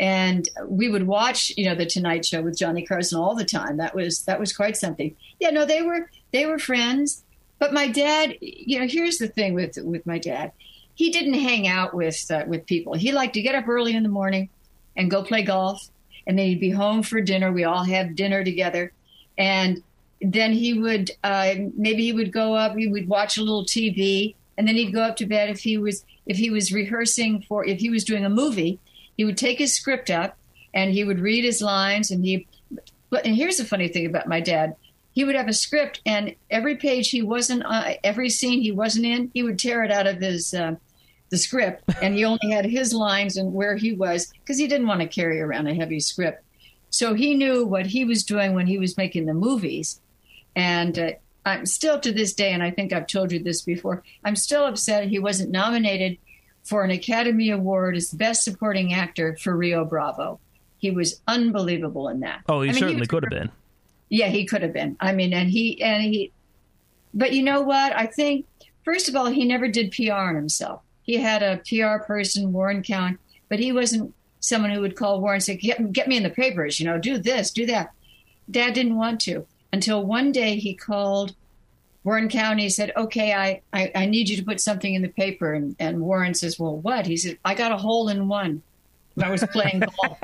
and 0.00 0.48
we 0.66 0.88
would 0.88 1.06
watch 1.06 1.52
you 1.58 1.66
know 1.66 1.74
the 1.74 1.84
tonight 1.84 2.24
show 2.24 2.40
with 2.40 2.58
johnny 2.58 2.84
carson 2.84 3.20
all 3.20 3.36
the 3.36 3.44
time. 3.44 3.76
That 3.76 3.94
was 3.94 4.22
that 4.22 4.40
was 4.40 4.52
quite 4.52 4.76
something. 4.76 5.14
Yeah 5.38 5.50
no 5.50 5.64
they 5.64 5.82
were 5.82 6.10
they 6.32 6.46
were 6.46 6.58
friends. 6.58 7.22
But 7.60 7.74
my 7.74 7.86
dad 7.86 8.36
you 8.40 8.80
know 8.80 8.86
here's 8.88 9.18
the 9.18 9.28
thing 9.28 9.54
with 9.54 9.76
with 9.84 10.04
my 10.06 10.18
dad. 10.18 10.52
He 10.94 11.10
didn't 11.10 11.34
hang 11.34 11.68
out 11.68 11.94
with 11.94 12.28
uh, 12.30 12.44
with 12.48 12.66
people. 12.66 12.94
He 12.94 13.12
liked 13.12 13.34
to 13.34 13.42
get 13.42 13.54
up 13.54 13.68
early 13.68 13.94
in 13.94 14.02
the 14.02 14.08
morning 14.08 14.48
and 14.96 15.10
go 15.10 15.22
play 15.22 15.42
golf 15.42 15.88
and 16.26 16.38
then 16.38 16.46
he'd 16.46 16.60
be 16.60 16.70
home 16.70 17.02
for 17.02 17.20
dinner. 17.20 17.52
We 17.52 17.64
all 17.64 17.84
had 17.84 18.16
dinner 18.16 18.42
together. 18.42 18.92
And 19.36 19.82
then 20.22 20.52
he 20.52 20.78
would 20.78 21.10
uh, 21.22 21.54
maybe 21.76 22.04
he 22.04 22.12
would 22.12 22.32
go 22.32 22.54
up 22.54 22.74
he 22.74 22.86
would 22.86 23.08
watch 23.08 23.36
a 23.36 23.42
little 23.42 23.64
tv 23.64 24.34
and 24.56 24.66
then 24.68 24.76
he'd 24.76 24.92
go 24.92 25.02
up 25.02 25.16
to 25.16 25.26
bed 25.26 25.48
if 25.48 25.60
he 25.60 25.78
was 25.78 26.04
if 26.26 26.36
he 26.36 26.50
was 26.50 26.72
rehearsing 26.72 27.42
for 27.48 27.64
if 27.64 27.80
he 27.80 27.88
was 27.88 28.04
doing 28.04 28.24
a 28.24 28.30
movie 28.30 28.78
he 29.20 29.24
would 29.26 29.36
take 29.36 29.58
his 29.58 29.74
script 29.74 30.08
up 30.08 30.38
and 30.72 30.92
he 30.92 31.04
would 31.04 31.20
read 31.20 31.44
his 31.44 31.60
lines 31.60 32.10
and 32.10 32.24
he 32.24 32.46
but 33.10 33.26
and 33.26 33.36
here's 33.36 33.58
the 33.58 33.66
funny 33.66 33.86
thing 33.86 34.06
about 34.06 34.26
my 34.26 34.40
dad. 34.40 34.76
He 35.12 35.24
would 35.24 35.34
have 35.34 35.46
a 35.46 35.52
script 35.52 36.00
and 36.06 36.34
every 36.48 36.76
page 36.76 37.10
he 37.10 37.20
wasn't 37.20 37.62
uh, 37.66 37.96
every 38.02 38.30
scene 38.30 38.62
he 38.62 38.72
wasn't 38.72 39.04
in 39.04 39.30
he 39.34 39.42
would 39.42 39.58
tear 39.58 39.84
it 39.84 39.90
out 39.90 40.06
of 40.06 40.22
his 40.22 40.54
uh, 40.54 40.76
the 41.28 41.36
script. 41.36 41.84
And 42.02 42.14
he 42.14 42.24
only 42.24 42.50
had 42.50 42.64
his 42.64 42.94
lines 42.94 43.36
and 43.36 43.52
where 43.52 43.76
he 43.76 43.92
was 43.92 44.32
because 44.40 44.56
he 44.56 44.66
didn't 44.66 44.86
want 44.86 45.02
to 45.02 45.06
carry 45.06 45.38
around 45.38 45.66
a 45.66 45.74
heavy 45.74 46.00
script. 46.00 46.42
So 46.88 47.12
he 47.12 47.34
knew 47.34 47.66
what 47.66 47.84
he 47.84 48.06
was 48.06 48.24
doing 48.24 48.54
when 48.54 48.68
he 48.68 48.78
was 48.78 48.96
making 48.96 49.26
the 49.26 49.34
movies. 49.34 50.00
And 50.56 50.98
uh, 50.98 51.10
i'm 51.44 51.66
still 51.66 52.00
to 52.00 52.10
this 52.10 52.32
day 52.32 52.52
and 52.52 52.62
i 52.62 52.70
think 52.70 52.90
i've 52.90 53.06
told 53.06 53.32
you 53.32 53.38
this 53.38 53.62
before 53.62 54.02
i'm 54.24 54.36
still 54.36 54.64
upset 54.64 55.08
he 55.08 55.18
wasn't 55.18 55.50
nominated 55.50 56.18
for 56.64 56.84
an 56.84 56.90
Academy 56.90 57.50
Award 57.50 57.96
as 57.96 58.10
Best 58.10 58.44
Supporting 58.44 58.92
Actor 58.92 59.38
for 59.40 59.56
Rio 59.56 59.84
Bravo. 59.84 60.38
He 60.78 60.90
was 60.90 61.20
unbelievable 61.26 62.08
in 62.08 62.20
that. 62.20 62.42
Oh, 62.48 62.62
he 62.62 62.70
I 62.70 62.72
mean, 62.72 62.80
certainly 62.80 63.00
he 63.02 63.06
could 63.06 63.24
have 63.24 63.30
been. 63.30 63.50
Yeah, 64.08 64.28
he 64.28 64.46
could 64.46 64.62
have 64.62 64.72
been. 64.72 64.96
I 65.00 65.12
mean, 65.12 65.32
and 65.32 65.50
he 65.50 65.80
and 65.82 66.02
he. 66.02 66.32
But 67.12 67.32
you 67.32 67.42
know 67.42 67.60
what? 67.62 67.94
I 67.94 68.06
think 68.06 68.46
first 68.84 69.08
of 69.08 69.16
all, 69.16 69.26
he 69.26 69.44
never 69.44 69.68
did 69.68 69.92
PR 69.92 70.12
on 70.12 70.36
himself. 70.36 70.82
He 71.02 71.16
had 71.16 71.42
a 71.42 71.60
PR 71.68 72.02
person, 72.04 72.52
Warren 72.52 72.82
Cowan, 72.82 73.18
but 73.48 73.58
he 73.58 73.72
wasn't 73.72 74.14
someone 74.40 74.70
who 74.70 74.80
would 74.80 74.96
call 74.96 75.20
Warren 75.20 75.36
and 75.36 75.42
say, 75.42 75.56
get, 75.56 75.92
get 75.92 76.08
me 76.08 76.16
in 76.16 76.22
the 76.22 76.30
papers, 76.30 76.80
you 76.80 76.86
know, 76.86 76.98
do 76.98 77.18
this, 77.18 77.50
do 77.50 77.66
that. 77.66 77.92
Dad 78.50 78.74
didn't 78.74 78.96
want 78.96 79.20
to 79.22 79.46
until 79.72 80.04
one 80.04 80.32
day 80.32 80.56
he 80.56 80.74
called 80.74 81.34
Warren 82.04 82.28
County 82.28 82.68
said, 82.70 82.92
okay, 82.96 83.34
I, 83.34 83.60
I, 83.72 83.92
I, 83.94 84.06
need 84.06 84.28
you 84.28 84.36
to 84.36 84.44
put 84.44 84.60
something 84.60 84.94
in 84.94 85.02
the 85.02 85.08
paper. 85.08 85.52
And, 85.52 85.76
and 85.78 86.00
Warren 86.00 86.32
says, 86.32 86.58
well, 86.58 86.78
what? 86.78 87.06
He 87.06 87.16
said, 87.16 87.38
I 87.44 87.54
got 87.54 87.72
a 87.72 87.76
hole 87.76 88.08
in 88.08 88.26
one. 88.26 88.62
when 89.14 89.26
I 89.26 89.30
was 89.30 89.44
playing 89.52 89.82
golf. 90.02 90.18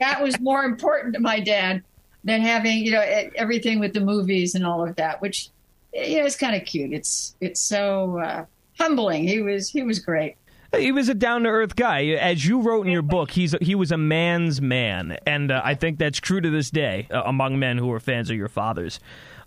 that 0.00 0.22
was 0.22 0.38
more 0.40 0.64
important 0.64 1.14
to 1.14 1.20
my 1.20 1.40
dad 1.40 1.82
than 2.22 2.40
having, 2.40 2.84
you 2.84 2.92
know, 2.92 3.02
everything 3.34 3.80
with 3.80 3.94
the 3.94 4.00
movies 4.00 4.54
and 4.54 4.64
all 4.64 4.86
of 4.86 4.94
that, 4.96 5.20
which, 5.20 5.48
you 5.92 6.20
know, 6.20 6.24
it's 6.24 6.36
kind 6.36 6.54
of 6.54 6.64
cute. 6.66 6.92
It's, 6.92 7.34
it's 7.40 7.60
so 7.60 8.18
uh, 8.18 8.44
humbling. 8.78 9.26
He 9.26 9.42
was, 9.42 9.68
he 9.68 9.82
was 9.82 9.98
great. 9.98 10.36
He 10.76 10.92
was 10.92 11.08
a 11.08 11.14
down 11.14 11.44
to 11.44 11.48
earth 11.48 11.76
guy, 11.76 12.04
as 12.04 12.44
you 12.46 12.60
wrote 12.60 12.86
in 12.86 12.92
your 12.92 13.02
book. 13.02 13.30
He's 13.30 13.54
he 13.60 13.76
was 13.76 13.92
a 13.92 13.96
man's 13.96 14.60
man, 14.60 15.18
and 15.24 15.52
uh, 15.52 15.62
I 15.64 15.76
think 15.76 16.00
that's 16.00 16.18
true 16.18 16.40
to 16.40 16.50
this 16.50 16.68
day 16.68 17.06
uh, 17.12 17.22
among 17.24 17.60
men 17.60 17.78
who 17.78 17.92
are 17.92 18.00
fans 18.00 18.28
of 18.28 18.36
your 18.36 18.48
father's. 18.48 18.98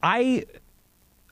I 0.02 0.46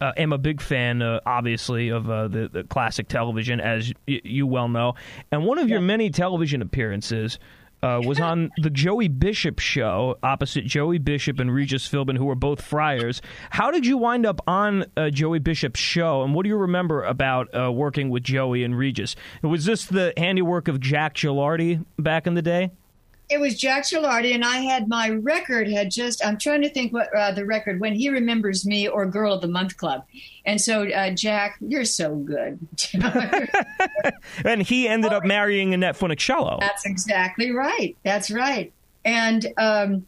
uh, 0.02 0.12
am 0.18 0.34
a 0.34 0.38
big 0.38 0.62
fan, 0.62 1.02
uh, 1.02 1.20
obviously, 1.26 1.90
of 1.90 2.10
uh, 2.10 2.28
the, 2.28 2.50
the, 2.52 2.64
classic 2.64 3.08
television, 3.08 3.60
as 3.60 3.94
y- 4.08 4.22
you 4.24 4.48
well 4.48 4.68
know. 4.68 4.96
And 5.32 5.46
one 5.46 5.58
of 5.58 5.70
your 5.70 5.82
many 5.82 6.10
television 6.10 6.62
appearances 6.62 7.40
uh, 7.82 8.02
was 8.04 8.20
on 8.20 8.52
the 8.58 8.70
Joey 8.70 9.08
Bishop 9.08 9.60
show 9.60 10.18
opposite 10.24 10.66
Joey 10.66 10.98
Bishop 10.98 11.40
and 11.40 11.54
Regis 11.54 11.88
Philbin, 11.88 12.18
who 12.18 12.26
were 12.26 12.36
both 12.36 12.62
friars. 12.62 13.22
How 13.52 13.72
did 13.72 13.86
you 13.86 13.98
wind 13.98 14.26
up 14.26 14.42
on 14.48 14.86
uh, 14.98 15.10
Joey 15.12 15.40
Bishop's 15.40 15.80
show, 15.80 16.24
and 16.24 16.34
what 16.34 16.44
do 16.44 16.50
you 16.50 16.58
remember 16.58 17.04
about 17.04 17.54
uh, 17.56 17.72
working 17.72 18.10
with 18.10 18.24
Joey 18.24 18.64
and 18.64 18.78
Regis? 18.78 19.16
Was 19.44 19.66
this 19.66 19.86
the 19.86 20.14
handiwork 20.18 20.68
of 20.68 20.80
Jack 20.80 21.16
Gilardi 21.16 21.86
back 22.00 22.28
in 22.28 22.34
the 22.34 22.42
day? 22.42 22.72
It 23.30 23.40
was 23.40 23.56
Jack 23.56 23.84
Gilardi, 23.84 24.34
and 24.34 24.46
I 24.46 24.58
had 24.58 24.88
my 24.88 25.10
record 25.10 25.68
had 25.68 25.90
just. 25.90 26.24
I'm 26.24 26.38
trying 26.38 26.62
to 26.62 26.70
think 26.70 26.94
what 26.94 27.14
uh, 27.16 27.32
the 27.32 27.46
record 27.46 27.80
when 27.80 27.94
he 27.94 28.10
remembers 28.10 28.66
me 28.66 28.88
or 28.88 29.06
Girl 29.06 29.34
of 29.34 29.42
the 29.42 29.48
Month 29.48 29.78
Club, 29.78 30.06
and 30.46 30.62
so 30.62 30.88
uh, 30.88 31.10
Jack, 31.12 31.58
you're 31.60 31.86
so 31.86 32.16
good. 32.16 32.60
and 34.46 34.62
he 34.62 34.88
ended 34.88 35.12
up 35.12 35.26
marrying 35.26 35.74
Annette 35.74 35.98
Funicello. 35.98 36.60
That's 36.60 36.86
exactly 36.86 37.52
right. 37.52 37.96
That's 38.04 38.30
right. 38.30 38.72
And 39.04 39.48
um, 39.58 40.08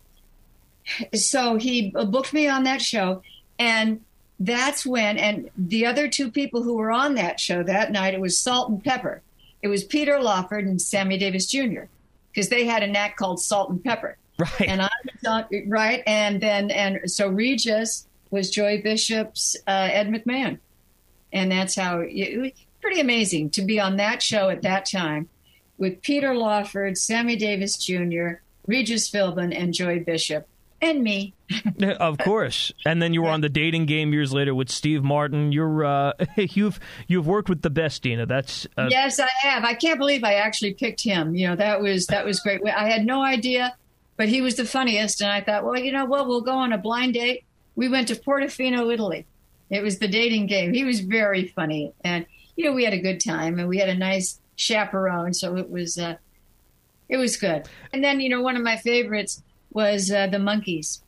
so 1.14 1.56
he 1.56 1.90
booked 1.92 2.34
me 2.34 2.48
on 2.48 2.64
that 2.66 2.82
show, 2.82 3.24
and 3.58 4.02
that's 4.40 4.86
when. 4.86 5.18
And 5.18 5.50
the 5.58 5.88
other 5.88 6.08
two 6.08 6.30
people 6.30 6.62
who 6.62 6.76
were 6.76 6.92
on 6.92 7.16
that 7.16 7.40
show 7.40 7.64
that 7.64 7.92
night, 7.92 8.14
it 8.14 8.22
was 8.22 8.38
Salt 8.38 8.70
and 8.70 8.84
Pepper. 8.84 9.22
It 9.64 9.70
was 9.70 9.84
Peter 9.84 10.20
Lawford 10.20 10.66
and 10.66 10.80
Sammy 10.80 11.18
Davis 11.18 11.48
Jr 11.48 11.86
because 12.38 12.50
they 12.50 12.66
had 12.66 12.84
an 12.84 12.96
act 12.96 13.18
called 13.18 13.42
Salt 13.42 13.72
and 13.72 13.84
Pepper. 13.84 14.16
Right. 14.38 14.70
And 14.70 14.84
I 14.84 14.90
thought, 15.24 15.50
right. 15.66 16.04
And 16.06 16.40
then, 16.40 16.70
and 16.70 17.10
so 17.10 17.28
Regis 17.28 18.06
was 18.30 18.52
Joey 18.52 18.80
Bishop's 18.80 19.58
uh, 19.66 19.90
Ed 19.92 20.10
McMahon. 20.10 20.60
And 21.34 21.52
that's 21.52 21.74
how 21.76 22.02
it 22.02 22.40
was 22.40 22.52
pretty 22.80 23.00
amazing 23.00 23.50
to 23.52 23.64
be 23.64 23.80
on 23.80 23.98
that 23.98 24.22
show 24.22 24.50
at 24.50 24.62
that 24.62 24.86
time 24.86 25.30
with 25.80 26.04
Peter 26.04 26.36
Lawford, 26.36 27.00
Sammy 27.00 27.36
Davis 27.36 27.76
Jr., 27.76 28.34
Regis 28.68 29.10
Philbin, 29.10 29.60
and 29.60 29.74
Joey 29.74 29.98
Bishop 29.98 30.48
and 30.82 31.04
me. 31.04 31.34
of 32.00 32.18
course. 32.18 32.72
And 32.86 33.02
then 33.02 33.14
you 33.14 33.22
were 33.22 33.30
on 33.30 33.42
the 33.42 33.50
dating 33.50 33.86
game 33.86 34.14
years 34.14 34.34
later 34.34 34.54
with 34.54 34.70
Steve 34.70 35.04
Martin. 35.04 35.52
You're 35.52 35.86
uh, 35.86 36.14
you've 36.38 36.80
you've 37.08 37.28
worked 37.28 37.50
with 37.50 37.62
the 37.62 37.70
best, 37.70 38.04
Deana. 38.04 38.26
That's 38.26 38.68
uh... 38.78 38.88
yes, 38.90 39.20
I 39.20 39.30
have. 39.42 39.64
I 39.64 39.74
can't 39.74 40.00
believe 40.00 40.24
I 40.24 40.36
actually 40.36 40.74
picked 40.74 41.04
him. 41.04 41.36
You 41.36 41.48
know 41.48 41.56
that 41.56 41.82
was 41.82 42.08
that 42.08 42.26
was 42.26 42.40
great. 42.40 42.62
I 42.66 42.90
had 42.90 43.06
no 43.06 43.22
idea, 43.24 43.76
but 44.18 44.30
he 44.30 44.42
was 44.42 44.56
the 44.56 44.66
funniest, 44.66 45.22
and 45.22 45.32
I 45.32 45.42
thought, 45.42 45.64
well, 45.64 45.80
you 45.80 45.92
know 45.92 46.06
what, 46.06 46.28
we'll 46.28 46.42
go 46.42 46.54
on 46.54 46.74
a 46.74 46.78
blind 46.78 47.14
date. 47.14 47.46
We 47.76 47.90
went 47.90 48.08
to 48.10 48.16
Portofino, 48.16 48.92
Italy. 48.92 49.26
It 49.70 49.84
was 49.84 50.00
the 50.00 50.08
dating 50.08 50.48
game. 50.48 50.74
He 50.74 50.84
was 50.84 51.02
very 51.02 51.48
funny, 51.48 51.94
and 52.04 52.26
you 52.56 52.66
know 52.66 52.74
we 52.74 52.84
had 52.84 52.94
a 52.94 53.02
good 53.02 53.20
time, 53.20 53.60
and 53.60 53.68
we 53.68 53.78
had 53.78 53.90
a 53.90 53.96
nice 53.96 54.40
chaperone, 54.56 55.34
so 55.34 55.56
it 55.56 55.70
was 55.70 55.98
uh, 55.98 56.16
it 57.10 57.18
was 57.18 57.38
good. 57.38 57.68
And 57.94 58.04
then 58.04 58.20
you 58.20 58.30
know 58.30 58.42
one 58.42 58.56
of 58.56 58.64
my 58.64 58.78
favorites 58.78 59.44
was 59.78 60.12
uh, 60.12 60.26
the 60.26 60.38
Monkees. 60.38 61.02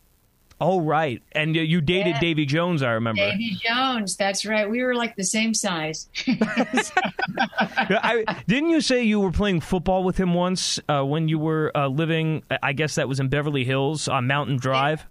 Oh 0.62 0.80
right, 0.80 1.24
and 1.32 1.56
you 1.56 1.82
dated 1.82 2.16
yeah. 2.16 2.20
Davy 2.20 2.46
Jones, 2.46 2.84
I 2.84 2.92
remember. 2.92 3.22
Davy 3.22 3.58
Jones, 3.66 4.16
that's 4.16 4.46
right. 4.46 4.70
We 4.70 4.84
were 4.84 4.94
like 4.94 5.16
the 5.16 5.24
same 5.24 5.54
size. 5.54 6.08
I, 6.28 8.26
didn't 8.46 8.70
you 8.70 8.82
say 8.82 9.02
you 9.04 9.22
were 9.22 9.32
playing 9.32 9.62
football 9.62 10.04
with 10.04 10.18
him 10.18 10.34
once 10.34 10.80
uh, 10.88 11.02
when 11.04 11.30
you 11.30 11.40
were 11.40 11.72
uh, 11.76 11.88
living? 11.88 12.44
I 12.62 12.74
guess 12.74 12.96
that 12.96 13.08
was 13.08 13.20
in 13.20 13.30
Beverly 13.30 13.64
Hills 13.64 14.08
on 14.08 14.28
Mountain 14.28 14.58
Drive. 14.58 15.08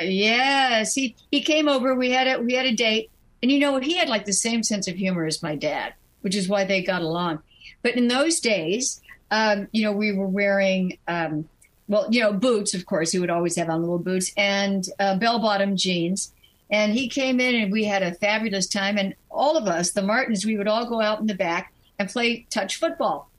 Yes, 0.00 0.94
he 0.94 1.14
he 1.30 1.42
came 1.42 1.68
over. 1.68 1.94
We 1.94 2.10
had 2.10 2.26
a 2.26 2.42
we 2.42 2.54
had 2.54 2.66
a 2.66 2.74
date, 2.74 3.10
and 3.42 3.52
you 3.52 3.60
know 3.60 3.72
what? 3.72 3.84
He 3.84 3.96
had 3.98 4.08
like 4.08 4.24
the 4.24 4.32
same 4.32 4.62
sense 4.62 4.88
of 4.88 4.96
humor 4.96 5.26
as 5.26 5.42
my 5.42 5.54
dad. 5.54 5.92
which 6.22 6.34
is 6.34 6.48
why 6.48 6.64
they 6.64 6.82
got 6.82 7.02
along. 7.02 7.40
But 7.82 7.96
in 7.96 8.08
those 8.08 8.40
days, 8.40 9.00
um, 9.30 9.68
you 9.72 9.84
know, 9.84 9.92
we 9.92 10.12
were 10.12 10.26
wearing, 10.26 10.98
um, 11.06 11.48
well, 11.88 12.08
you 12.10 12.20
know, 12.20 12.32
boots, 12.32 12.74
of 12.74 12.86
course, 12.86 13.12
he 13.12 13.18
would 13.18 13.30
always 13.30 13.56
have 13.56 13.68
on 13.68 13.80
little 13.80 13.98
boots 13.98 14.32
and 14.36 14.86
uh, 14.98 15.16
bell 15.18 15.38
bottom 15.38 15.76
jeans. 15.76 16.32
And 16.68 16.92
he 16.92 17.08
came 17.08 17.38
in 17.38 17.54
and 17.54 17.72
we 17.72 17.84
had 17.84 18.02
a 18.02 18.14
fabulous 18.14 18.66
time. 18.66 18.98
And 18.98 19.14
all 19.30 19.56
of 19.56 19.66
us, 19.66 19.92
the 19.92 20.02
Martins, 20.02 20.44
we 20.44 20.56
would 20.56 20.66
all 20.66 20.88
go 20.88 21.00
out 21.00 21.20
in 21.20 21.26
the 21.26 21.34
back 21.34 21.72
and 21.98 22.08
play 22.08 22.46
touch 22.50 22.76
football. 22.76 23.30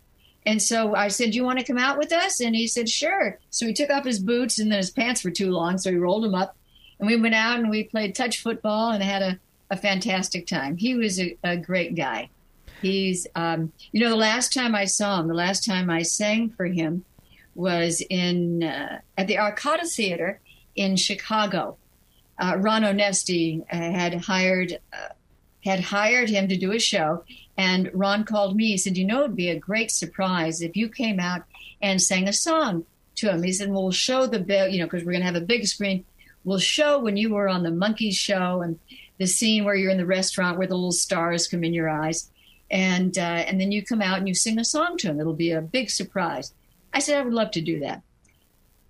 And 0.46 0.62
so 0.62 0.96
I 0.96 1.10
said, 1.10 1.32
Do 1.32 1.36
you 1.36 1.44
want 1.44 1.60
to 1.60 1.66
come 1.66 1.78
out 1.78 1.98
with 1.98 2.14
us? 2.14 2.40
And 2.40 2.56
he 2.56 2.68
said, 2.68 2.88
Sure. 2.88 3.38
So 3.50 3.66
he 3.66 3.74
took 3.74 3.90
off 3.90 4.06
his 4.06 4.20
boots 4.20 4.60
and 4.60 4.72
then 4.72 4.78
his 4.78 4.92
pants 4.92 5.26
were 5.26 5.32
too 5.32 5.52
long. 5.52 5.78
So 5.78 5.92
he 5.92 5.98
rolled 5.98 6.24
them 6.24 6.36
up. 6.36 6.56
And 7.00 7.08
we 7.08 7.18
went 7.18 7.36
out 7.36 7.60
and 7.60 7.70
we 7.70 7.84
played 7.84 8.16
touch 8.16 8.42
football 8.42 8.92
and 8.92 9.04
had 9.04 9.22
a, 9.22 9.40
a 9.70 9.76
fantastic 9.76 10.48
time. 10.48 10.78
He 10.78 10.96
was 10.96 11.20
a, 11.20 11.38
a 11.44 11.58
great 11.58 11.96
guy. 11.96 12.30
He's, 12.82 13.28
um, 13.36 13.74
you 13.92 14.00
know, 14.00 14.10
the 14.10 14.16
last 14.16 14.54
time 14.54 14.74
I 14.74 14.86
saw 14.86 15.20
him, 15.20 15.28
the 15.28 15.34
last 15.34 15.66
time 15.66 15.90
I 15.90 16.04
sang 16.04 16.50
for 16.52 16.66
him 16.66 17.04
was 17.58 18.02
in 18.10 18.63
uh, 18.63 19.00
at 19.17 19.28
the 19.28 19.36
Arcada 19.36 19.86
Theater 19.88 20.39
in 20.76 20.96
Chicago. 20.96 21.78
Uh, 22.39 22.56
Ron 22.58 22.84
Onesti 22.84 23.62
uh, 23.62 23.76
had 23.76 24.13
hired 24.13 24.80
uh, 24.93 25.13
had 25.65 25.82
hired 25.82 26.30
him 26.30 26.48
to 26.48 26.56
do 26.56 26.72
a 26.72 26.80
show, 26.80 27.24
and 27.58 27.89
Ron 27.93 28.24
called 28.24 28.56
me. 28.56 28.67
He 28.67 28.78
said, 28.78 28.96
"You 28.96 29.06
know, 29.06 29.24
it'd 29.24 29.36
be 29.36 29.50
a 29.50 29.60
great 29.60 29.91
surprise 29.91 30.62
if 30.62 30.78
you 30.78 30.88
came 30.88 31.20
out 31.20 31.43
and 31.82 32.02
sang 32.02 32.28
a 32.28 32.34
song 32.34 32.86
to 33.15 33.32
him." 33.32 33.43
He 33.43 33.52
said, 33.52 33.70
well, 33.70 33.84
"We'll 33.84 33.91
show 33.91 34.28
the 34.28 34.39
bill, 34.39 34.67
you 34.67 34.80
know, 34.80 34.86
because 34.86 35.04
we're 35.04 35.13
going 35.13 35.22
to 35.22 35.32
have 35.32 35.36
a 35.36 35.41
big 35.41 35.65
screen. 35.65 36.06
We'll 36.43 36.60
show 36.60 37.00
when 37.00 37.17
you 37.17 37.34
were 37.34 37.50
on 37.50 37.63
the 37.63 37.70
Monkees 37.70 38.15
show 38.15 38.62
and 38.62 38.80
the 39.17 39.26
scene 39.26 39.65
where 39.65 39.76
you're 39.76 39.91
in 39.91 39.98
the 39.98 40.06
restaurant 40.06 40.58
where 40.58 40.67
the 40.67 40.76
little 40.76 40.91
stars 40.91 41.48
come 41.48 41.63
in 41.63 41.74
your 41.74 41.89
eyes." 41.89 42.30
and 42.70 43.17
uh, 43.17 43.22
and 43.22 43.60
then 43.60 43.72
you 43.72 43.84
come 43.84 44.02
out 44.02 44.17
and 44.17 44.28
you 44.28 44.34
sing 44.34 44.60
a 44.60 44.65
song 44.65 44.98
to 44.98 45.08
him. 45.08 45.20
It'll 45.20 45.34
be 45.34 45.52
a 45.52 45.62
big 45.62 45.89
surprise. 45.89 46.54
I 46.98 47.00
said 47.00 47.20
I 47.20 47.22
would 47.22 47.34
love 47.34 47.52
to 47.52 47.62
do 47.62 47.80
that. 47.82 48.02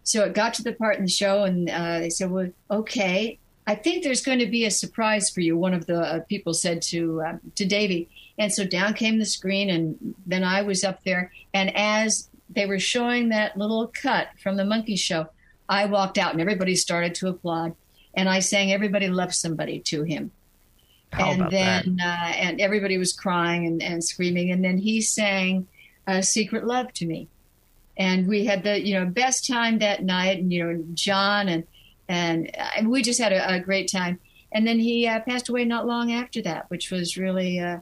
So 0.03 0.23
it 0.23 0.33
got 0.33 0.53
to 0.53 0.63
the 0.63 0.71
part 0.71 0.95
in 0.95 1.03
the 1.03 1.11
show, 1.11 1.43
and 1.43 1.69
uh, 1.69 1.99
they 1.99 2.09
said, 2.09 2.31
"Well, 2.31 2.47
okay, 2.71 3.37
I 3.67 3.75
think 3.75 4.01
there's 4.01 4.23
going 4.23 4.39
to 4.39 4.45
be 4.45 4.63
a 4.63 4.71
surprise 4.71 5.29
for 5.29 5.41
you." 5.41 5.57
One 5.57 5.73
of 5.73 5.87
the 5.87 5.99
uh, 5.99 6.19
people 6.21 6.53
said 6.53 6.81
to 6.83 7.21
uh, 7.21 7.37
to 7.55 7.65
Davy, 7.65 8.07
and 8.37 8.53
so 8.53 8.65
down 8.65 8.93
came 8.93 9.19
the 9.19 9.25
screen, 9.25 9.69
and 9.69 10.15
then 10.25 10.45
I 10.45 10.61
was 10.61 10.85
up 10.85 11.03
there, 11.03 11.33
and 11.53 11.75
as 11.75 12.29
they 12.49 12.65
were 12.65 12.79
showing 12.79 13.27
that 13.27 13.57
little 13.57 13.87
cut 13.87 14.29
from 14.41 14.55
the 14.55 14.63
Monkees 14.63 14.99
Show, 14.99 15.27
I 15.67 15.83
walked 15.83 16.17
out, 16.17 16.31
and 16.31 16.39
everybody 16.39 16.77
started 16.77 17.13
to 17.15 17.27
applaud, 17.27 17.75
and 18.13 18.29
I 18.29 18.39
sang 18.39 18.71
"Everybody 18.71 19.09
Loves 19.09 19.37
Somebody" 19.37 19.81
to 19.81 20.03
him. 20.03 20.31
How 21.11 21.31
and 21.31 21.41
about 21.41 21.51
then 21.51 21.99
uh, 22.01 22.31
and 22.37 22.61
everybody 22.61 22.97
was 22.97 23.11
crying 23.11 23.65
and, 23.65 23.83
and 23.83 24.01
screaming 24.01 24.51
and 24.51 24.63
then 24.63 24.77
he 24.77 25.01
sang 25.01 25.67
secret 26.21 26.65
love 26.65 26.93
to 26.93 27.05
me 27.05 27.27
and 27.97 28.27
we 28.27 28.45
had 28.45 28.63
the 28.63 28.79
you 28.85 28.93
know 28.93 29.05
best 29.05 29.47
time 29.47 29.79
that 29.79 30.03
night 30.03 30.39
and 30.39 30.51
you 30.51 30.63
know 30.63 30.83
john 30.93 31.49
and 31.49 31.63
and, 32.09 32.89
we 32.89 33.01
just 33.01 33.19
had 33.19 33.33
a, 33.33 33.55
a 33.55 33.59
great 33.59 33.91
time 33.91 34.17
and 34.53 34.65
then 34.65 34.79
he 34.79 35.05
uh, 35.05 35.19
passed 35.21 35.49
away 35.49 35.65
not 35.65 35.85
long 35.85 36.11
after 36.11 36.41
that 36.41 36.69
which 36.69 36.89
was 36.89 37.17
really 37.17 37.59
uh, 37.59 37.79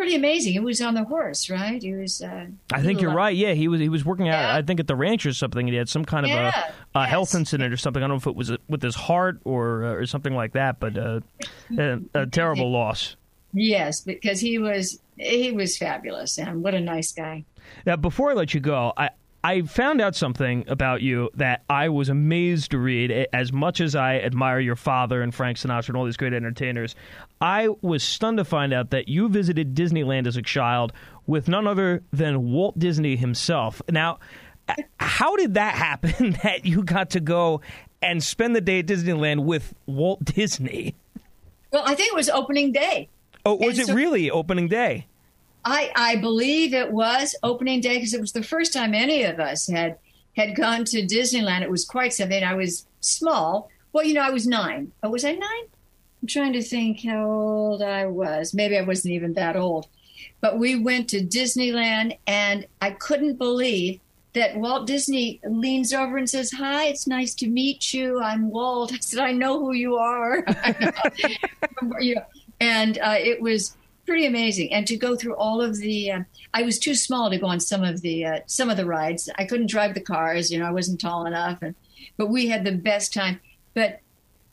pretty 0.00 0.14
amazing. 0.14 0.54
He 0.54 0.58
was 0.58 0.80
on 0.80 0.94
the 0.94 1.04
horse, 1.04 1.50
right? 1.50 1.82
He 1.82 1.92
was. 1.92 2.22
Uh, 2.22 2.46
I 2.72 2.80
think 2.80 3.02
you're 3.02 3.12
right. 3.12 3.36
Yeah, 3.36 3.52
he 3.52 3.68
was. 3.68 3.80
He 3.80 3.90
was 3.90 4.02
working 4.02 4.28
out. 4.28 4.40
Yeah. 4.40 4.56
I 4.56 4.62
think 4.62 4.80
at 4.80 4.86
the 4.86 4.96
ranch 4.96 5.26
or 5.26 5.34
something. 5.34 5.66
He 5.66 5.74
had 5.74 5.90
some 5.90 6.06
kind 6.06 6.24
of 6.24 6.30
Yeah, 6.30 6.72
a, 6.94 7.00
a 7.00 7.06
health 7.06 7.34
incident 7.34 7.72
or 7.72 7.76
something. 7.76 8.02
I 8.02 8.06
don't 8.06 8.14
know 8.14 8.16
if 8.16 8.26
it 8.26 8.34
was 8.34 8.50
with 8.66 8.82
his 8.82 8.94
heart 8.94 9.40
or 9.44 9.84
uh, 9.84 9.92
or 9.92 10.06
something 10.06 10.34
like 10.34 10.52
that. 10.52 10.80
But 10.80 10.96
uh, 10.96 11.20
a, 11.76 12.00
a 12.14 12.26
terrible 12.26 12.72
loss. 12.72 13.16
Yes, 13.52 14.00
because 14.00 14.40
he 14.40 14.58
was 14.58 15.00
he 15.18 15.52
was 15.52 15.76
fabulous 15.76 16.38
and 16.38 16.62
what 16.62 16.74
a 16.74 16.80
nice 16.80 17.12
guy. 17.12 17.44
Now, 17.86 17.96
before 17.96 18.30
I 18.30 18.34
let 18.34 18.54
you 18.54 18.60
go, 18.60 18.92
I. 18.96 19.10
I 19.42 19.62
found 19.62 20.02
out 20.02 20.14
something 20.14 20.66
about 20.68 21.00
you 21.00 21.30
that 21.36 21.62
I 21.70 21.88
was 21.88 22.10
amazed 22.10 22.72
to 22.72 22.78
read. 22.78 23.10
As 23.32 23.54
much 23.54 23.80
as 23.80 23.96
I 23.96 24.16
admire 24.18 24.60
your 24.60 24.76
father 24.76 25.22
and 25.22 25.34
Frank 25.34 25.56
Sinatra 25.56 25.88
and 25.88 25.96
all 25.96 26.04
these 26.04 26.18
great 26.18 26.34
entertainers, 26.34 26.94
I 27.40 27.68
was 27.80 28.02
stunned 28.02 28.36
to 28.36 28.44
find 28.44 28.74
out 28.74 28.90
that 28.90 29.08
you 29.08 29.30
visited 29.30 29.74
Disneyland 29.74 30.26
as 30.26 30.36
a 30.36 30.42
child 30.42 30.92
with 31.26 31.48
none 31.48 31.66
other 31.66 32.02
than 32.12 32.50
Walt 32.52 32.78
Disney 32.78 33.16
himself. 33.16 33.80
Now, 33.88 34.18
how 34.98 35.36
did 35.36 35.54
that 35.54 35.74
happen 35.74 36.32
that 36.42 36.66
you 36.66 36.82
got 36.82 37.08
to 37.10 37.20
go 37.20 37.62
and 38.02 38.22
spend 38.22 38.54
the 38.54 38.60
day 38.60 38.80
at 38.80 38.86
Disneyland 38.86 39.44
with 39.44 39.72
Walt 39.86 40.22
Disney? 40.22 40.96
Well, 41.72 41.84
I 41.86 41.94
think 41.94 42.12
it 42.12 42.16
was 42.16 42.28
opening 42.28 42.72
day. 42.72 43.08
Oh, 43.46 43.54
was 43.54 43.78
And 43.78 43.78
it 43.78 43.86
so- 43.86 43.94
really 43.94 44.30
opening 44.30 44.68
day? 44.68 45.06
I 45.64 45.90
I 45.94 46.16
believe 46.16 46.74
it 46.74 46.90
was 46.90 47.34
opening 47.42 47.80
day 47.80 47.96
because 47.96 48.14
it 48.14 48.20
was 48.20 48.32
the 48.32 48.42
first 48.42 48.72
time 48.72 48.94
any 48.94 49.24
of 49.24 49.40
us 49.40 49.68
had 49.68 49.98
had 50.36 50.56
gone 50.56 50.84
to 50.86 51.06
Disneyland. 51.06 51.62
It 51.62 51.70
was 51.70 51.84
quite 51.84 52.12
something. 52.12 52.42
I 52.42 52.54
was 52.54 52.86
small. 53.00 53.68
Well, 53.92 54.04
you 54.04 54.14
know, 54.14 54.22
I 54.22 54.30
was 54.30 54.46
nine. 54.46 54.92
Oh, 55.02 55.10
was 55.10 55.24
I 55.24 55.32
nine? 55.32 55.64
I'm 56.22 56.28
trying 56.28 56.52
to 56.52 56.62
think 56.62 57.04
how 57.04 57.24
old 57.24 57.82
I 57.82 58.06
was. 58.06 58.54
Maybe 58.54 58.78
I 58.78 58.82
wasn't 58.82 59.14
even 59.14 59.34
that 59.34 59.56
old. 59.56 59.86
But 60.40 60.58
we 60.58 60.76
went 60.76 61.08
to 61.10 61.24
Disneyland, 61.24 62.18
and 62.26 62.66
I 62.80 62.90
couldn't 62.90 63.36
believe 63.36 64.00
that 64.32 64.56
Walt 64.56 64.86
Disney 64.86 65.40
leans 65.44 65.92
over 65.92 66.16
and 66.16 66.28
says, 66.28 66.52
"Hi, 66.52 66.84
it's 66.86 67.06
nice 67.06 67.34
to 67.36 67.48
meet 67.48 67.92
you. 67.92 68.20
I'm 68.20 68.50
Walt." 68.50 68.92
I 68.94 68.98
said, 68.98 69.20
"I 69.20 69.32
know 69.32 69.58
who 69.58 69.72
you 69.72 69.96
are." 69.96 70.44
you 72.00 72.14
know, 72.14 72.24
and 72.60 72.98
uh, 72.98 73.16
it 73.18 73.40
was 73.40 73.76
pretty 74.10 74.26
amazing. 74.26 74.72
And 74.72 74.88
to 74.88 74.96
go 74.96 75.14
through 75.14 75.36
all 75.36 75.60
of 75.60 75.76
the, 75.76 76.10
uh, 76.10 76.22
I 76.52 76.62
was 76.64 76.80
too 76.80 76.96
small 76.96 77.30
to 77.30 77.38
go 77.38 77.46
on 77.46 77.60
some 77.60 77.84
of 77.84 78.00
the 78.00 78.26
uh, 78.26 78.40
some 78.46 78.68
of 78.68 78.76
the 78.76 78.84
rides. 78.84 79.30
I 79.38 79.44
couldn't 79.44 79.70
drive 79.70 79.94
the 79.94 80.00
cars. 80.00 80.50
You 80.50 80.58
know, 80.58 80.66
I 80.66 80.72
wasn't 80.72 81.00
tall 81.00 81.26
enough. 81.26 81.62
And 81.62 81.76
but 82.16 82.28
we 82.28 82.48
had 82.48 82.64
the 82.64 82.72
best 82.72 83.14
time. 83.14 83.38
But 83.72 84.00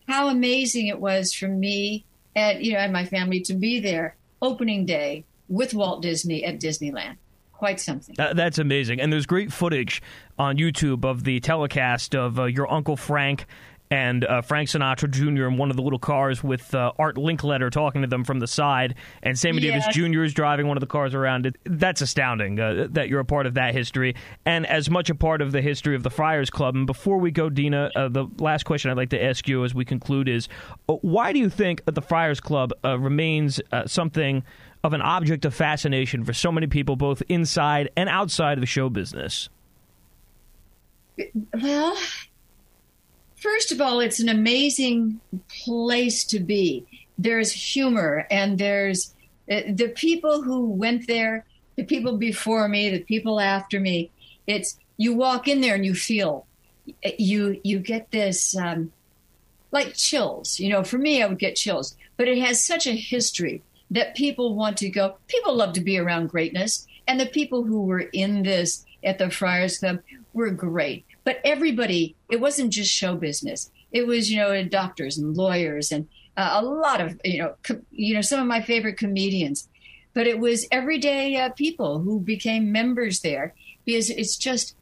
how 0.08 0.28
amazing 0.28 0.86
it 0.88 1.00
was 1.00 1.34
for 1.34 1.48
me 1.48 2.06
and 2.36 2.64
you 2.64 2.74
know 2.74 2.78
and 2.78 2.94
my 2.94 3.04
family 3.04 3.40
to 3.42 3.56
be 3.56 3.80
there 3.80 4.16
opening 4.44 4.86
day 4.86 5.26
with 5.50 5.74
Walt 5.74 6.04
Disney 6.04 6.46
at 6.46 6.60
Disneyland. 6.60 7.18
Quite 7.54 7.80
something. 7.80 8.14
That, 8.20 8.36
that's 8.36 8.60
amazing. 8.60 9.02
And 9.02 9.12
there's 9.12 9.26
great 9.26 9.52
footage 9.52 10.04
on 10.38 10.58
YouTube 10.58 11.04
of 11.04 11.24
the 11.24 11.40
telecast 11.40 12.14
of 12.14 12.40
uh, 12.40 12.44
your 12.44 12.72
Uncle 12.72 12.96
Frank 12.96 13.48
and 13.90 14.26
uh, 14.26 14.42
Frank 14.42 14.70
Sinatra 14.70 15.10
Jr. 15.10 15.46
in 15.46 15.58
one 15.58 15.70
of 15.70 15.76
the 15.76 15.82
little 15.82 16.00
cars 16.00 16.44
with 16.44 16.74
uh, 16.76 16.92
Art 17.00 17.16
Linkletter 17.16 17.72
talking 17.72 18.02
to 18.02 18.08
them 18.08 18.24
from 18.24 18.40
the 18.40 18.48
side, 18.48 18.96
and 19.24 19.38
Sammy 19.38 19.62
Davis 19.62 19.86
Jr. 19.92 20.24
is 20.24 20.34
driving 20.34 20.68
one 20.68 20.78
of 20.78 20.82
the 20.82 20.88
cars 20.88 21.14
around. 21.14 21.46
It, 21.46 21.58
that's 21.64 22.02
astounding 22.02 22.60
uh, 22.60 22.88
that 22.92 23.10
you're 23.10 23.20
a 23.20 23.26
part 23.26 23.46
of 23.46 23.54
that 23.56 23.74
history, 23.74 24.16
and 24.46 24.66
as 24.66 24.90
much 24.90 25.10
a 25.10 25.16
part 25.16 25.42
of 25.42 25.52
the 25.52 25.62
history 25.62 25.96
of 25.96 26.04
the 26.04 26.10
Friars 26.10 26.50
Club. 26.50 26.76
And 26.76 26.86
before 26.86 27.18
we 27.18 27.32
go, 27.32 27.50
Deana, 27.50 27.92
uh, 27.96 28.10
the 28.10 28.28
last 28.38 28.64
question 28.64 28.92
I'd 28.92 28.98
like 28.98 29.10
to 29.12 29.24
ask 29.24 29.48
you 29.48 29.64
as 29.64 29.74
we 29.74 29.86
conclude 29.86 30.28
is, 30.28 30.50
uh, 30.90 30.94
why 30.96 31.32
do 31.34 31.40
you 31.40 31.50
think 31.50 31.82
the 31.86 32.02
Friars 32.02 32.40
Club 32.40 32.74
uh, 32.84 33.00
remains 33.00 33.62
uh, 33.72 33.88
something 33.88 34.44
of 34.84 34.94
an 34.94 35.02
object 35.02 35.46
of 35.46 35.54
fascination 35.54 36.24
for 36.24 36.34
so 36.34 36.52
many 36.52 36.68
people, 36.68 36.96
both 36.96 37.22
inside 37.30 37.90
and 37.96 38.10
outside 38.10 38.58
of 38.58 38.62
the 38.62 38.68
show 38.68 38.90
business? 38.90 39.50
Well, 41.54 41.98
first 43.38 43.72
of 43.72 43.82
all, 43.82 44.00
it's 44.00 44.20
an 44.20 44.30
amazing 44.30 45.20
place 45.66 46.24
to 46.26 46.40
be. 46.40 46.86
There's 47.18 47.52
humor, 47.52 48.28
and 48.30 48.58
there's 48.58 49.14
uh, 49.52 49.62
the 49.70 49.90
people 49.90 50.44
who 50.44 50.70
went 50.70 51.08
there, 51.08 51.46
the 51.76 51.84
people 51.84 52.18
before 52.18 52.68
me, 52.68 52.90
the 52.90 53.00
people 53.00 53.40
after 53.40 53.80
me. 53.80 54.12
It's 54.46 54.78
you 54.98 55.14
walk 55.14 55.48
in 55.48 55.62
there 55.62 55.76
and 55.76 55.86
you 55.86 55.96
feel 55.96 56.46
you 57.18 57.60
you 57.64 57.80
get 57.80 58.12
this 58.12 58.56
um, 58.56 58.92
like 59.72 59.96
chills. 59.96 60.60
You 60.60 60.70
know, 60.70 60.84
for 60.84 60.98
me, 60.98 61.22
I 61.22 61.28
would 61.28 61.40
get 61.40 61.56
chills, 61.56 61.96
but 62.18 62.28
it 62.28 62.38
has 62.40 62.64
such 62.64 62.88
a 62.88 62.96
history 62.96 63.62
that 63.92 64.16
people 64.16 64.56
want 64.56 64.78
to 64.78 64.90
go. 64.90 65.18
People 65.28 65.56
love 65.56 65.74
to 65.74 65.82
be 65.82 65.98
around 65.98 66.30
greatness, 66.30 66.88
and 67.08 67.20
the 67.20 67.26
people 67.26 67.64
who 67.64 67.82
were 67.82 68.10
in 68.14 68.44
this 68.44 68.86
at 69.04 69.18
the 69.18 69.30
Friars 69.30 69.80
Club 69.80 70.00
were 70.34 70.50
great. 70.50 71.06
But 71.28 71.42
everybody, 71.44 72.16
it 72.30 72.40
wasn't 72.40 72.72
just 72.72 72.90
show 72.90 73.14
business. 73.18 73.70
It 73.92 74.08
was, 74.08 74.32
you 74.32 74.38
know, 74.38 74.64
doctors 74.64 75.18
and 75.18 75.36
lawyers 75.36 75.92
and 75.92 76.08
uh, 76.38 76.52
a 76.54 76.64
lot 76.64 77.02
of, 77.02 77.20
you 77.26 77.40
know, 77.40 77.56
you 77.92 78.14
know, 78.14 78.22
some 78.22 78.40
of 78.40 78.48
my 78.48 78.62
favorite 78.62 78.96
comedians. 78.96 79.68
But 80.14 80.28
it 80.28 80.40
was 80.40 80.70
everyday 80.72 81.36
uh, 81.36 81.50
people 81.50 82.00
who 82.00 82.22
became 82.22 82.72
members 82.72 83.20
there 83.20 83.54
because 83.84 84.10
it's 84.10 84.38
just 84.38 84.78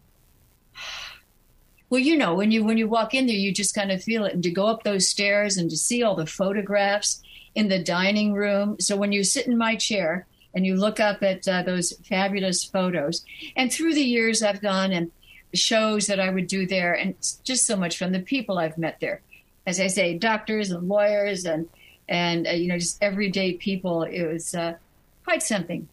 well, 1.90 2.00
you 2.00 2.16
know, 2.16 2.36
when 2.36 2.52
you 2.52 2.64
when 2.64 2.78
you 2.78 2.88
walk 2.88 3.16
in 3.16 3.26
there, 3.26 3.36
you 3.36 3.52
just 3.52 3.74
kind 3.74 3.92
of 3.92 4.04
feel 4.04 4.24
it, 4.24 4.36
and 4.36 4.44
to 4.44 4.52
go 4.52 4.68
up 4.68 4.84
those 4.84 5.10
stairs 5.10 5.58
and 5.58 5.68
to 5.72 5.76
see 5.76 6.04
all 6.04 6.16
the 6.16 6.28
photographs 6.28 7.24
in 7.56 7.70
the 7.70 7.84
dining 7.84 8.34
room. 8.34 8.80
So 8.80 8.96
when 8.96 9.12
you 9.12 9.24
sit 9.24 9.48
in 9.48 9.58
my 9.58 9.76
chair 9.76 10.28
and 10.54 10.64
you 10.64 10.76
look 10.76 11.00
up 11.00 11.24
at 11.24 11.48
uh, 11.48 11.64
those 11.64 11.94
fabulous 12.08 12.64
photos, 12.64 13.26
and 13.56 13.74
through 13.74 13.96
the 13.96 14.04
years, 14.04 14.44
I've 14.44 14.62
gone 14.62 14.92
and 14.92 15.10
shows 15.54 16.08
that 16.08 16.20
I 16.20 16.30
would 16.30 16.48
do 16.48 16.66
there, 16.66 16.94
and 16.94 17.12
it's 17.12 17.36
just 17.44 17.66
so 17.66 17.76
much 17.76 17.98
fun. 17.98 18.12
The 18.12 18.20
people 18.20 18.58
I've 18.58 18.78
met 18.78 19.00
there, 19.00 19.22
as 19.66 19.80
I 19.80 19.88
say, 19.88 20.18
doctors 20.18 20.72
and 20.72 20.88
lawyers 20.88 21.46
and 21.46 21.68
and 22.08 22.48
uh, 22.48 22.52
you 22.52 22.68
know 22.68 22.78
just 22.78 23.02
everyday 23.02 23.54
people. 23.54 24.04
It 24.04 24.24
was 24.26 24.54
uh, 24.56 24.76
quite 25.24 25.44
something. 25.44 25.88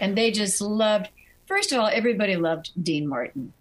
And 0.00 0.16
they 0.16 0.30
just 0.30 0.60
loved. 0.60 1.08
First 1.46 1.72
of 1.72 1.80
all, 1.80 1.88
everybody 1.88 2.36
loved 2.36 2.70
Dean 2.80 3.08
Martin, 3.08 3.52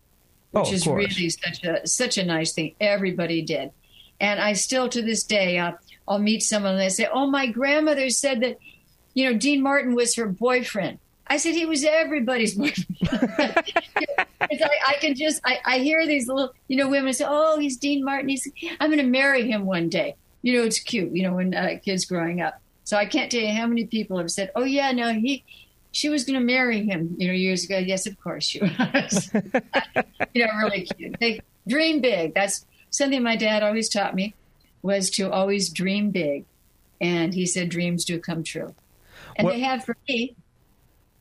Oh, 0.53 0.59
which 0.59 0.69
of 0.69 0.73
is 0.75 0.83
course. 0.83 1.17
really 1.17 1.29
such 1.29 1.63
a 1.63 1.87
such 1.87 2.17
a 2.17 2.25
nice 2.25 2.53
thing. 2.53 2.75
Everybody 2.79 3.41
did, 3.41 3.71
and 4.19 4.39
I 4.39 4.53
still 4.53 4.87
to 4.89 5.01
this 5.01 5.23
day, 5.23 5.57
uh, 5.57 5.71
I'll 6.07 6.19
meet 6.19 6.43
someone 6.43 6.73
and 6.73 6.81
they 6.81 6.89
say, 6.89 7.07
"Oh, 7.11 7.27
my 7.27 7.47
grandmother 7.47 8.09
said 8.09 8.41
that, 8.41 8.57
you 9.13 9.25
know, 9.25 9.37
Dean 9.37 9.63
Martin 9.63 9.95
was 9.95 10.15
her 10.15 10.27
boyfriend." 10.27 10.99
I 11.29 11.37
said 11.37 11.53
he 11.53 11.65
was 11.65 11.83
everybody's 11.83 12.55
boyfriend. 12.57 12.85
It's 14.49 14.61
like, 14.61 14.71
I 14.87 14.95
can 14.99 15.15
just 15.15 15.41
I, 15.43 15.59
I 15.65 15.79
hear 15.79 16.05
these 16.07 16.27
little 16.27 16.53
you 16.67 16.77
know 16.77 16.87
women 16.89 17.13
say, 17.13 17.25
"Oh, 17.27 17.59
he's 17.59 17.77
Dean 17.77 18.03
Martin. 18.03 18.29
He's 18.29 18.47
I'm 18.79 18.89
going 18.89 19.03
to 19.03 19.09
marry 19.09 19.49
him 19.49 19.65
one 19.65 19.89
day." 19.89 20.15
You 20.41 20.57
know, 20.57 20.63
it's 20.63 20.79
cute. 20.79 21.11
You 21.15 21.23
know, 21.23 21.33
when 21.35 21.53
uh, 21.53 21.77
kids 21.83 22.05
growing 22.05 22.41
up. 22.41 22.61
So 22.83 22.95
I 22.95 23.05
can't 23.05 23.29
tell 23.31 23.41
you 23.41 23.53
how 23.53 23.67
many 23.67 23.85
people 23.85 24.17
have 24.17 24.31
said, 24.31 24.51
"Oh 24.55 24.63
yeah, 24.63 24.91
no, 24.91 25.13
he." 25.13 25.43
She 25.93 26.09
was 26.09 26.25
going 26.25 26.37
to 26.37 26.45
marry 26.45 26.85
him, 26.85 27.15
you 27.17 27.25
know, 27.27 27.33
years 27.33 27.63
ago. 27.65 27.79
Yes, 27.79 28.05
of 28.05 28.19
course 28.19 28.45
she 28.45 28.59
was. 28.93 29.31
you 30.33 30.45
know, 30.45 30.51
really 30.61 30.81
cute. 30.81 31.15
They 31.19 31.39
dream 31.67 32.01
big. 32.01 32.35
That's 32.35 32.65
something 32.91 33.23
my 33.23 33.35
dad 33.35 33.63
always 33.63 33.89
taught 33.89 34.13
me 34.13 34.35
was 34.83 35.09
to 35.11 35.31
always 35.31 35.69
dream 35.69 36.11
big. 36.11 36.45
And 37.01 37.33
he 37.33 37.47
said 37.47 37.69
dreams 37.69 38.05
do 38.05 38.19
come 38.19 38.43
true. 38.43 38.75
And 39.37 39.45
What- 39.45 39.53
they 39.53 39.61
have 39.61 39.85
for 39.85 39.97
me. 40.07 40.35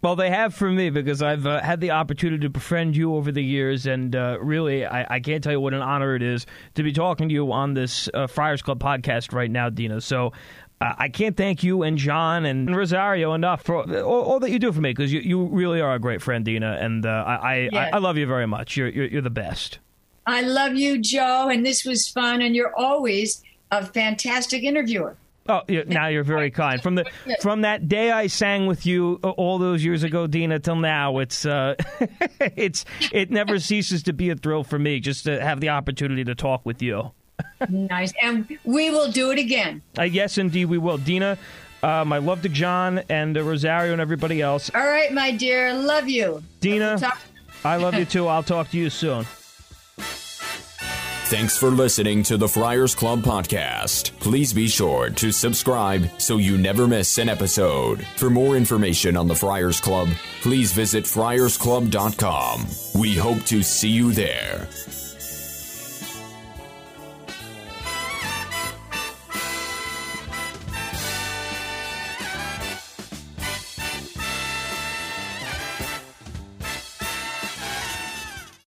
Well, 0.03 0.15
they 0.15 0.31
have 0.31 0.55
for 0.55 0.71
me 0.71 0.91
because 0.91 1.23
I've 1.23 1.47
uh, 1.47 1.61
had 1.63 1.81
the 1.81 1.91
opportunity 1.93 2.43
to 2.43 2.51
befriend 2.51 2.97
you 2.97 3.15
over 3.15 3.33
the 3.33 3.43
years, 3.43 3.87
and 3.87 4.15
uh, 4.15 4.39
really, 4.41 4.85
I, 4.85 5.17
I 5.17 5.21
can't 5.21 5.43
tell 5.43 5.53
you 5.53 5.61
what 5.61 5.75
an 5.75 5.83
honor 5.83 6.15
it 6.15 6.23
is 6.23 6.47
to 6.75 6.83
be 6.83 6.93
talking 6.93 7.29
to 7.29 7.35
you 7.35 7.51
on 7.51 7.75
this 7.75 8.09
uh, 8.15 8.27
Friars 8.27 8.63
Club 8.63 8.79
podcast 8.79 9.33
right 9.33 9.51
now, 9.51 9.71
Deana. 9.71 10.01
So. 10.01 10.33
Uh, 10.79 10.93
I 10.99 11.09
can't 11.09 11.39
thank 11.39 11.63
you 11.63 11.85
and 11.85 11.97
John 11.97 12.45
and 12.45 12.77
Rosario 12.77 13.33
enough 13.33 13.63
for 13.63 13.77
all, 14.03 14.21
all 14.21 14.41
that 14.41 14.51
you 14.51 14.59
do 14.59 14.71
for 14.73 14.83
me 14.83 14.91
because 14.91 15.11
you, 15.11 15.21
you 15.21 15.47
really 15.47 15.81
are 15.81 15.95
a 15.95 15.99
great 15.99 16.21
friend, 16.21 16.45
Deana, 16.45 16.77
and 16.79 17.07
uh, 17.07 17.09
I, 17.27 17.35
I, 17.35 17.57
Yes. 17.73 17.91
I 17.95 17.97
I 17.97 17.99
love 17.99 18.19
you 18.19 18.27
very 18.27 18.47
much. 18.47 18.77
You're, 18.77 18.89
you're 18.89 19.07
you're 19.07 19.23
the 19.23 19.31
best. 19.31 19.79
I 20.27 20.43
love 20.43 20.75
you, 20.75 20.99
Joe, 20.99 21.49
and 21.49 21.65
this 21.65 21.87
was 21.87 22.09
fun. 22.09 22.43
And 22.43 22.55
you're 22.55 22.77
always 22.77 23.43
a 23.71 23.87
fantastic 23.87 24.65
interviewer. 24.65 25.17
Oh, 25.49 25.63
yeah, 25.69 25.83
now 25.87 26.09
you're 26.09 26.25
very 26.25 26.51
kind. 26.51 26.83
From 26.83 26.95
the 26.97 27.05
from 27.41 27.63
that 27.63 27.89
day 27.89 28.11
I 28.11 28.27
sang 28.27 28.67
with 28.67 28.87
you 28.87 29.21
uh, 29.23 29.31
all 29.31 29.59
those 29.59 29.85
years 29.85 30.03
ago, 30.03 30.27
Deana, 30.27 30.59
till 30.59 30.77
now, 30.77 31.19
it's 31.19 31.47
uh, 31.47 31.75
it's 32.41 32.85
it 33.13 33.31
never 33.31 33.59
ceases 33.59 34.03
to 34.05 34.13
be 34.13 34.31
a 34.31 34.37
thrill 34.37 34.65
for 34.65 34.79
me 34.79 35.01
just 35.01 35.25
to 35.25 35.41
have 35.41 35.61
the 35.61 35.69
opportunity 35.69 36.25
to 36.25 36.35
talk 36.35 36.65
with 36.65 36.83
you. 36.83 37.13
nice. 37.69 38.13
And 38.23 38.59
we 38.65 38.91
will 38.91 39.11
do 39.11 39.31
it 39.31 39.39
again. 39.39 39.83
Uh, 39.99 40.03
yes, 40.05 40.39
indeed, 40.39 40.67
we 40.67 40.79
will. 40.79 40.99
Deana, 40.99 41.39
uh, 41.83 42.05
my 42.05 42.19
love 42.19 42.43
to 42.43 42.49
John 42.49 43.03
and 43.09 43.37
uh, 43.37 43.43
Rosario 43.43 43.93
and 43.93 44.01
everybody 44.01 44.41
else. 44.41 44.71
All 44.75 44.87
right, 44.87 45.13
my 45.13 45.31
dear. 45.33 45.75
Love 45.75 46.09
you. 46.09 46.43
Deana, 46.61 46.99
I 47.65 47.77
love 47.77 47.95
you 47.95 48.05
too. 48.05 48.27
I'll 48.27 48.43
talk 48.43 48.71
to 48.71 48.79
you 48.79 48.91
soon. 48.91 49.27
Thanks 51.29 51.59
for 51.59 51.71
listening 51.71 52.23
to 52.25 52.37
the 52.37 52.47
Friars 52.47 52.95
Club 52.95 53.21
podcast. 53.23 54.17
Please 54.21 54.53
be 54.53 54.69
sure 54.69 55.11
to 55.11 55.33
subscribe 55.33 56.09
so 56.19 56.37
you 56.37 56.57
never 56.57 56.87
miss 56.87 57.19
an 57.19 57.29
episode. 57.29 58.07
For 58.17 58.31
more 58.31 58.57
information 58.57 59.17
on 59.17 59.27
the 59.27 59.35
Friars 59.35 59.81
Club, 59.81 60.09
please 60.41 60.71
visit 60.71 61.05
friarsclub.com. 61.05 62.67
We 62.95 63.17
hope 63.17 63.43
to 63.47 63.65
see 63.65 63.89
you 63.91 64.13
there. 64.13 64.69